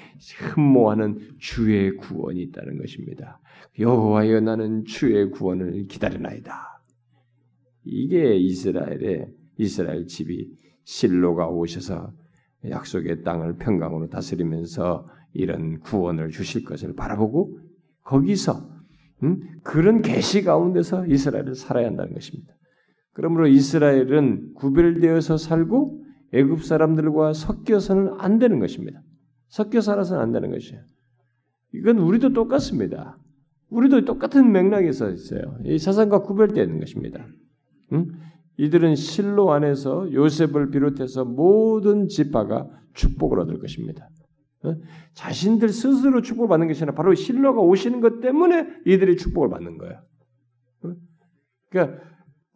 흠모하는 0.55 1.21
주의 1.39 1.97
구원이 1.97 2.43
있다는 2.43 2.79
것입니다. 2.79 3.41
여호와여 3.79 4.41
나는 4.41 4.85
주의 4.85 5.31
구원을 5.31 5.87
기다리나이다. 5.87 6.83
이게 7.85 8.37
이스라엘의 8.37 9.29
이스라엘 9.59 10.07
집이 10.07 10.51
실로가 10.83 11.49
오셔서 11.49 12.13
약속의 12.69 13.23
땅을 13.23 13.59
평강으로 13.59 14.09
다스리면서 14.09 15.09
이런 15.33 15.79
구원을 15.79 16.31
주실 16.31 16.65
것을 16.65 16.97
바라보고 16.97 17.61
거기서 18.03 18.69
음? 19.23 19.41
그런 19.63 20.03
계시 20.03 20.43
가운데서 20.43 21.07
이스라엘을 21.07 21.55
살아야 21.55 21.87
한다는 21.87 22.15
것입니다. 22.15 22.53
그러므로 23.13 23.47
이스라엘은 23.47 24.55
구별되어서 24.55 25.37
살고 25.37 26.06
애굽 26.33 26.65
사람들과 26.65 27.33
섞여서는 27.33 28.15
안 28.19 28.39
되는 28.39 28.59
것입니다. 28.59 29.01
섞여 29.49 29.81
살아서는 29.81 30.23
안 30.23 30.33
되는 30.33 30.51
것이에요. 30.51 30.83
이건 31.73 31.99
우리도 31.99 32.33
똑같습니다. 32.33 33.19
우리도 33.71 34.05
똑같은 34.05 34.53
맥락에서 34.53 35.11
있어요. 35.11 35.59
이 35.65 35.79
세상과 35.79 36.23
구별되는 36.23 36.79
것입니다. 36.79 37.27
응? 37.93 38.13
이들은 38.59 38.95
실로 38.95 39.53
안에서 39.53 40.13
요셉을 40.13 40.71
비롯해서 40.71 41.25
모든 41.25 42.09
지파가 42.09 42.69
축복을 42.95 43.41
얻을 43.41 43.59
것입니다. 43.59 44.09
응? 44.65 44.81
자신들 45.15 45.69
스스로 45.69 46.23
축복을 46.23 46.49
받는 46.49 46.69
것이 46.69 46.83
아니라 46.83 46.95
바로 46.95 47.15
실로가 47.15 47.61
오시는 47.61 48.01
것 48.01 48.21
때문에 48.21 48.67
이들이 48.87 49.17
축복을 49.17 49.51
받는 49.51 49.79
거예요. 49.79 50.01
응? 50.85 50.97
그러니까 51.71 51.99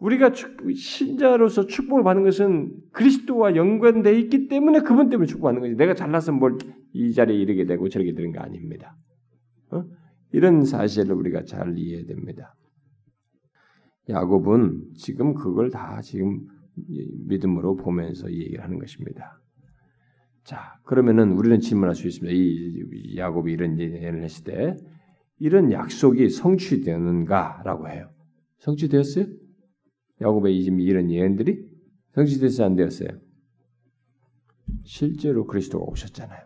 우리가 0.01 0.32
신자로서 0.74 1.66
축복을 1.66 2.03
받는 2.03 2.24
것은 2.24 2.72
그리스도와 2.92 3.55
연관되어 3.55 4.12
있기 4.14 4.48
때문에 4.48 4.80
그분 4.80 5.09
때문에 5.09 5.26
축복받는 5.26 5.61
거지. 5.61 5.74
내가 5.76 5.94
잘나서 5.94 6.32
뭘 6.32 6.59
이 6.92 7.12
자리에 7.12 7.36
이르게 7.36 7.66
되고 7.66 7.88
저렇게 7.88 8.14
되는 8.14 8.32
거 8.32 8.40
아닙니다. 8.40 8.96
어? 9.70 9.84
이런 10.32 10.64
사실을 10.64 11.14
우리가 11.14 11.44
잘 11.44 11.76
이해해야 11.78 12.07
됩니다. 12.07 12.55
야곱은 14.09 14.94
지금 14.96 15.34
그걸 15.34 15.70
다 15.70 16.01
지금 16.03 16.46
믿음으로 17.26 17.76
보면서 17.76 18.30
얘기를 18.32 18.62
하는 18.64 18.78
것입니다. 18.78 19.40
자, 20.42 20.80
그러면은 20.84 21.32
우리는 21.32 21.61
질문할 21.61 21.94
수 21.94 22.09
있습니다. 22.09 22.34
이 22.34 23.16
야곱이 23.16 23.53
이런 23.53 23.78
예를 23.78 24.24
했을 24.24 24.44
때 24.44 24.76
이런 25.38 25.70
약속이 25.70 26.28
성취되는가라고 26.28 27.88
해요. 27.88 28.11
성취되었어요? 28.59 29.26
야곱의 30.20 30.62
지금 30.62 30.80
이런 30.80 31.10
예언들이 31.10 31.68
성취됐어요, 32.14 32.66
안 32.66 32.76
되었어요? 32.76 33.08
실제로 34.84 35.46
그리스도가 35.46 35.84
오셨잖아요. 35.84 36.40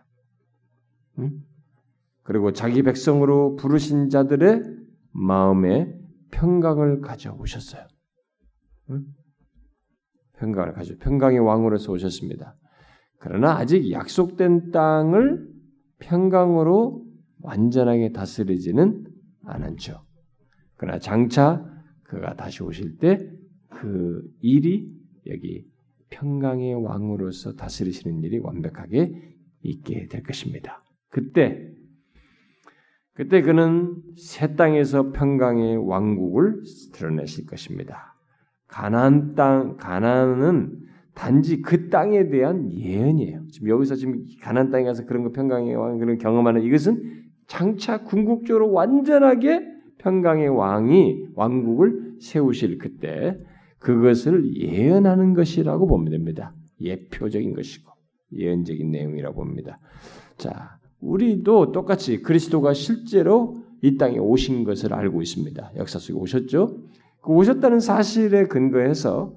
응? 1.19 1.43
그리고 2.23 2.51
자기 2.53 2.81
백성으로 2.83 3.55
부르신 3.55 4.09
자들의 4.09 4.63
마음에 5.11 5.93
평강을 6.31 7.01
가져오셨어요. 7.01 7.87
응? 8.91 9.05
평강을 10.37 10.73
가져 10.73 10.95
평강의 10.99 11.39
왕으로서 11.39 11.91
오셨습니다. 11.91 12.55
그러나 13.19 13.57
아직 13.57 13.91
약속된 13.91 14.71
땅을 14.71 15.47
평강으로 15.99 17.05
완전하게 17.41 18.11
다스리지는 18.11 19.05
않았죠. 19.43 20.03
그러나 20.75 20.99
장차 20.99 21.63
그가 22.03 22.35
다시 22.35 22.63
오실 22.63 22.97
때 22.97 23.34
그 23.75 24.21
일이 24.41 24.91
여기 25.27 25.65
평강의 26.09 26.75
왕으로서 26.75 27.55
다스리시는 27.55 28.23
일이 28.23 28.39
완벽하게 28.39 29.11
있게 29.61 30.07
될 30.07 30.23
것입니다. 30.23 30.83
그때 31.09 31.71
그때 33.13 33.41
그는 33.41 33.95
새 34.17 34.55
땅에서 34.55 35.11
평강의 35.11 35.77
왕국을 35.77 36.63
드러내실 36.93 37.45
것입니다. 37.45 38.13
가나안 38.67 39.35
땅 39.35 39.77
가나안은 39.77 40.81
단지 41.13 41.61
그 41.61 41.89
땅에 41.89 42.27
대한 42.27 42.71
예언이에요. 42.71 43.47
지금 43.47 43.69
여기서 43.69 43.95
지금 43.95 44.25
가나안 44.41 44.69
땅에 44.69 44.83
가서 44.83 45.05
그런 45.05 45.23
거 45.23 45.31
평강의 45.31 45.73
왕 45.75 45.97
그런 45.97 46.17
경험하는 46.17 46.63
이것은 46.63 47.23
장차 47.47 48.03
궁극적으로 48.03 48.71
완전하게 48.71 49.65
평강의 49.99 50.49
왕이 50.49 51.29
왕국을 51.35 52.17
세우실 52.19 52.79
그때 52.79 53.39
그것을 53.85 54.55
예언하는 54.55 55.35
것이라고 55.35 55.85
보면 55.85 56.09
됩니다. 56.09 56.51
예표적인 56.81 57.53
것이고 57.53 57.91
예언적인 58.33 58.89
내용이라고 58.89 59.35
봅니다. 59.35 59.79
자, 60.37 60.79
우리도 60.99 61.71
똑같이 61.71 62.23
그리스도가 62.23 62.73
실제로 62.73 63.61
이 63.83 63.95
땅에 63.97 64.17
오신 64.17 64.63
것을 64.63 64.91
알고 64.91 65.21
있습니다. 65.21 65.73
역사 65.75 65.99
속에 65.99 66.17
오셨죠. 66.17 66.79
그 67.21 67.31
오셨다는 67.31 67.79
사실에 67.79 68.47
근거해서 68.47 69.35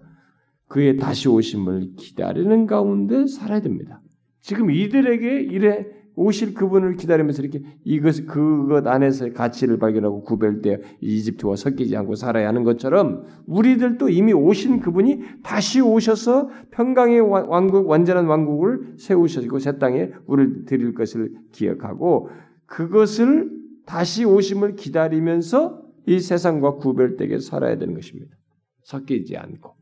그의 0.66 0.96
다시 0.96 1.28
오심을 1.28 1.96
기다리는 1.96 2.66
가운데 2.66 3.26
살아야 3.26 3.60
됩니다. 3.60 4.00
지금 4.40 4.70
이들에게 4.70 5.40
이래 5.42 5.84
오실 6.18 6.52
그분을 6.54 6.96
기다리면서 6.96 7.42
이렇게 7.42 7.62
이것 7.84 8.26
그것 8.26 8.84
안에서의 8.84 9.34
가치를 9.34 9.78
발견하고 9.78 10.22
구별되어 10.22 10.78
이집트와 11.00 11.54
섞이지 11.54 11.96
않고 11.96 12.16
살아야 12.16 12.48
하는 12.48 12.64
것처럼 12.64 13.24
우리들도 13.46 14.08
이미 14.08 14.32
오신 14.32 14.80
그분이 14.80 15.20
다시 15.44 15.80
오셔서 15.80 16.50
평강의 16.72 17.20
왕국 17.20 17.88
완전한 17.88 18.26
왕국을 18.26 18.94
세우시고 18.98 19.60
새 19.60 19.78
땅에 19.78 20.10
우리를 20.26 20.64
드릴 20.64 20.92
것을 20.92 21.32
기억하고 21.52 22.30
그것을 22.66 23.52
다시 23.86 24.24
오심을 24.24 24.74
기다리면서 24.74 25.82
이 26.06 26.18
세상과 26.18 26.76
구별되게 26.76 27.38
살아야 27.38 27.78
되는 27.78 27.94
것입니다. 27.94 28.36
섞이지 28.82 29.36
않고 29.36 29.76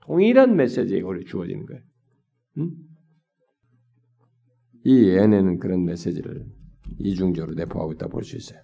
동일한 0.00 0.56
메시지가 0.56 1.06
우리 1.06 1.24
주어지는 1.24 1.66
거예요. 1.66 1.82
음? 2.58 2.72
이 4.88 5.04
예언에는 5.06 5.58
그런 5.58 5.84
메시지를 5.84 6.46
이중적으로 6.98 7.54
내포하고 7.54 7.92
있다 7.92 8.08
볼 8.08 8.24
수 8.24 8.38
있어요. 8.38 8.58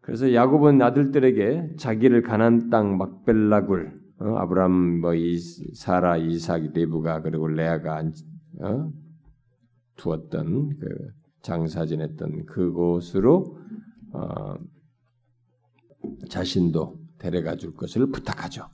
그래서 0.00 0.34
야곱은 0.34 0.82
아들들에게 0.82 1.76
자기를 1.78 2.22
가난 2.22 2.70
땅 2.70 2.98
막벨라굴 2.98 4.00
어, 4.18 4.36
아브람 4.38 5.00
뭐 5.00 5.14
이, 5.14 5.38
사라 5.74 6.16
이삭 6.16 6.72
리브가 6.72 7.22
그리고 7.22 7.46
레아가 7.46 8.02
어? 8.62 8.92
두었던 9.96 10.78
그 10.80 10.88
장사 11.42 11.86
지냈던 11.86 12.46
그곳으로 12.46 13.56
어, 14.12 14.54
자신도 16.28 16.98
데려가 17.18 17.54
줄 17.54 17.74
것을 17.74 18.10
부탁하죠. 18.10 18.64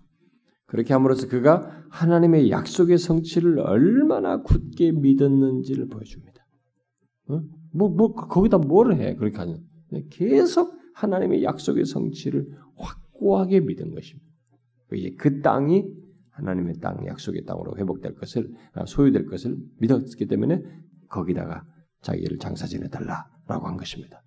그렇게 0.67 0.93
함으로써 0.93 1.29
그가 1.29 1.85
하나님의 1.91 2.51
약속의 2.51 2.99
성취를 2.99 3.61
얼마나 3.61 4.43
굳게 4.43 4.93
믿었는지를 4.93 5.89
보여줍니다. 5.89 6.45
어? 7.29 7.43
뭐, 7.73 7.89
뭐, 7.89 8.15
거기다 8.15 8.59
뭘 8.59 8.95
해? 8.95 9.15
그렇게 9.15 9.39
하는. 9.39 9.65
계속 10.11 10.77
하나님의 10.95 11.45
약속의 11.45 11.85
성취를 11.85 12.47
확고하게 12.77 13.61
믿은 13.61 13.95
것입니다. 13.95 14.27
이제 14.93 15.15
그 15.19 15.41
땅이 15.41 15.85
하나님의 16.31 16.79
땅, 16.81 17.07
약속의 17.07 17.45
땅으로 17.45 17.77
회복될 17.77 18.15
것을, 18.15 18.51
아, 18.73 18.85
소유될 18.85 19.27
것을 19.27 19.57
믿었기 19.79 20.27
때문에 20.27 20.63
거기다가 21.09 21.65
자기를 22.03 22.39
장사 22.39 22.67
지내달라라고 22.67 23.67
한 23.67 23.77
것입니다. 23.77 24.23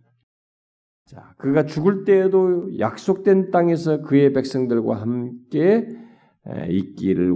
자, 1.05 1.33
그가 1.37 1.65
죽을 1.65 2.03
때에도 2.03 2.77
약속된 2.77 3.51
땅에서 3.51 4.01
그의 4.01 4.33
백성들과 4.33 5.01
함께 5.01 5.87
있기를 6.69 7.31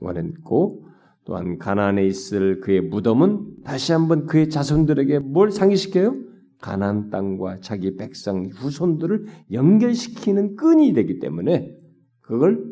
원했고 0.00 0.86
또한 1.24 1.58
가나안에 1.58 2.06
있을 2.06 2.60
그의 2.60 2.80
무덤은 2.82 3.62
다시 3.64 3.92
한번 3.92 4.26
그의 4.26 4.48
자손들에게 4.48 5.18
뭘 5.20 5.50
상기시켜요? 5.50 6.16
가나안 6.60 7.10
땅과 7.10 7.60
자기 7.60 7.96
백성 7.96 8.46
후손들을 8.46 9.26
연결시키는 9.52 10.56
끈이 10.56 10.92
되기 10.92 11.18
때문에 11.18 11.76
그걸 12.20 12.64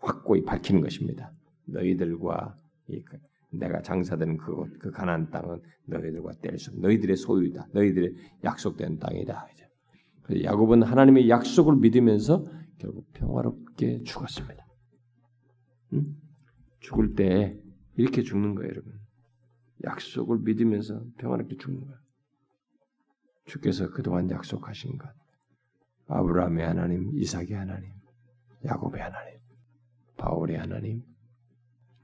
확고히 0.00 0.44
밝히는 0.44 0.80
것입니다. 0.80 1.32
너희들과 1.66 2.54
내가 3.50 3.80
장사되는 3.82 4.36
그곳, 4.36 4.68
그 4.78 4.90
가나안 4.90 5.30
땅은 5.30 5.60
너희들과 5.86 6.32
뗄 6.42 6.58
수 6.58 6.78
너희들의 6.78 7.16
소유다. 7.16 7.68
너희들의 7.72 8.12
약속된 8.44 8.98
땅이다. 8.98 9.46
야곱은 10.42 10.82
하나님의 10.82 11.28
약속을 11.28 11.76
믿으면서 11.76 12.44
결국 12.78 13.10
평화롭게 13.12 14.02
죽었습니다. 14.02 14.66
응? 15.94 16.16
죽을 16.80 17.14
때 17.14 17.58
이렇게 17.96 18.22
죽는 18.22 18.54
거예요, 18.54 18.70
여러분. 18.70 18.92
약속을 19.84 20.38
믿으면서 20.40 21.02
평화롭게 21.18 21.56
죽는 21.56 21.80
거예요. 21.80 21.98
주께서 23.46 23.90
그동안 23.90 24.28
약속하신 24.30 24.98
것, 24.98 25.08
아브라함의 26.08 26.66
하나님, 26.66 27.16
이삭의 27.16 27.52
하나님, 27.52 27.92
야곱의 28.64 29.00
하나님, 29.00 29.38
바울의 30.16 30.56
하나님, 30.56 31.02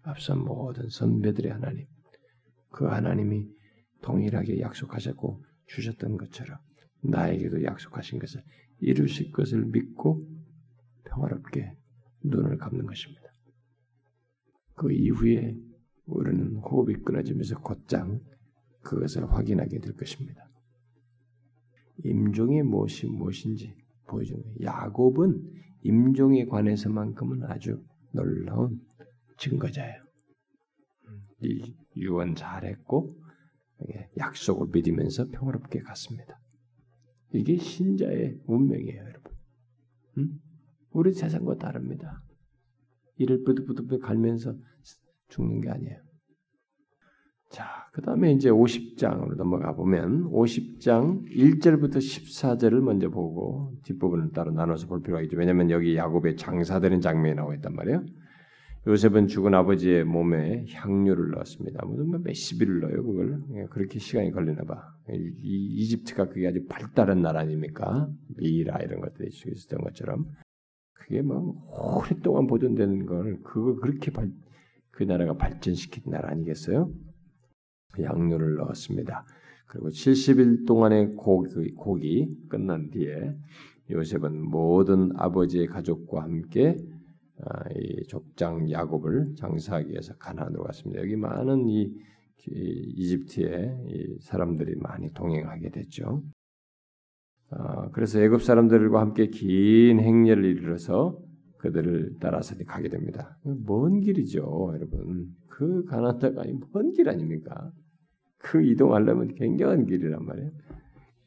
앞선 0.03 0.45
모든 0.45 0.89
선배들의 0.89 1.51
하나님, 1.51 1.87
그 2.71 2.87
하나님이 2.87 3.49
동일하게 4.03 4.61
약속하셨고 4.61 5.45
주셨던 5.67 6.17
것처럼 6.17 6.59
나에게도 7.03 7.65
약속하신 7.65 8.19
것을 8.19 8.43
이루실 8.81 9.31
것을 9.33 9.65
믿고 9.67 10.27
평화롭게 11.05 11.77
눈을 12.25 12.57
감는 12.59 12.87
것입니다. 12.87 13.23
그 14.75 14.93
이후에 14.93 15.57
우리는 16.07 16.57
호흡이 16.57 16.95
끊어지면서 17.03 17.61
곧장 17.61 18.21
그것을 18.83 19.31
확인하게 19.31 19.79
될 19.79 19.95
것입니다. 19.95 20.49
임종이 22.05 22.63
무엇이 22.63 23.07
무엇인지 23.07 23.77
보여주는 24.09 24.43
거예요. 24.43 24.57
야곱은 24.63 25.63
임종에 25.83 26.47
관해서만큼은 26.47 27.45
아주 27.45 27.83
놀라운 28.13 28.81
증거자예요. 29.39 30.03
이 31.43 31.75
유언 31.97 32.35
잘했고 32.35 33.15
약속을 34.17 34.69
믿으면서 34.73 35.29
평화롭게 35.29 35.81
갔습니다. 35.81 36.39
이게 37.33 37.57
신자의 37.57 38.39
운명이에요, 38.47 39.01
여러분. 39.01 39.33
음? 40.19 40.42
우리 40.93 41.13
세상과 41.13 41.57
다릅니다. 41.57 42.23
이를 43.17 43.43
부득부득 43.45 44.01
갈면서 44.03 44.55
죽는 45.29 45.61
게 45.61 45.71
아니에요. 45.71 45.99
자, 47.51 47.67
그 47.93 48.01
다음에 48.01 48.33
이제 48.33 48.49
50장으로 48.51 49.37
넘어가 49.37 49.75
보면 49.75 50.31
50장 50.31 51.29
1절부터 51.31 51.97
14절을 51.97 52.81
먼저 52.81 53.11
보고 53.11 53.75
뒷부분을 53.85 54.31
따로 54.33 54.51
나눠서 54.53 54.87
볼 54.87 55.03
필요가 55.03 55.21
있죠. 55.23 55.37
왜냐하면 55.37 55.71
여기 55.71 55.97
야곱의 55.97 56.37
장사되는 56.37 57.03
장면이 57.03 57.35
나와 57.37 57.55
있단 57.55 57.75
말이에요. 57.75 58.05
요셉은 58.87 59.29
죽은 59.29 59.55
아버지의 59.55 60.05
몸에 60.05 60.65
향료를 60.73 61.33
넣었습니다. 61.33 61.85
무슨 61.87 62.09
뭐 62.09 62.19
몇십 62.25 62.61
일을 62.63 62.81
넣어요, 62.81 63.05
그걸. 63.05 63.41
예, 63.55 63.67
그렇게 63.67 63.99
시간이 64.01 64.33
걸리나 64.33 64.65
봐. 64.65 64.83
이, 65.11 65.67
이집트가 65.77 66.29
그게 66.31 66.49
아주 66.49 66.67
발달한 66.67 67.23
나라 67.23 67.41
아닙니까? 67.41 68.09
미라 68.37 68.79
이런 68.79 69.01
것들이 69.01 69.29
있었던 69.29 69.83
것처럼. 69.85 70.27
그게 71.03 71.21
뭐 71.23 71.55
오랫동안 71.69 72.47
보존되는 72.47 73.07
걸 73.07 73.41
그걸 73.43 73.77
그렇게 73.77 74.11
발, 74.11 74.31
그 74.91 75.03
나라가 75.03 75.35
발전시킨 75.35 76.11
나라 76.11 76.31
아니겠어요? 76.31 76.91
양료를 78.01 78.57
넣었습니다. 78.57 79.25
그리고 79.67 79.89
70일 79.89 80.67
동안의 80.67 81.15
고기, 81.17 81.73
고기 81.73 82.37
끝난 82.49 82.91
뒤에 82.91 83.35
요셉은 83.91 84.41
모든 84.41 85.11
아버지의 85.17 85.67
가족과 85.67 86.23
함께 86.23 86.77
아, 87.45 87.65
이 87.75 88.07
족장 88.07 88.71
야곱을 88.71 89.35
장사하기 89.37 89.91
위해서 89.91 90.15
가나안으로 90.17 90.63
갔습니다. 90.65 91.03
여기 91.03 91.17
많은 91.17 91.69
이, 91.69 91.93
이 92.49 92.93
이집트의 92.97 93.79
이 93.89 94.19
사람들이 94.21 94.77
많이 94.77 95.13
동행하게 95.13 95.71
됐죠. 95.71 96.23
어, 97.59 97.91
그래서 97.93 98.21
애굽 98.21 98.43
사람들과 98.43 99.01
함께 99.01 99.27
긴 99.29 100.01
행렬을 100.01 100.45
이르러서 100.45 101.19
그들을 101.59 102.17
따라서 102.21 102.57
가게 102.67 102.89
됩니다. 102.89 103.39
먼 103.45 104.01
길이죠, 104.01 104.73
여러분. 104.75 105.29
그 105.49 105.85
가나안 105.85 106.19
땅이 106.19 106.55
먼길 106.73 107.09
아닙니까? 107.09 107.71
그 108.39 108.63
이동하려면 108.63 109.35
굉장한 109.35 109.87
길이란 109.87 110.25
말이에요. 110.25 110.51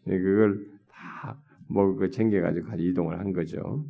예, 0.07 0.19
그걸 0.19 0.65
다 0.89 1.39
먹을 1.69 1.95
거 1.95 2.09
챙겨가지고 2.09 2.67
이동을 2.77 3.19
한 3.19 3.31
거죠. 3.31 3.85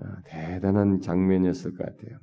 아, 0.00 0.16
대단한 0.24 1.00
장면이었을 1.00 1.74
것 1.74 1.86
같아요. 1.86 2.18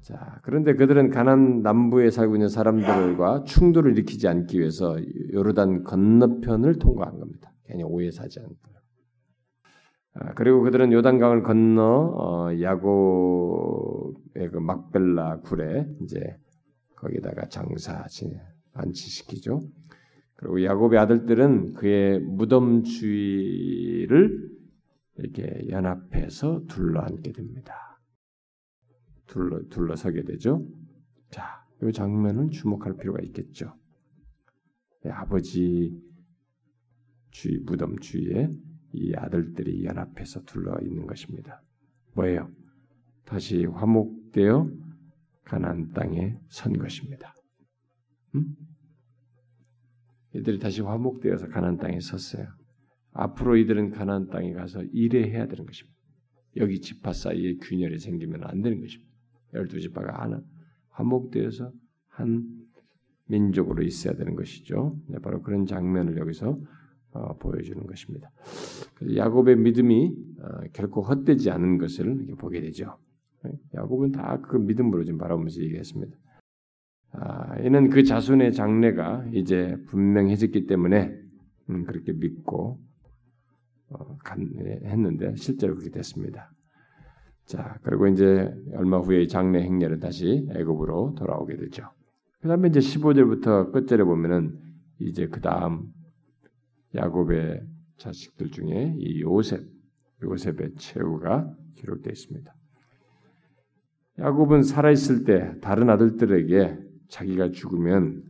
자, 0.00 0.38
그런데 0.42 0.74
그들은 0.74 1.10
가난 1.10 1.62
남부에 1.62 2.10
살고 2.10 2.36
있는 2.36 2.48
사람들과 2.48 3.44
충돌을 3.44 3.92
일으키지 3.92 4.28
않기 4.28 4.58
위해서 4.58 4.96
요르단 5.32 5.82
건너편을 5.84 6.78
통과한 6.78 7.18
겁니다. 7.18 7.53
괜히 7.66 7.82
오해 7.82 8.10
사지 8.10 8.40
않고. 8.40 8.74
아, 10.16 10.32
그리고 10.34 10.62
그들은 10.62 10.92
요단강을 10.92 11.42
건너 11.42 11.82
어, 11.82 12.60
야곱의 12.60 14.50
그 14.50 14.58
막벨라 14.58 15.40
굴에 15.40 15.88
이제 16.02 16.36
거기다가 16.94 17.48
장사 17.48 18.06
안치시키죠. 18.72 19.60
그리고 20.36 20.62
야곱의 20.62 20.98
아들들은 20.98 21.74
그의 21.74 22.20
무덤 22.20 22.84
주위를 22.84 24.50
이렇게 25.16 25.68
연합해서 25.68 26.64
둘러앉게 26.68 27.32
됩니다. 27.32 28.00
둘러 29.26 29.60
둘러서게 29.68 30.22
되죠. 30.24 30.64
자, 31.30 31.64
이 31.82 31.92
장면은 31.92 32.50
주목할 32.50 32.96
필요가 32.96 33.20
있겠죠. 33.22 33.74
네, 35.02 35.10
아버지 35.10 35.92
주위 37.34 37.58
무덤 37.58 37.98
주위에 37.98 38.48
이 38.92 39.12
아들들이 39.16 39.84
연합해서 39.84 40.42
둘러 40.44 40.78
있는 40.80 41.04
것입니다. 41.06 41.60
뭐예요? 42.14 42.48
다시 43.24 43.64
화목되어 43.64 44.70
가나안 45.42 45.90
땅에 45.92 46.38
선 46.48 46.78
것입니다. 46.78 47.34
음? 48.36 48.54
이들이 50.34 50.60
다시 50.60 50.80
화목되어서 50.80 51.48
가나안 51.48 51.76
땅에 51.76 51.98
섰어요. 51.98 52.46
앞으로 53.12 53.56
이들은 53.56 53.90
가나안 53.90 54.28
땅에 54.28 54.52
가서 54.52 54.82
일해야 54.92 55.46
되는 55.46 55.66
것입니다. 55.66 55.98
여기 56.56 56.80
지파 56.80 57.12
사이에 57.12 57.56
균열이 57.56 57.98
생기면 57.98 58.44
안 58.44 58.62
되는 58.62 58.80
것입니다. 58.80 59.12
열두 59.54 59.80
지파가 59.80 60.22
하나 60.22 60.40
화목되어서 60.90 61.72
한 62.08 62.44
민족으로 63.26 63.82
있어야 63.82 64.14
되는 64.14 64.36
것이죠. 64.36 64.96
네, 65.08 65.18
바로 65.18 65.42
그런 65.42 65.66
장면을 65.66 66.16
여기서 66.18 66.50
어, 66.50 66.58
보여주는 67.38 67.86
것입니다. 67.86 68.30
야곱의 69.16 69.56
믿음이 69.56 70.14
어, 70.40 70.48
결코 70.72 71.02
헛되지 71.02 71.50
않은 71.50 71.78
것을 71.78 72.34
보게 72.38 72.60
되죠. 72.60 72.96
네, 73.44 73.52
야곱은 73.74 74.12
다 74.12 74.38
그 74.42 74.56
믿음으로 74.56 75.04
좀 75.04 75.18
바라보면서 75.18 75.60
얘기했습니다. 75.62 76.16
아, 77.12 77.58
이는 77.60 77.90
그 77.90 78.02
자손의 78.02 78.52
장래가 78.52 79.24
이제 79.32 79.76
분명해졌기 79.86 80.66
때문에 80.66 81.16
음, 81.70 81.84
그렇게 81.84 82.12
믿고 82.12 82.80
어, 83.90 84.18
했는데 84.84 85.34
실제로 85.36 85.74
그렇게 85.74 85.90
됐습니다. 85.90 86.50
자 87.44 87.78
그리고 87.82 88.06
이제 88.08 88.52
얼마 88.74 88.98
후에 88.98 89.26
장래 89.26 89.62
행렬은 89.62 90.00
다시 90.00 90.48
애굽으로 90.50 91.14
돌아오게 91.16 91.56
되죠. 91.56 91.90
그 92.40 92.48
다음에 92.48 92.68
이제 92.68 92.80
15절부터 92.80 93.72
끝절에 93.72 94.02
보면은 94.04 94.58
이제 94.98 95.28
그 95.28 95.40
다음 95.40 95.92
야곱의 96.94 97.62
자식들 97.98 98.50
중에 98.50 98.94
이 98.98 99.20
요셉 99.22 99.62
요셉의 100.22 100.74
최후가 100.76 101.54
기록되어 101.76 102.12
있습니다. 102.12 102.54
야곱은 104.18 104.62
살아 104.62 104.90
있을 104.90 105.24
때 105.24 105.58
다른 105.60 105.90
아들들에게 105.90 106.78
자기가 107.08 107.50
죽으면 107.50 108.22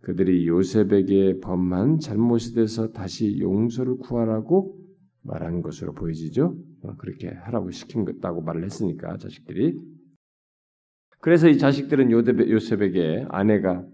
그들이 0.00 0.46
요셉에게 0.46 1.40
범한 1.40 1.98
잘못에 1.98 2.54
대해서 2.54 2.92
다시 2.92 3.38
용서를 3.38 3.96
구하라고 3.98 4.78
말한 5.22 5.62
것으로 5.62 5.92
보여지죠. 5.92 6.56
어, 6.82 6.96
그렇게 6.96 7.28
하라고 7.28 7.70
시킨 7.70 8.04
것다고 8.04 8.42
말을 8.42 8.64
했으니까 8.64 9.18
자식들이. 9.18 9.78
그래서 11.20 11.48
이 11.48 11.58
자식들은 11.58 12.10
요셉에게 12.10 13.26
아내가 13.28 13.86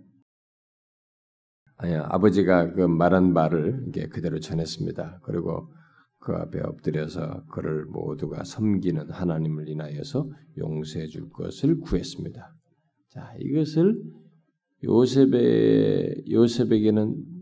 아버지가 1.78 2.72
그 2.72 2.80
말한 2.82 3.32
말을 3.32 3.84
이게 3.88 4.08
그대로 4.08 4.40
전했습니다. 4.40 5.20
그리고 5.22 5.68
그 6.18 6.32
앞에 6.32 6.60
엎드려서 6.60 7.44
그를 7.52 7.84
모두가 7.84 8.44
섬기는 8.44 9.10
하나님을 9.10 9.68
인하여서 9.68 10.28
용서해 10.58 11.06
줄 11.06 11.30
것을 11.30 11.80
구했습니다. 11.80 12.54
자, 13.10 13.34
이것을 13.38 14.02
요셉의 14.82 16.24
요셉에게는 16.30 17.36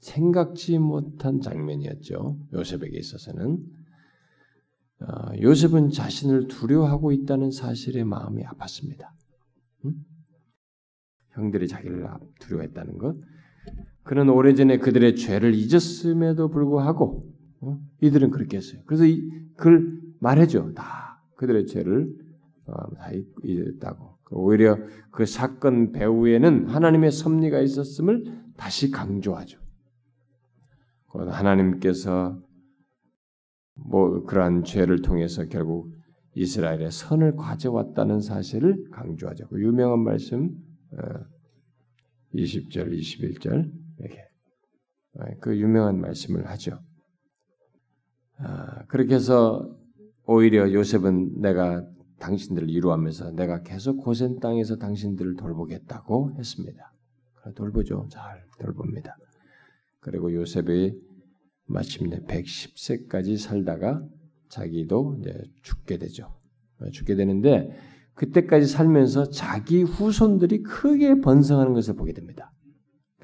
생각지 0.00 0.78
못한 0.78 1.40
장면이었죠. 1.40 2.38
요셉에게 2.52 2.98
있어서는 2.98 3.64
어, 5.00 5.32
요셉은 5.40 5.90
자신을 5.90 6.48
두려워하고 6.48 7.12
있다는 7.12 7.50
사실에 7.50 8.04
마음이 8.04 8.42
아팠습니다. 8.44 9.10
응? 9.84 9.94
형들이 11.30 11.68
자기를 11.68 12.06
두려워했다는 12.40 12.98
것. 12.98 13.16
그는 14.04 14.28
오래전에 14.28 14.78
그들의 14.78 15.16
죄를 15.16 15.54
잊었음에도 15.54 16.48
불구하고 16.48 17.26
어? 17.60 17.80
이들은 18.02 18.30
그렇게 18.30 18.58
했어요. 18.58 18.82
그래서 18.86 19.06
이, 19.06 19.28
그걸 19.56 19.98
말해줘. 20.20 20.72
다 20.74 21.22
그들의 21.36 21.66
죄를 21.66 22.14
어, 22.66 22.94
다 22.94 23.10
잊었다고. 23.42 24.14
오히려 24.30 24.78
그 25.10 25.26
사건 25.26 25.92
배후에는 25.92 26.68
하나님의 26.68 27.10
섭리가 27.12 27.60
있었음을 27.60 28.24
다시 28.56 28.90
강조하죠. 28.90 29.58
하나님께서 31.08 32.40
뭐 33.74 34.24
그러한 34.24 34.64
죄를 34.64 35.02
통해서 35.02 35.46
결국 35.46 35.92
이스라엘의 36.34 36.90
선을 36.90 37.36
가져왔다는 37.36 38.20
사실을 38.20 38.90
강조하죠. 38.90 39.46
그 39.48 39.62
유명한 39.62 40.00
말씀 40.00 40.50
20절, 42.34 42.86
어, 42.86 42.90
21절 42.90 43.83
이렇게 43.98 44.20
어, 45.18 45.24
그 45.40 45.56
유명한 45.58 46.00
말씀을 46.00 46.48
하죠. 46.50 46.80
아, 48.38 48.84
그렇게 48.86 49.14
해서 49.14 49.76
오히려 50.26 50.72
요셉은 50.72 51.40
내가 51.40 51.84
당신들을 52.18 52.70
이루하면서 52.70 53.32
내가 53.32 53.62
계속 53.62 53.98
고센 53.98 54.40
땅에서 54.40 54.76
당신들을 54.76 55.36
돌보겠다고 55.36 56.36
했습니다. 56.38 56.92
돌보죠. 57.54 58.08
잘 58.10 58.42
돌봅니다. 58.58 59.16
그리고 60.00 60.32
요셉이 60.32 60.98
마침내 61.66 62.20
110세까지 62.20 63.36
살다가 63.36 64.02
자기도 64.48 65.16
이제 65.20 65.34
죽게 65.62 65.98
되죠. 65.98 66.34
죽게 66.92 67.16
되는데 67.16 67.70
그때까지 68.14 68.66
살면서 68.66 69.30
자기 69.30 69.82
후손들이 69.82 70.62
크게 70.62 71.20
번성하는 71.20 71.74
것을 71.74 71.94
보게 71.94 72.12
됩니다. 72.12 72.53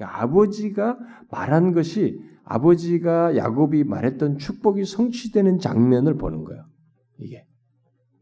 그러니까 0.01 0.23
아버지가 0.23 0.97
말한 1.29 1.73
것이 1.73 2.19
아버지가 2.43 3.37
야곱이 3.37 3.83
말했던 3.83 4.39
축복이 4.39 4.83
성취되는 4.83 5.59
장면을 5.59 6.15
보는 6.15 6.43
거예요. 6.43 6.65
이게. 7.19 7.45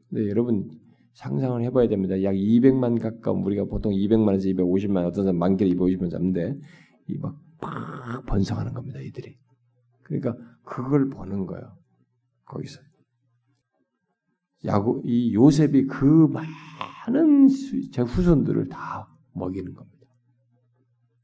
근데 0.10 0.30
여러분 0.30 0.70
상상을 1.14 1.64
해봐야 1.64 1.88
됩니다. 1.88 2.22
약 2.24 2.34
200만 2.34 3.02
가까운 3.02 3.44
우리가 3.44 3.66
보통 3.66 3.94
200만에서 3.94 4.56
250만 4.56 5.06
어떤 5.06 5.24
사람 5.24 5.38
만 5.38 5.56
개를 5.56 5.74
250만 5.76 6.12
잡는데 6.12 6.60
이막 7.08 7.38
팍 7.62 8.26
번성하는 8.26 8.74
겁니다. 8.74 9.00
이들이. 9.00 9.38
그러니까 10.04 10.36
그걸 10.64 11.10
보는 11.10 11.46
거예요. 11.46 11.78
거기서 12.46 12.82
야고 14.66 15.02
이 15.06 15.34
요셉이 15.34 15.88
그 15.88 16.28
많은 17.08 17.48
제 17.92 18.02
후손들을 18.02 18.68
다 18.68 19.08
먹이는 19.34 19.74
겁니다. 19.74 19.99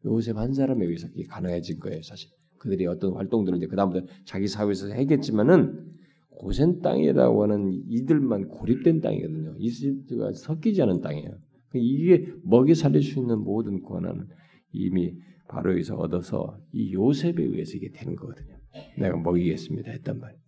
요셉 0.06 0.38
한 0.38 0.54
사람에 0.54 0.86
의해서 0.86 1.08
이게 1.14 1.24
가능해진 1.24 1.80
거예요, 1.80 2.02
사실. 2.02 2.30
그들이 2.60 2.88
어떤 2.88 3.14
활동들을 3.14 3.58
이제 3.58 3.68
그다음부터 3.68 4.06
자기 4.26 4.48
사회에서 4.48 4.88
했겠지만은 4.90 5.94
고센 6.30 6.82
땅이라고 6.82 7.44
하는 7.44 7.84
이들만 7.88 8.48
고립된 8.48 9.02
땅이거든요. 9.02 9.56
이집트가 9.58 10.34
섞이지 10.34 10.82
않은 10.82 11.02
땅이에요. 11.02 11.32
이게 11.74 12.32
먹여 12.44 12.74
살릴 12.74 13.02
수 13.02 13.20
있는 13.20 13.40
모든 13.40 13.82
권한은 13.82 14.28
이미 14.72 15.14
바로 15.48 15.72
여기서 15.72 15.96
얻어서 15.96 16.58
이 16.72 16.94
요셉에 16.94 17.44
의해서 17.44 17.78
이게 17.78 17.90
되는 17.92 18.16
거거든요. 18.16 18.58
내가 18.98 19.18
먹이겠습니다 19.18 19.92
했단 19.92 20.20
말이에요. 20.20 20.42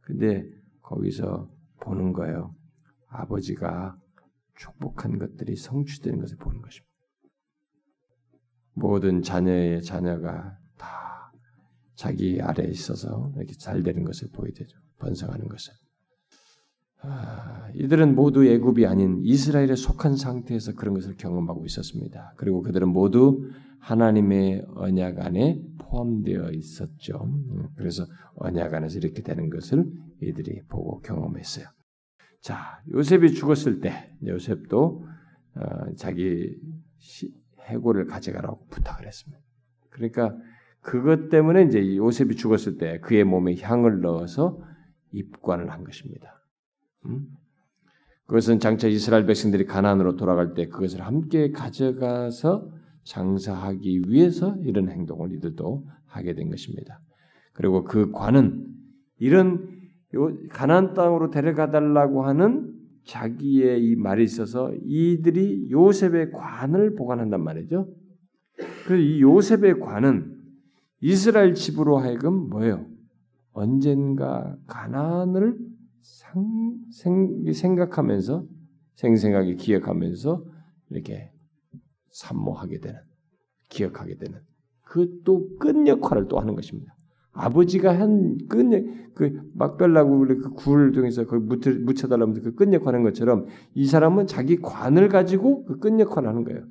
근데 0.00 0.44
거기서 0.82 1.50
보는 1.80 2.12
거예요. 2.12 2.54
아버지가 3.08 3.98
축복한 4.56 5.18
것들이 5.18 5.56
성취되는 5.56 6.20
것을 6.20 6.36
보는 6.38 6.60
것입니다. 6.60 6.93
모든 8.74 9.22
자녀의 9.22 9.82
자녀가 9.82 10.58
다 10.76 11.32
자기 11.94 12.40
아래에 12.40 12.68
있어서 12.68 13.32
이렇게 13.36 13.54
잘 13.54 13.82
되는 13.82 14.04
것을 14.04 14.28
보게 14.32 14.52
되죠. 14.52 14.76
번성하는 14.98 15.48
것을. 15.48 15.72
아, 17.06 17.68
이들은 17.74 18.14
모두 18.14 18.44
애굽이 18.44 18.86
아닌 18.86 19.20
이스라엘에 19.22 19.76
속한 19.76 20.16
상태에서 20.16 20.74
그런 20.74 20.94
것을 20.94 21.16
경험하고 21.16 21.64
있었습니다. 21.66 22.32
그리고 22.36 22.62
그들은 22.62 22.88
모두 22.88 23.50
하나님의 23.80 24.64
언약 24.74 25.20
안에 25.20 25.60
포함되어 25.78 26.52
있었죠. 26.52 27.24
음, 27.24 27.68
그래서 27.76 28.06
언약 28.36 28.72
안에서 28.72 28.98
이렇게 28.98 29.22
되는 29.22 29.50
것을 29.50 29.84
이들이 30.22 30.62
보고 30.68 31.00
경험했어요. 31.00 31.66
자, 32.40 32.82
요셉이 32.92 33.34
죽었을 33.34 33.80
때 33.80 34.10
요셉도 34.24 35.04
어, 35.56 35.94
자기 35.96 36.56
해골을 37.64 38.06
가져가라고 38.06 38.66
부탁을 38.70 39.06
했습니다. 39.06 39.42
그러니까 39.90 40.36
그것 40.80 41.28
때문에 41.30 41.62
이제 41.62 41.96
요셉이 41.96 42.36
죽었을 42.36 42.76
때 42.76 43.00
그의 43.00 43.24
몸에 43.24 43.56
향을 43.56 44.00
넣어서 44.02 44.60
입관을 45.12 45.70
한 45.70 45.84
것입니다. 45.84 46.42
음? 47.06 47.26
그것은 48.26 48.58
장차 48.58 48.88
이스라엘 48.88 49.26
백성들이 49.26 49.66
가나안으로 49.66 50.16
돌아갈 50.16 50.54
때 50.54 50.68
그것을 50.68 51.02
함께 51.02 51.50
가져가서 51.50 52.70
장사하기 53.04 54.04
위해서 54.08 54.56
이런 54.62 54.88
행동을 54.88 55.32
이들도 55.32 55.86
하게 56.06 56.34
된 56.34 56.50
것입니다. 56.50 57.00
그리고 57.52 57.84
그 57.84 58.10
관은 58.10 58.66
이런 59.18 59.68
가나안 60.50 60.94
땅으로 60.94 61.30
데려가 61.30 61.70
달라고 61.70 62.24
하는 62.24 62.73
자기의 63.04 63.84
이 63.84 63.96
말이 63.96 64.24
있어서 64.24 64.72
이들이 64.82 65.70
요셉의 65.70 66.32
관을 66.32 66.94
보관한단 66.94 67.42
말이죠. 67.42 67.88
그래서 68.86 68.96
이 68.96 69.20
요셉의 69.20 69.80
관은 69.80 70.34
이스라엘 71.00 71.54
집으로 71.54 71.98
하여금 71.98 72.48
뭐예요? 72.48 72.86
언젠가 73.52 74.56
가나안을 74.66 75.58
상, 76.00 76.76
생, 76.90 77.52
생각하면서 77.52 78.46
생생하게 78.94 79.56
기억하면서 79.56 80.44
이렇게 80.90 81.32
산모하게 82.10 82.80
되는 82.80 83.00
기억하게 83.68 84.16
되는 84.16 84.40
그또끝 84.82 85.86
역할을 85.86 86.28
또 86.28 86.38
하는 86.38 86.54
것입니다. 86.54 86.94
아버지가 87.34 87.98
한끝그 87.98 89.50
막별라고 89.54 90.20
그 90.20 90.50
굴을 90.50 90.92
통해서 90.92 91.26
거기 91.26 91.44
묻혀 91.44 92.08
달라면서 92.08 92.42
그 92.42 92.54
끝역하는 92.54 93.02
것처럼 93.02 93.46
이 93.74 93.86
사람은 93.86 94.26
자기 94.26 94.56
관을 94.56 95.08
가지고 95.08 95.64
그 95.64 95.78
끝역할을 95.78 96.28
하는 96.28 96.44
거예요. 96.44 96.64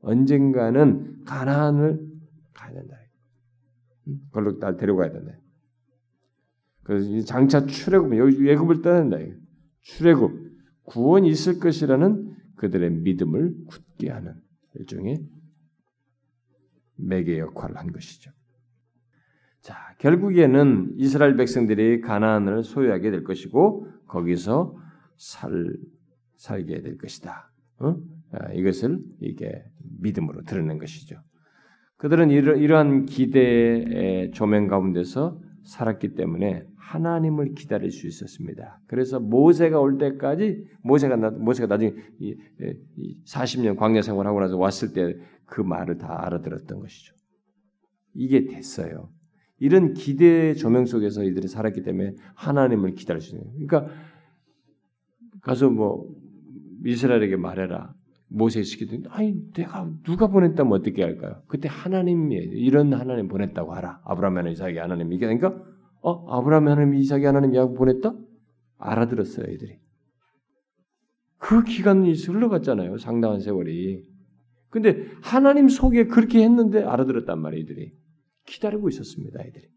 언젠가는 0.00 1.24
가나안을 1.24 2.00
가야 2.54 2.74
된다. 2.74 2.96
그걸로 4.26 4.58
날 4.58 4.76
데려가야 4.76 5.10
된다. 5.10 5.32
그래서 6.84 7.24
장차 7.24 7.66
출애굽 7.66 8.16
여기 8.16 8.46
예굽을 8.46 8.82
떠난다. 8.82 9.18
출애굽 9.80 10.44
구원이 10.84 11.28
있을 11.28 11.58
것이라는 11.58 12.34
그들의 12.56 12.90
믿음을 12.90 13.54
굳게 13.66 14.10
하는 14.10 14.34
일종의 14.74 15.26
매개 16.96 17.38
역할을 17.38 17.76
한 17.76 17.90
것이죠. 17.90 18.30
자, 19.64 19.76
결국에는 19.98 20.92
이스라엘 20.96 21.36
백성들이 21.36 22.00
가나안을 22.02 22.62
소유하게 22.62 23.10
될 23.10 23.24
것이고 23.24 23.88
거기서 24.06 24.76
살 25.16 25.50
살게 26.36 26.82
될 26.82 26.98
것이다. 26.98 27.50
어? 27.78 27.96
아, 28.32 28.52
이것을 28.52 28.98
이게 29.20 29.64
믿음으로 30.00 30.42
드러낸 30.42 30.78
것이죠. 30.78 31.16
그들은 31.96 32.30
이러, 32.30 32.54
이러 32.54 32.78
한 32.78 33.06
기대의 33.06 34.32
조명 34.32 34.66
가운데서 34.66 35.40
살았기 35.62 36.14
때문에 36.14 36.66
하나님을 36.76 37.54
기다릴 37.54 37.90
수 37.90 38.06
있었습니다. 38.06 38.80
그래서 38.86 39.18
모세가 39.18 39.80
올 39.80 39.96
때까지 39.96 40.62
모세가 40.82 41.16
나, 41.16 41.30
모세가 41.30 41.66
나중에 41.66 41.94
이, 42.20 42.36
이 42.96 43.24
40년 43.24 43.76
광야 43.76 44.02
생활하고 44.02 44.40
나서 44.40 44.58
왔을 44.58 44.92
때 44.92 45.34
그 45.46 45.60
말을 45.60 45.98
다 45.98 46.24
알아들었던 46.26 46.80
것이죠. 46.80 47.14
이게 48.14 48.46
됐어요. 48.46 49.10
이런 49.58 49.94
기대의 49.94 50.56
조명 50.56 50.84
속에서 50.84 51.22
이들이 51.22 51.48
살았기 51.48 51.82
때문에 51.82 52.14
하나님을 52.34 52.94
기다릴 52.94 53.22
수 53.22 53.36
있는. 53.36 53.66
그러니까 53.66 53.92
가서 55.42 55.70
뭐 55.70 56.08
이스라엘에게 56.84 57.36
말해라. 57.36 57.94
모세 58.28 58.62
시키더니 58.62 59.04
아니 59.10 59.34
내가 59.52 59.88
누가 60.02 60.26
보냈다면 60.26 60.72
어떻게 60.72 61.02
할까요? 61.02 61.42
그때 61.46 61.68
하나님이 61.68 62.34
이런 62.36 62.92
하나님 62.92 63.28
보냈다고 63.28 63.74
하라. 63.74 64.00
아브라함 64.04 64.36
하나님 64.36 64.52
이삭이 64.52 64.78
하나님 64.78 65.12
이게 65.12 65.26
그러니까 65.26 65.62
어 66.00 66.38
아브라함 66.38 66.68
하나님 66.68 66.94
이삭이 66.94 67.24
하나님 67.24 67.54
야곱 67.54 67.76
보냈다? 67.76 68.12
알아들었어요 68.78 69.52
이들이. 69.52 69.78
그 71.38 71.62
기간이 71.62 72.12
흘러갔잖아요. 72.12 72.98
상당한 72.98 73.40
세월이. 73.40 74.02
근데 74.70 75.06
하나님 75.22 75.68
속에 75.68 76.06
그렇게 76.06 76.42
했는데 76.42 76.82
알아들었단 76.82 77.38
말이에요 77.38 77.62
이들이. 77.62 77.92
기다리고 78.46 78.88
있었습니다, 78.88 79.40
아이들이. 79.42 79.68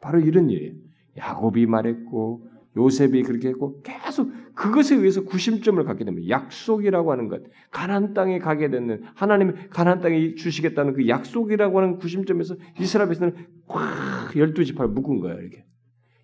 바로 0.00 0.20
이런 0.20 0.50
일이에요. 0.50 0.74
야곱이 1.16 1.66
말했고 1.66 2.48
요셉이 2.76 3.22
그렇게 3.24 3.48
했고 3.48 3.82
계속 3.82 4.30
그것에 4.54 4.94
의해서 4.94 5.24
구심점을 5.24 5.82
갖게 5.84 6.04
됩니다. 6.04 6.28
약속이라고 6.28 7.10
하는 7.10 7.28
것, 7.28 7.42
가나안 7.70 8.14
땅에 8.14 8.38
가게 8.38 8.70
되는 8.70 9.02
하나님 9.14 9.54
가나안 9.70 10.00
땅에 10.00 10.34
주시겠다는 10.34 10.94
그 10.94 11.08
약속이라고 11.08 11.78
하는 11.78 11.98
구심점에서 11.98 12.56
이스라엘 12.78 13.08
백성은 13.08 13.34
꽉 13.66 14.36
열두 14.36 14.64
지파를 14.64 14.90
묶은 14.92 15.20
거예요. 15.20 15.38
이렇게 15.40 15.64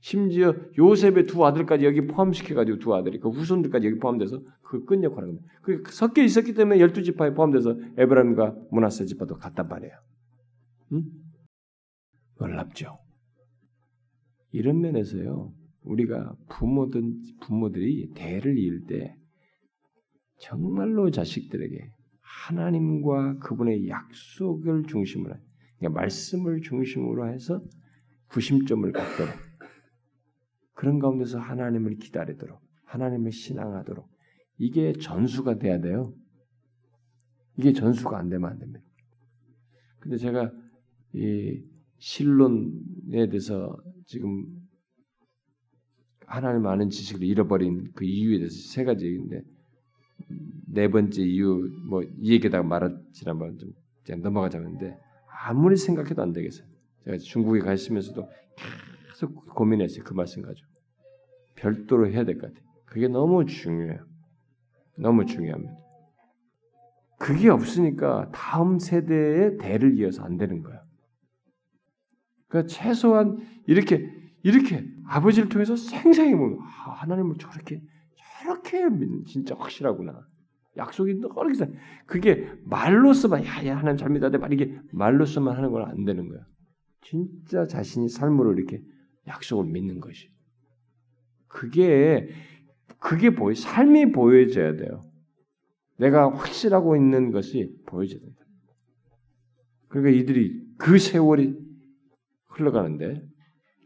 심지어 0.00 0.54
요셉의 0.78 1.24
두 1.24 1.44
아들까지 1.44 1.84
여기 1.84 2.06
포함시켜가지고 2.06 2.78
두 2.78 2.94
아들이 2.94 3.18
그 3.18 3.28
후손들까지 3.28 3.86
여기 3.88 3.98
포함돼서 3.98 4.40
그끈 4.62 5.02
역할을 5.02 5.28
합니다. 5.28 5.46
그 5.62 5.82
섞여 5.88 6.22
있었기 6.22 6.54
때문에 6.54 6.78
열두 6.78 7.02
지파에 7.02 7.34
포함돼서 7.34 7.76
에브라임과 7.96 8.54
문하세 8.70 9.06
지파도 9.06 9.36
같단 9.36 9.66
말이에요. 9.66 9.94
응? 10.92 11.02
놀랍죠. 12.38 12.98
이런 14.52 14.80
면에서요, 14.80 15.52
우리가 15.82 16.36
부모든 16.48 17.22
부모들이 17.40 18.12
대를 18.14 18.58
이을 18.58 18.84
때 18.86 19.16
정말로 20.38 21.10
자식들에게 21.10 21.90
하나님과 22.20 23.38
그분의 23.38 23.88
약속을 23.88 24.84
중심으로, 24.84 25.34
그러니까 25.78 26.00
말씀을 26.00 26.60
중심으로 26.60 27.28
해서 27.28 27.62
구심점을 28.28 28.90
갖도록 28.92 29.34
그런 30.74 30.98
가운데서 30.98 31.38
하나님을 31.38 31.96
기다리도록 31.96 32.60
하나님을 32.84 33.32
신앙하도록 33.32 34.08
이게 34.58 34.92
전수가 34.92 35.58
돼야 35.58 35.80
돼요. 35.80 36.14
이게 37.58 37.72
전수가 37.72 38.18
안 38.18 38.28
되면 38.28 38.50
안 38.50 38.58
됩니다. 38.58 38.84
근데 40.00 40.18
제가 40.18 40.52
이 41.14 41.62
신론에 41.98 43.28
대해서 43.30 43.76
지금 44.06 44.46
하나님 46.26 46.66
아는 46.66 46.90
지식을 46.90 47.22
잃어버린 47.24 47.92
그 47.94 48.04
이유에 48.04 48.38
대해서 48.38 48.56
세 48.72 48.84
가지인데 48.84 49.42
네 50.68 50.88
번째 50.88 51.22
이유 51.22 51.68
뭐 51.88 52.02
이 52.02 52.32
얘기다가 52.32 52.62
말했지 52.64 53.24
한번 53.26 53.56
좀 53.58 53.72
넘어가자는데 54.20 54.96
아무리 55.44 55.76
생각해도 55.76 56.22
안 56.22 56.32
되겠어요. 56.32 56.66
제가 57.04 57.18
중국에 57.18 57.60
가 57.60 57.72
있으면서도 57.72 58.28
계속 59.10 59.46
고민했어요. 59.54 60.04
그 60.04 60.12
말씀 60.14 60.42
가지고 60.42 60.68
별도로 61.56 62.08
해야 62.10 62.24
될 62.24 62.38
것 62.38 62.52
같아요. 62.52 62.66
그게 62.84 63.08
너무 63.08 63.46
중요해요. 63.46 64.04
너무 64.98 65.24
중요합니다. 65.26 65.72
그게 67.18 67.48
없으니까 67.48 68.30
다음 68.32 68.78
세대의 68.78 69.58
대를 69.58 69.98
이어서 69.98 70.22
안 70.22 70.36
되는 70.36 70.62
거야. 70.62 70.82
그러니까 72.48 72.72
최소한 72.72 73.38
이렇게 73.66 74.10
이렇게 74.42 74.86
아버지를 75.06 75.48
통해서 75.48 75.76
생생히 75.76 76.34
보면 76.34 76.58
아, 76.60 76.90
하나님을 76.92 77.36
저렇게 77.38 77.82
저렇게 78.40 78.88
믿는 78.88 79.24
진짜 79.24 79.54
확실하구나. 79.58 80.26
약속이 80.76 81.14
너렇게 81.14 81.54
그게 82.06 82.52
말로서만 82.64 83.44
야, 83.44 83.66
야 83.66 83.78
하나님 83.78 83.96
잘 83.96 84.10
믿어야 84.10 84.30
말 84.30 84.52
이게 84.52 84.78
말로서만 84.92 85.56
하는 85.56 85.70
건 85.70 85.82
안 85.88 86.04
되는 86.04 86.28
거야. 86.28 86.40
진짜 87.02 87.66
자신이 87.66 88.08
삶으로 88.08 88.52
이렇게 88.52 88.80
약속을 89.26 89.64
믿는 89.66 90.00
것이. 90.00 90.28
그게 91.48 92.28
그게 92.98 93.30
보여 93.30 93.54
삶이 93.54 94.12
보여져야 94.12 94.76
돼요. 94.76 95.00
내가 95.98 96.30
확실하고 96.30 96.96
있는 96.96 97.30
것이 97.30 97.74
보여져야 97.86 98.20
된다. 98.20 98.44
그러니까 99.88 100.20
이들이 100.20 100.62
그 100.78 100.98
세월이 100.98 101.65
흘러가는데 102.58 103.22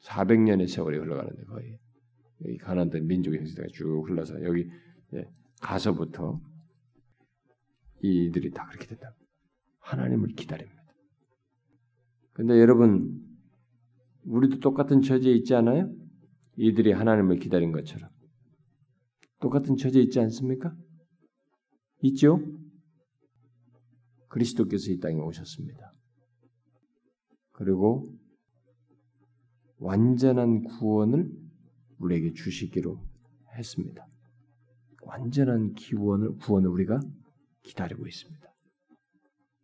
400년의 0.05 0.69
세월이 0.69 0.99
흘러가는데 0.99 1.45
거의 1.45 1.79
여기 2.45 2.57
가난한 2.59 3.07
민족의 3.07 3.41
형태가 3.41 3.69
쭉 3.73 4.09
흘러서 4.09 4.43
여기 4.43 4.69
가서부터 5.61 6.41
이들이 8.03 8.51
다 8.51 8.67
그렇게 8.69 8.87
된다. 8.87 9.15
하나님을 9.81 10.29
기다립니다. 10.29 10.81
근데 12.33 12.59
여러분 12.59 13.21
우리도 14.25 14.61
똑같은 14.61 15.03
처지에 15.03 15.35
있지 15.35 15.55
않아요? 15.55 15.93
이들이 16.57 16.93
하나님을 16.93 17.39
기다린 17.39 17.73
것처럼 17.73 18.09
똑같은 19.41 19.77
처지에 19.77 20.03
있지 20.03 20.21
않습니까? 20.21 20.75
있죠? 22.03 22.41
그리스도께서 24.29 24.93
이 24.93 24.99
땅에 25.01 25.21
오셨습니다. 25.21 25.93
그리고 27.53 28.07
완전한 29.81 30.63
구원을 30.63 31.31
우리에게 31.99 32.35
주시기로 32.35 33.01
했습니다. 33.57 34.07
완전한 35.03 35.73
기원을 35.73 36.37
구원을 36.37 36.69
우리가 36.69 37.01
기다리고 37.63 38.07
있습니다. 38.07 38.47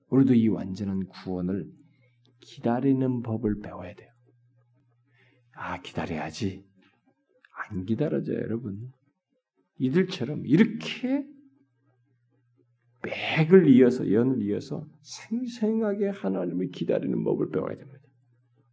우리도 0.08 0.34
이 0.34 0.48
완전한 0.48 1.06
구원을 1.06 1.70
기다리는 2.40 3.22
법을 3.22 3.60
배워야 3.60 3.94
돼요. 3.94 4.10
아, 5.52 5.80
기다려야지. 5.80 6.64
안 7.68 7.84
기다려져요, 7.84 8.36
여러분. 8.38 8.90
이들처럼 9.78 10.46
이렇게 10.46 11.26
맥을 13.02 13.68
이어서, 13.68 14.10
연을 14.10 14.42
이어서 14.42 14.86
생생하게 15.02 16.08
하나님을 16.08 16.70
기다리는 16.70 17.22
법을 17.22 17.50
배워야 17.50 17.76
됩니다. 17.76 18.05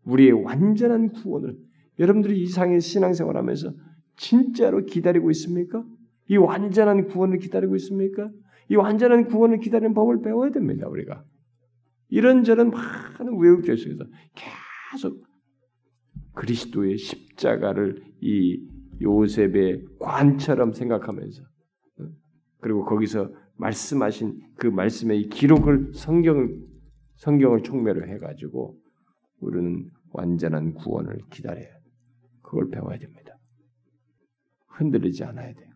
우리의 0.06 0.32
완전한 0.32 1.12
구원을 1.12 1.58
여러분들이 2.00 2.42
이 2.42 2.48
상의 2.48 2.82
신앙생활 2.82 3.38
하면서 3.38 3.74
진짜로 4.18 4.86
기다리고 4.86 5.30
있습니까? 5.32 5.84
이 6.30 6.38
완전한 6.38 7.08
구원을 7.08 7.40
기다리고 7.40 7.76
있습니까? 7.76 8.30
이 8.70 8.76
완전한 8.76 9.26
구원을 9.26 9.60
기다리는 9.60 9.94
법을 9.94 10.22
배워야 10.22 10.52
됩니다, 10.52 10.88
우리가. 10.88 11.24
이런저런 12.10 12.70
많은 12.70 13.40
외국절 13.40 13.78
속에서 13.78 14.06
계속 14.92 15.24
그리스도의 16.34 16.98
십자가를 16.98 18.04
이 18.22 18.66
요셉의 19.02 19.84
관처럼 20.00 20.74
생각하면서 20.74 21.42
어? 21.44 22.06
그리고 22.62 22.86
거기서 22.86 23.32
말씀하신 23.58 24.40
그 24.56 24.68
말씀의 24.68 25.30
기록을 25.30 25.92
성경을 25.94 26.58
성경을 27.16 27.64
총매로 27.64 28.08
해가지고 28.08 28.78
우리는 29.44 29.90
완전한 30.12 30.74
구원을 30.74 31.20
기다려야 31.30 31.68
그걸 32.42 32.70
배워야 32.70 32.98
됩니다. 32.98 33.38
흔들리지 34.68 35.24
않아야 35.24 35.54
돼요. 35.54 35.74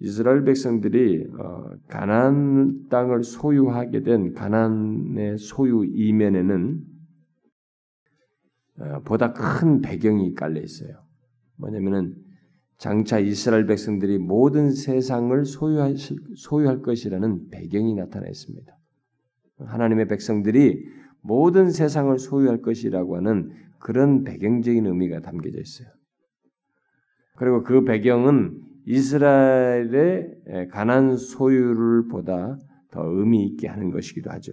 이스라엘 0.00 0.44
백성들이 0.44 1.26
어, 1.38 1.70
가나안 1.88 2.88
땅을 2.88 3.24
소유하게 3.24 4.02
된 4.02 4.34
가나안의 4.34 5.38
소유 5.38 5.84
이면에는 5.84 6.84
어, 8.78 9.00
보다 9.04 9.32
큰 9.32 9.80
배경이 9.80 10.34
깔려 10.34 10.60
있어요. 10.60 11.02
뭐냐면은 11.56 12.14
장차 12.78 13.18
이스라엘 13.18 13.66
백성들이 13.66 14.18
모든 14.18 14.70
세상을 14.70 15.44
소유할 15.46 16.82
것이라는 16.82 17.48
배경이 17.48 17.94
나타나 17.94 18.28
있습니다. 18.28 18.76
하나님의 19.60 20.08
백성들이 20.08 20.84
모든 21.26 21.70
세상을 21.70 22.18
소유할 22.18 22.62
것이라고 22.62 23.16
하는 23.16 23.50
그런 23.78 24.24
배경적인 24.24 24.86
의미가 24.86 25.20
담겨져 25.20 25.60
있어요. 25.60 25.88
그리고 27.36 27.62
그 27.62 27.84
배경은 27.84 28.62
이스라엘의 28.86 30.68
가난 30.70 31.16
소유를 31.16 32.08
보다 32.08 32.58
더 32.90 33.04
의미 33.04 33.44
있게 33.46 33.68
하는 33.68 33.90
것이기도 33.90 34.30
하죠. 34.30 34.52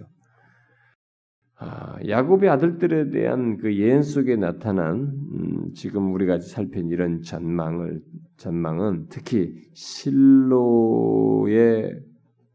아, 1.56 1.96
야곱의 2.06 2.50
아들들에 2.50 3.10
대한 3.10 3.56
그 3.56 3.76
예언 3.76 4.02
속에 4.02 4.36
나타난 4.36 5.14
음, 5.32 5.72
지금 5.74 6.12
우리가 6.12 6.40
살핀 6.40 6.88
이런 6.90 7.22
전망을 7.22 8.02
전망은 8.36 9.06
특히 9.08 9.54
실로의 9.72 11.14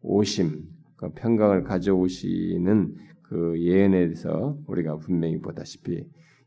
오심, 0.02 0.62
그 0.98 1.10
평강을 1.14 1.64
가져오시는 1.64 2.96
그 3.30 3.53
예언에서 3.60 4.57
우리가 4.68 4.97
분명히 4.97 5.39
보다시피 5.39 6.03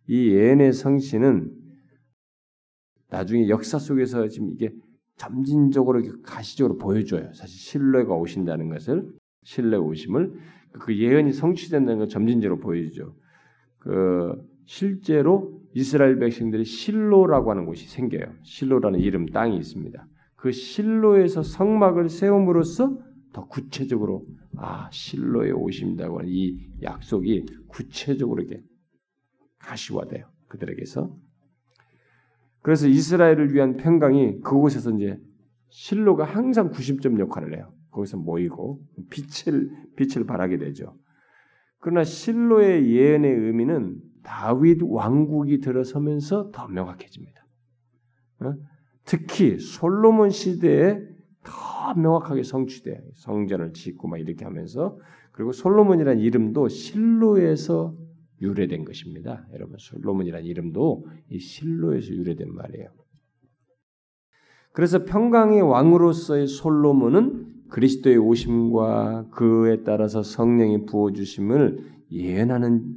이 0.09 0.30
예언의 0.32 0.72
성취는 0.72 1.52
나중에 3.09 3.48
역사 3.48 3.78
속에서 3.78 4.26
지금 4.26 4.50
이게 4.50 4.70
점진적으로 5.16 6.02
가시적으로 6.24 6.78
보여줘요. 6.78 7.32
사실 7.34 7.56
신뢰가 7.56 8.14
오신다는 8.14 8.68
것을 8.68 9.06
신뢰 9.44 9.76
오심을 9.76 10.32
그 10.72 10.96
예언이 10.96 11.32
성취된다는 11.32 11.98
걸 11.98 12.09
점진적으로 12.09 12.59
보여주죠. 12.59 13.14
그 13.78 14.34
실제로 14.64 15.60
이스라엘 15.74 16.18
백성들이 16.18 16.64
실로라고 16.64 17.50
하는 17.50 17.64
곳이 17.64 17.88
생겨요. 17.88 18.24
실로라는 18.42 18.98
이름 18.98 19.26
땅이 19.26 19.56
있습니다. 19.56 20.04
그 20.34 20.50
실로에서 20.50 21.42
성막을 21.42 22.09
세움으로써 22.09 22.98
더 23.32 23.46
구체적으로 23.46 24.26
아 24.56 24.88
실로에 24.92 25.50
오신다고 25.50 26.20
하는 26.20 26.30
이 26.30 26.68
약속이 26.82 27.46
구체적으로 27.68 28.42
이렇게 28.42 28.62
가시화돼요. 29.59 30.26
그들에게서 30.48 31.16
그래서 32.60 32.86
이스라엘을 32.86 33.54
위한 33.54 33.76
평강이 33.76 34.40
그곳에서 34.40 34.90
이제 34.92 35.18
실로가 35.68 36.24
항상 36.24 36.70
구심점 36.70 37.18
역할을 37.18 37.56
해요. 37.56 37.70
거기서 37.90 38.18
모이고 38.18 38.80
빛을 39.10 39.70
빛을 39.96 40.26
발하게 40.26 40.59
되죠. 40.59 40.96
그러나 41.78 42.04
실로의 42.04 42.90
예언의 42.94 43.30
의미는 43.30 44.00
다윗 44.22 44.78
왕국이 44.82 45.60
들어서면서 45.60 46.50
더 46.52 46.68
명확해집니다. 46.68 47.44
어? 48.40 48.54
특히 49.04 49.59
솔로몬 49.59 50.30
시대에 50.30 51.00
더 51.82 51.94
명확하게 51.94 52.44
성취돼 52.44 53.02
성전을 53.14 53.72
짓고 53.72 54.06
막 54.06 54.18
이렇게 54.18 54.44
하면서 54.44 54.98
그리고 55.32 55.50
솔로몬이라는 55.52 56.22
이름도 56.22 56.68
실로에서 56.68 57.96
유래된 58.40 58.84
것입니다. 58.84 59.46
여러분 59.52 59.76
솔로몬이라는 59.78 60.46
이름도 60.46 61.06
이 61.30 61.38
실로에서 61.38 62.12
유래된 62.12 62.54
말이에요. 62.54 62.88
그래서 64.72 65.04
평강의 65.04 65.60
왕으로서의 65.62 66.46
솔로몬은 66.46 67.68
그리스도의 67.68 68.16
오심과 68.18 69.30
그에 69.30 69.82
따라서 69.82 70.22
성령이 70.22 70.86
부어 70.86 71.12
주심을 71.12 71.90
예언하는 72.10 72.94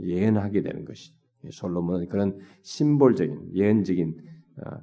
예언하게 0.00 0.62
되는 0.62 0.84
것이 0.84 1.12
솔로몬은 1.50 2.08
그런 2.08 2.38
심볼적인 2.62 3.54
예언적인 3.54 4.16
어, 4.58 4.78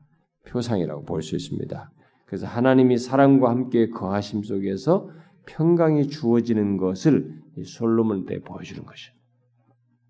표상이라고 0.45 1.03
볼 1.05 1.21
수 1.21 1.35
있습니다. 1.35 1.91
그래서 2.25 2.47
하나님이 2.47 2.97
사랑과 2.97 3.49
함께 3.49 3.89
거하심 3.89 4.43
속에서 4.43 5.09
평강이 5.45 6.07
주어지는 6.07 6.77
것을 6.77 7.41
솔로몬 7.63 8.25
때 8.25 8.39
보여주는 8.39 8.83
것이요. 8.83 9.13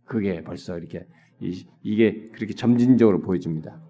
그게 0.05 0.43
벌써 0.43 0.77
이렇게 0.77 1.05
이, 1.39 1.95
게 1.95 2.29
그렇게 2.29 2.53
점진적으로 2.53 3.19
보여집니다. 3.19 3.81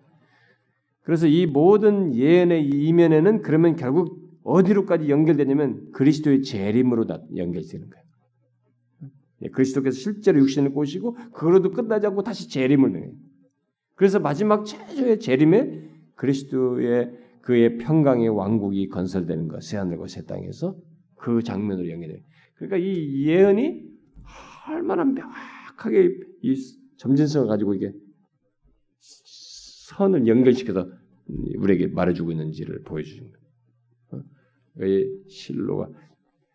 그래서 1.03 1.27
이 1.27 1.45
모든 1.45 2.15
예언의 2.15 2.65
이면에는 2.68 3.43
그러면 3.43 3.76
결국 3.76 4.26
어디로까지 4.43 5.10
연결되냐면 5.10 5.91
그리스도의 5.91 6.41
재림으로 6.41 7.06
연결되는 7.35 7.89
거예요. 7.89 8.06
예, 9.43 9.49
그리스도께서 9.49 9.97
실제로 9.97 10.39
육신을 10.39 10.72
꼬시고 10.72 11.14
그거로도 11.34 11.72
끝나지 11.72 12.07
않고 12.07 12.23
다시 12.23 12.49
재림을 12.49 12.93
내요. 12.93 13.11
그래서 13.95 14.19
마지막 14.19 14.65
최초의 14.65 15.19
재림에 15.19 15.89
그리스도의 16.15 17.24
그의 17.46 17.78
평강의 17.78 18.30
왕국이 18.30 18.88
건설되는 18.88 19.48
것, 19.48 19.64
새하늘과 19.64 20.08
새 20.08 20.26
땅에서 20.26 20.76
그 21.16 21.44
장면으로 21.44 21.90
연결돼요. 21.92 22.20
그러니까 22.56 22.78
이 22.78 23.28
예언이 23.28 23.84
얼마나 24.68 25.06
명확하게 25.06 26.10
이 26.42 26.56
점진성을 26.98 27.48
가지고 27.48 27.76
이게 27.76 27.94
선을 29.00 30.26
연결시켜서 30.26 30.90
우리에게 31.58 31.88
말해주고 31.88 32.32
있는지를 32.32 32.82
보여주는 32.82 33.32
거예요. 33.32 34.24
의 34.78 35.08
실로가 35.30 35.88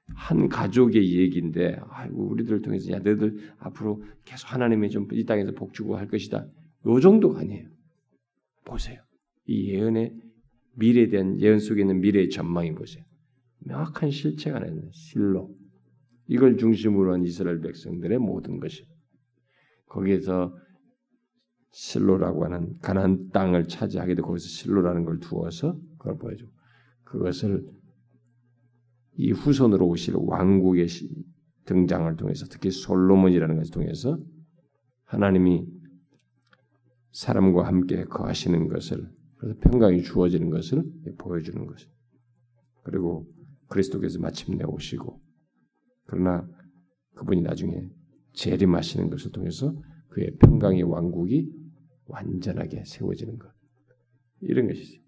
한 0.08 0.48
가족의 0.48 1.18
얘기인데 1.20 1.78
아이고 1.88 2.28
우리들을 2.30 2.62
통해서 2.62 2.90
야 2.90 2.98
너희들 2.98 3.52
앞으로 3.60 4.02
계속 4.24 4.52
하나님이 4.52 4.90
좀 4.90 5.06
이 5.12 5.24
땅에서 5.24 5.52
복 5.52 5.72
주고 5.72 5.96
할 5.96 6.08
것이다. 6.08 6.46
요 6.86 7.00
정도가 7.00 7.40
아니에요. 7.40 7.68
보세요. 8.64 9.00
이 9.46 9.70
예언의 9.70 10.29
미래에 10.74 11.08
대한 11.08 11.40
예언 11.40 11.58
속에 11.58 11.80
있는 11.82 12.00
미래의 12.00 12.30
전망이 12.30 12.74
보세요. 12.74 13.04
명확한 13.60 14.10
실체가 14.10 14.58
나는 14.58 14.90
실로. 14.92 15.54
이걸 16.26 16.56
중심으로 16.56 17.12
한 17.12 17.24
이스라엘 17.24 17.60
백성들의 17.60 18.18
모든 18.18 18.60
것이 18.60 18.86
거기에서 19.86 20.56
실로라고 21.72 22.44
하는 22.44 22.78
가난 22.80 23.30
땅을 23.30 23.68
차지하게 23.68 24.14
되고 24.14 24.28
거기서 24.28 24.46
실로라는 24.46 25.04
걸 25.04 25.18
두어서 25.18 25.78
그걸 25.98 26.18
보여주고 26.18 26.52
그것을 27.04 27.66
이 29.16 29.32
후손으로 29.32 29.86
오실 29.86 30.14
왕국의 30.16 30.86
등장을 31.64 32.16
통해서 32.16 32.46
특히 32.48 32.70
솔로몬이라는 32.70 33.56
것을 33.56 33.72
통해서 33.72 34.18
하나님이 35.04 35.66
사람과 37.12 37.66
함께 37.66 38.04
거하시는 38.04 38.68
것을 38.68 39.10
그래서 39.40 39.58
평강이 39.60 40.02
주어지는 40.02 40.50
것을 40.50 40.84
보여주는 41.18 41.66
것을 41.66 41.88
그리고 42.82 43.26
그리스도께서 43.68 44.18
마침내 44.18 44.64
오시고 44.64 45.18
그러나 46.04 46.46
그분이 47.14 47.40
나중에 47.40 47.88
재림하시는 48.34 49.08
것을 49.08 49.32
통해서 49.32 49.74
그의 50.08 50.36
평강의 50.40 50.82
왕국이 50.82 51.50
완전하게 52.04 52.84
세워지는 52.84 53.38
것 53.38 53.50
이런 54.40 54.66
것이죠. 54.66 55.00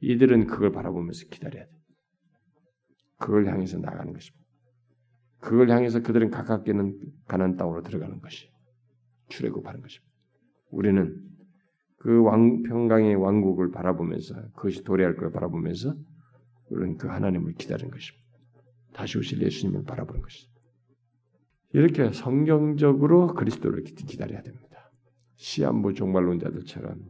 이들은 0.00 0.46
그걸 0.46 0.72
바라보면서 0.72 1.26
기다려야 1.30 1.64
돼. 1.64 1.70
그걸 3.18 3.46
향해서 3.46 3.78
나가는 3.78 4.12
것입니다. 4.12 4.46
그걸 5.38 5.70
향해서 5.70 6.02
그들은 6.02 6.30
가깝게는 6.30 7.00
가난 7.26 7.56
땅으로 7.56 7.82
들어가는 7.82 8.20
것이 8.20 8.50
출애굽하는 9.28 9.80
것입니다. 9.80 10.12
우리는 10.70 11.35
그 12.06 12.22
왕, 12.22 12.62
평강의 12.62 13.16
왕국을 13.16 13.72
바라보면서 13.72 14.36
그것이 14.54 14.84
도래할 14.84 15.16
걸 15.16 15.32
바라보면서 15.32 15.92
우리는 16.70 16.96
그 16.98 17.08
하나님을 17.08 17.54
기다리는 17.54 17.90
것입니다. 17.90 18.24
다시 18.92 19.18
오실 19.18 19.42
예수님을 19.42 19.82
바라보는 19.82 20.22
것입니다. 20.22 20.60
이렇게 21.72 22.12
성경적으로 22.12 23.34
그리스도를 23.34 23.82
기다려야 23.82 24.40
됩니다. 24.42 24.92
시한부 25.34 25.94
종말론자들처럼 25.94 27.00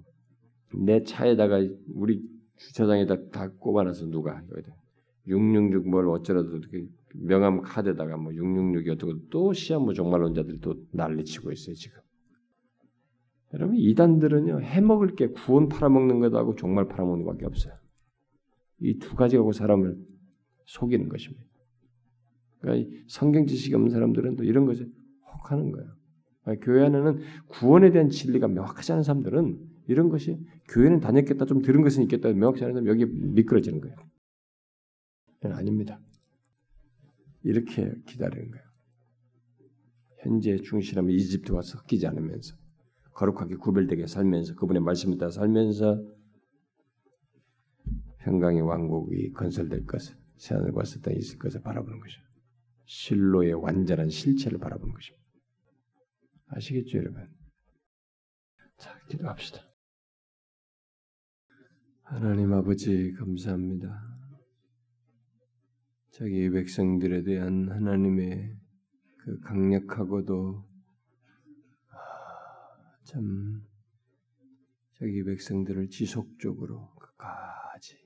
내 0.87 1.03
차에다가 1.03 1.59
우리 1.95 2.23
주차장에다 2.57 3.29
다 3.29 3.51
꼽아놔서 3.51 4.07
누가 4.07 4.43
여기다 4.51 4.75
666 5.27 5.91
뭘 5.91 6.09
어쩌라도 6.09 6.59
명함 7.13 7.61
카드에다가 7.61 8.17
뭐 8.17 8.33
666이 8.33 8.93
어떻고 8.93 9.29
또 9.29 9.53
시한부 9.53 9.93
종말론자들이 9.93 10.61
또 10.61 10.75
난리치고 10.93 11.53
있어요 11.53 11.75
지금. 11.75 12.01
여러분 13.57 13.77
이단들은요 13.77 14.61
해먹을 14.61 15.15
게 15.15 15.29
구원 15.29 15.69
팔아먹는 15.69 16.21
것하고 16.21 16.55
종말 16.57 16.89
팔아먹는 16.89 17.25
것밖에 17.25 17.47
없어요. 17.47 17.75
이 18.81 18.99
두 18.99 19.17
가지 19.17 19.37
갖고 19.37 19.53
사람을 19.53 19.97
속이는 20.67 21.09
것입니다. 21.09 21.45
그러니까 22.61 22.91
성경 23.09 23.47
지식이 23.47 23.75
없는 23.75 23.91
사람들은 23.91 24.37
또 24.37 24.45
이런 24.45 24.67
것에 24.67 24.87
혹하는 25.33 25.73
거예요. 25.73 25.97
교회 26.61 26.85
안에는 26.85 27.21
구원에 27.47 27.91
대한 27.91 28.11
진리가 28.11 28.49
명확하지 28.49 28.93
않은 28.93 29.03
사람들은 29.03 29.59
이런 29.89 30.11
것이 30.11 30.39
교회는 30.69 31.01
다녔겠다 31.01 31.47
좀 31.47 31.63
들은 31.63 31.83
것은 31.83 32.03
있겠다 32.03 32.33
명확지 32.33 32.65
않은 32.65 32.75
사람 32.75 32.87
여기 32.89 33.07
미끄러지는 33.07 33.81
거예요. 33.81 33.97
아닙니다. 35.43 36.01
이렇게 37.43 37.93
기다리는 38.07 38.51
거예요. 38.51 38.67
현재 40.23 40.57
중시라면 40.57 41.13
이집트와 41.13 41.63
섞이지 41.63 42.07
않으면서 42.07 42.57
거룩하게 43.17 43.57
구별되게 43.57 44.07
살면서 44.07 44.55
그분의 44.57 44.83
말씀을 44.83 45.17
따라 45.17 45.31
살면서 45.31 46.05
평강의 48.19 48.61
왕국이 48.61 49.33
건설될 49.33 49.87
것을 49.87 50.17
새하늘과 50.37 50.85
새 50.85 51.01
땅이 51.01 51.17
있을 51.17 51.39
것을 51.39 51.63
바라보는 51.63 51.99
것이죠. 51.99 52.21
실로의 52.85 53.55
완전한 53.55 54.11
실체를 54.11 54.59
바라보는 54.59 54.93
것입니다. 54.93 55.25
아시겠죠, 56.49 56.99
여러분? 56.99 57.27
자, 58.77 58.99
기도합시다. 59.09 59.63
하나님 62.03 62.53
아버지 62.53 63.13
감사합니다. 63.13 63.99
자기 66.11 66.51
백성들에 66.51 67.23
대한 67.23 67.71
하나님의 67.71 68.59
그 69.19 69.41
강력하고도 69.41 70.66
참 73.07 73.63
자기 74.99 75.23
백성들을 75.23 75.91
지속적으로 75.91 76.91
끝까지 76.97 77.97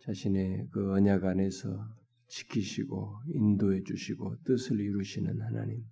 자신의 0.00 0.66
그 0.72 0.92
언약 0.92 1.24
안에서 1.24 1.94
지키시고 2.26 3.20
인도해 3.28 3.84
주시고 3.84 4.42
뜻을 4.42 4.80
이루시는 4.80 5.40
하나님. 5.40 5.84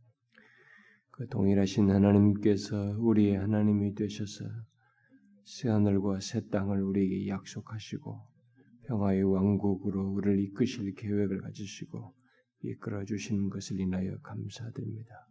그 1.13 1.29
동일하신 1.29 1.91
하나님께서 1.91 2.97
우리의 2.99 3.37
하나님이 3.37 3.95
되셔서 3.95 4.47
새 5.45 5.69
하늘과 5.69 6.19
새 6.19 6.49
땅을 6.49 6.83
우리에게 6.83 7.29
약속하시고 7.29 8.21
평화의 8.87 9.23
왕국으로 9.23 10.11
우리를 10.11 10.41
이끄실 10.41 10.93
계획을 10.97 11.41
가지시고 11.41 12.17
이끌어 12.65 13.05
주시는 13.05 13.49
것을 13.49 13.79
인하여 13.79 14.19
감사드립니다. 14.23 15.29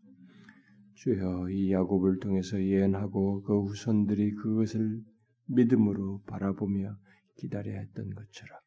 주여 1.04 1.50
이 1.50 1.72
야곱을 1.72 2.20
통해서 2.20 2.62
예언하고 2.62 3.42
그 3.42 3.60
후손들이 3.64 4.36
그것을 4.36 5.02
믿음으로 5.48 6.22
바라보며 6.28 6.96
기다려야 7.38 7.80
했던 7.80 8.12
것처럼 8.12 8.60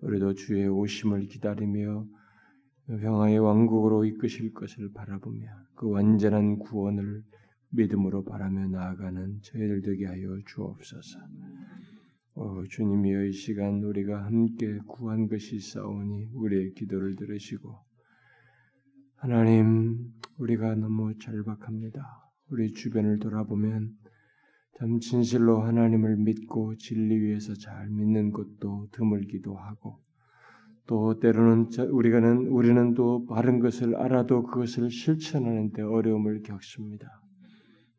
우리도 0.00 0.34
주의 0.34 0.66
오심을 0.66 1.28
기다리며 1.28 2.06
평화의 2.88 3.38
왕국으로 3.38 4.04
이끄실 4.04 4.52
것을 4.52 4.90
바라보며 4.92 5.46
그 5.76 5.88
완전한 5.88 6.58
구원을 6.58 7.22
믿음으로 7.68 8.24
바라며 8.24 8.66
나아가는 8.66 9.38
저희들 9.42 9.82
되게 9.82 10.06
하여 10.06 10.38
주옵소서. 10.46 11.20
오, 12.34 12.66
주님이여 12.66 13.26
이 13.26 13.32
시간 13.32 13.84
우리가 13.84 14.24
함께 14.24 14.76
구한 14.88 15.28
것이 15.28 15.60
싸우니 15.60 16.30
우리의 16.34 16.72
기도를 16.72 17.14
들으시고 17.14 17.78
하나님, 19.14 20.12
우리가 20.40 20.74
너무 20.74 21.18
절박합니다. 21.18 22.02
우리 22.50 22.72
주변을 22.72 23.18
돌아보면 23.18 23.90
참 24.78 24.98
진실로 24.98 25.60
하나님을 25.60 26.16
믿고 26.16 26.76
진리 26.76 27.20
위에서 27.20 27.52
잘 27.54 27.90
믿는 27.90 28.32
것도 28.32 28.88
드물기도 28.92 29.54
하고 29.54 30.00
또 30.86 31.20
때로는 31.20 31.68
우리가는 31.90 32.46
우리는 32.46 32.94
또 32.94 33.26
바른 33.26 33.60
것을 33.60 33.94
알아도 33.96 34.44
그것을 34.44 34.90
실천하는 34.90 35.72
데 35.72 35.82
어려움을 35.82 36.42
겪습니다. 36.42 37.06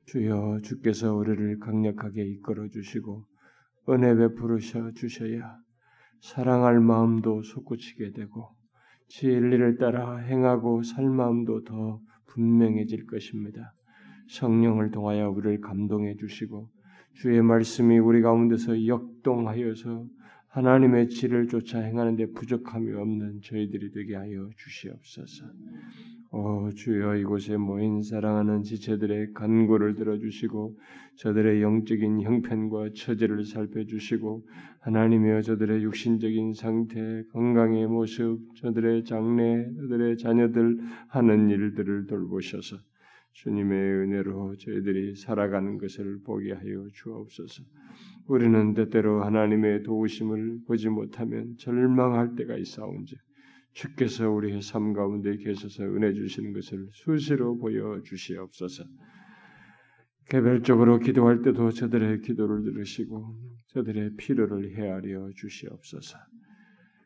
주여 0.05 0.61
주께서 0.63 1.13
우리를 1.13 1.59
강력하게 1.59 2.25
이끌어 2.25 2.67
주시고 2.69 3.23
은혜 3.89 4.15
베푸르셔 4.15 4.93
주셔야 4.93 5.57
사랑할 6.21 6.79
마음도 6.79 7.43
솟구치게 7.43 8.13
되고 8.13 8.49
진리를 9.09 9.77
따라 9.77 10.17
행하고 10.17 10.81
살 10.81 11.07
마음도 11.07 11.63
더 11.63 12.01
분명해질 12.33 13.07
것입니다. 13.07 13.73
성령을 14.29 14.91
통하여 14.91 15.29
우리를 15.29 15.61
감동해 15.61 16.15
주시고 16.15 16.69
주의 17.13 17.41
말씀이 17.41 17.99
우리 17.99 18.21
가운데서 18.21 18.87
역동하여서 18.87 20.05
하나님의 20.51 21.07
질을 21.07 21.47
쫓아 21.47 21.79
행하는 21.79 22.17
데 22.17 22.25
부족함이 22.25 22.91
없는 22.93 23.39
저희들이 23.41 23.91
되게 23.91 24.15
하여 24.15 24.49
주시옵소서. 24.57 25.45
오 26.33 26.69
주여 26.71 27.15
이곳에 27.15 27.55
모인 27.57 28.01
사랑하는 28.03 28.63
지체들의 28.63 29.33
간구를 29.33 29.95
들어주시고 29.95 30.77
저들의 31.15 31.61
영적인 31.61 32.21
형편과 32.21 32.89
처지를 32.95 33.45
살펴주시고 33.45 34.45
하나님이여 34.79 35.41
저들의 35.41 35.83
육신적인 35.83 36.53
상태, 36.53 37.23
건강의 37.31 37.87
모습, 37.87 38.39
저들의 38.55 39.05
장래, 39.05 39.65
저들의 39.75 40.17
자녀들 40.17 40.79
하는 41.07 41.49
일들을 41.49 42.07
돌보셔서 42.07 42.77
주님의 43.33 43.77
은혜로 43.77 44.55
저희들이 44.57 45.15
살아가는 45.15 45.77
것을 45.77 46.19
보게 46.23 46.53
하여 46.53 46.87
주옵소서. 46.93 47.63
우리는 48.27 48.73
때때로 48.73 49.23
하나님의 49.23 49.83
도우심을 49.83 50.59
보지 50.67 50.89
못하면 50.89 51.55
절망할 51.57 52.35
때가 52.35 52.57
있사온지 52.57 53.15
주께서 53.73 54.29
우리의 54.29 54.61
삶 54.61 54.93
가운데 54.93 55.35
계셔서 55.37 55.83
은혜 55.83 56.13
주시는 56.13 56.53
것을 56.53 56.87
수시로 56.91 57.57
보여 57.57 58.01
주시옵소서. 58.03 58.83
개별적으로 60.29 60.99
기도할 60.99 61.41
때도 61.41 61.71
저들의 61.71 62.21
기도를 62.21 62.63
들으시고 62.63 63.35
저들의 63.67 64.15
필요를 64.17 64.77
헤아려 64.77 65.29
주시옵소서. 65.35 66.17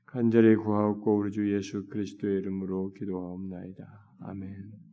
간절히 0.06 0.56
구하옵고 0.56 1.18
우리 1.18 1.32
주 1.32 1.52
예수 1.54 1.88
그리스도의 1.88 2.38
이름으로 2.40 2.94
기도하옵나이다. 2.94 3.84
아멘. 4.22 4.76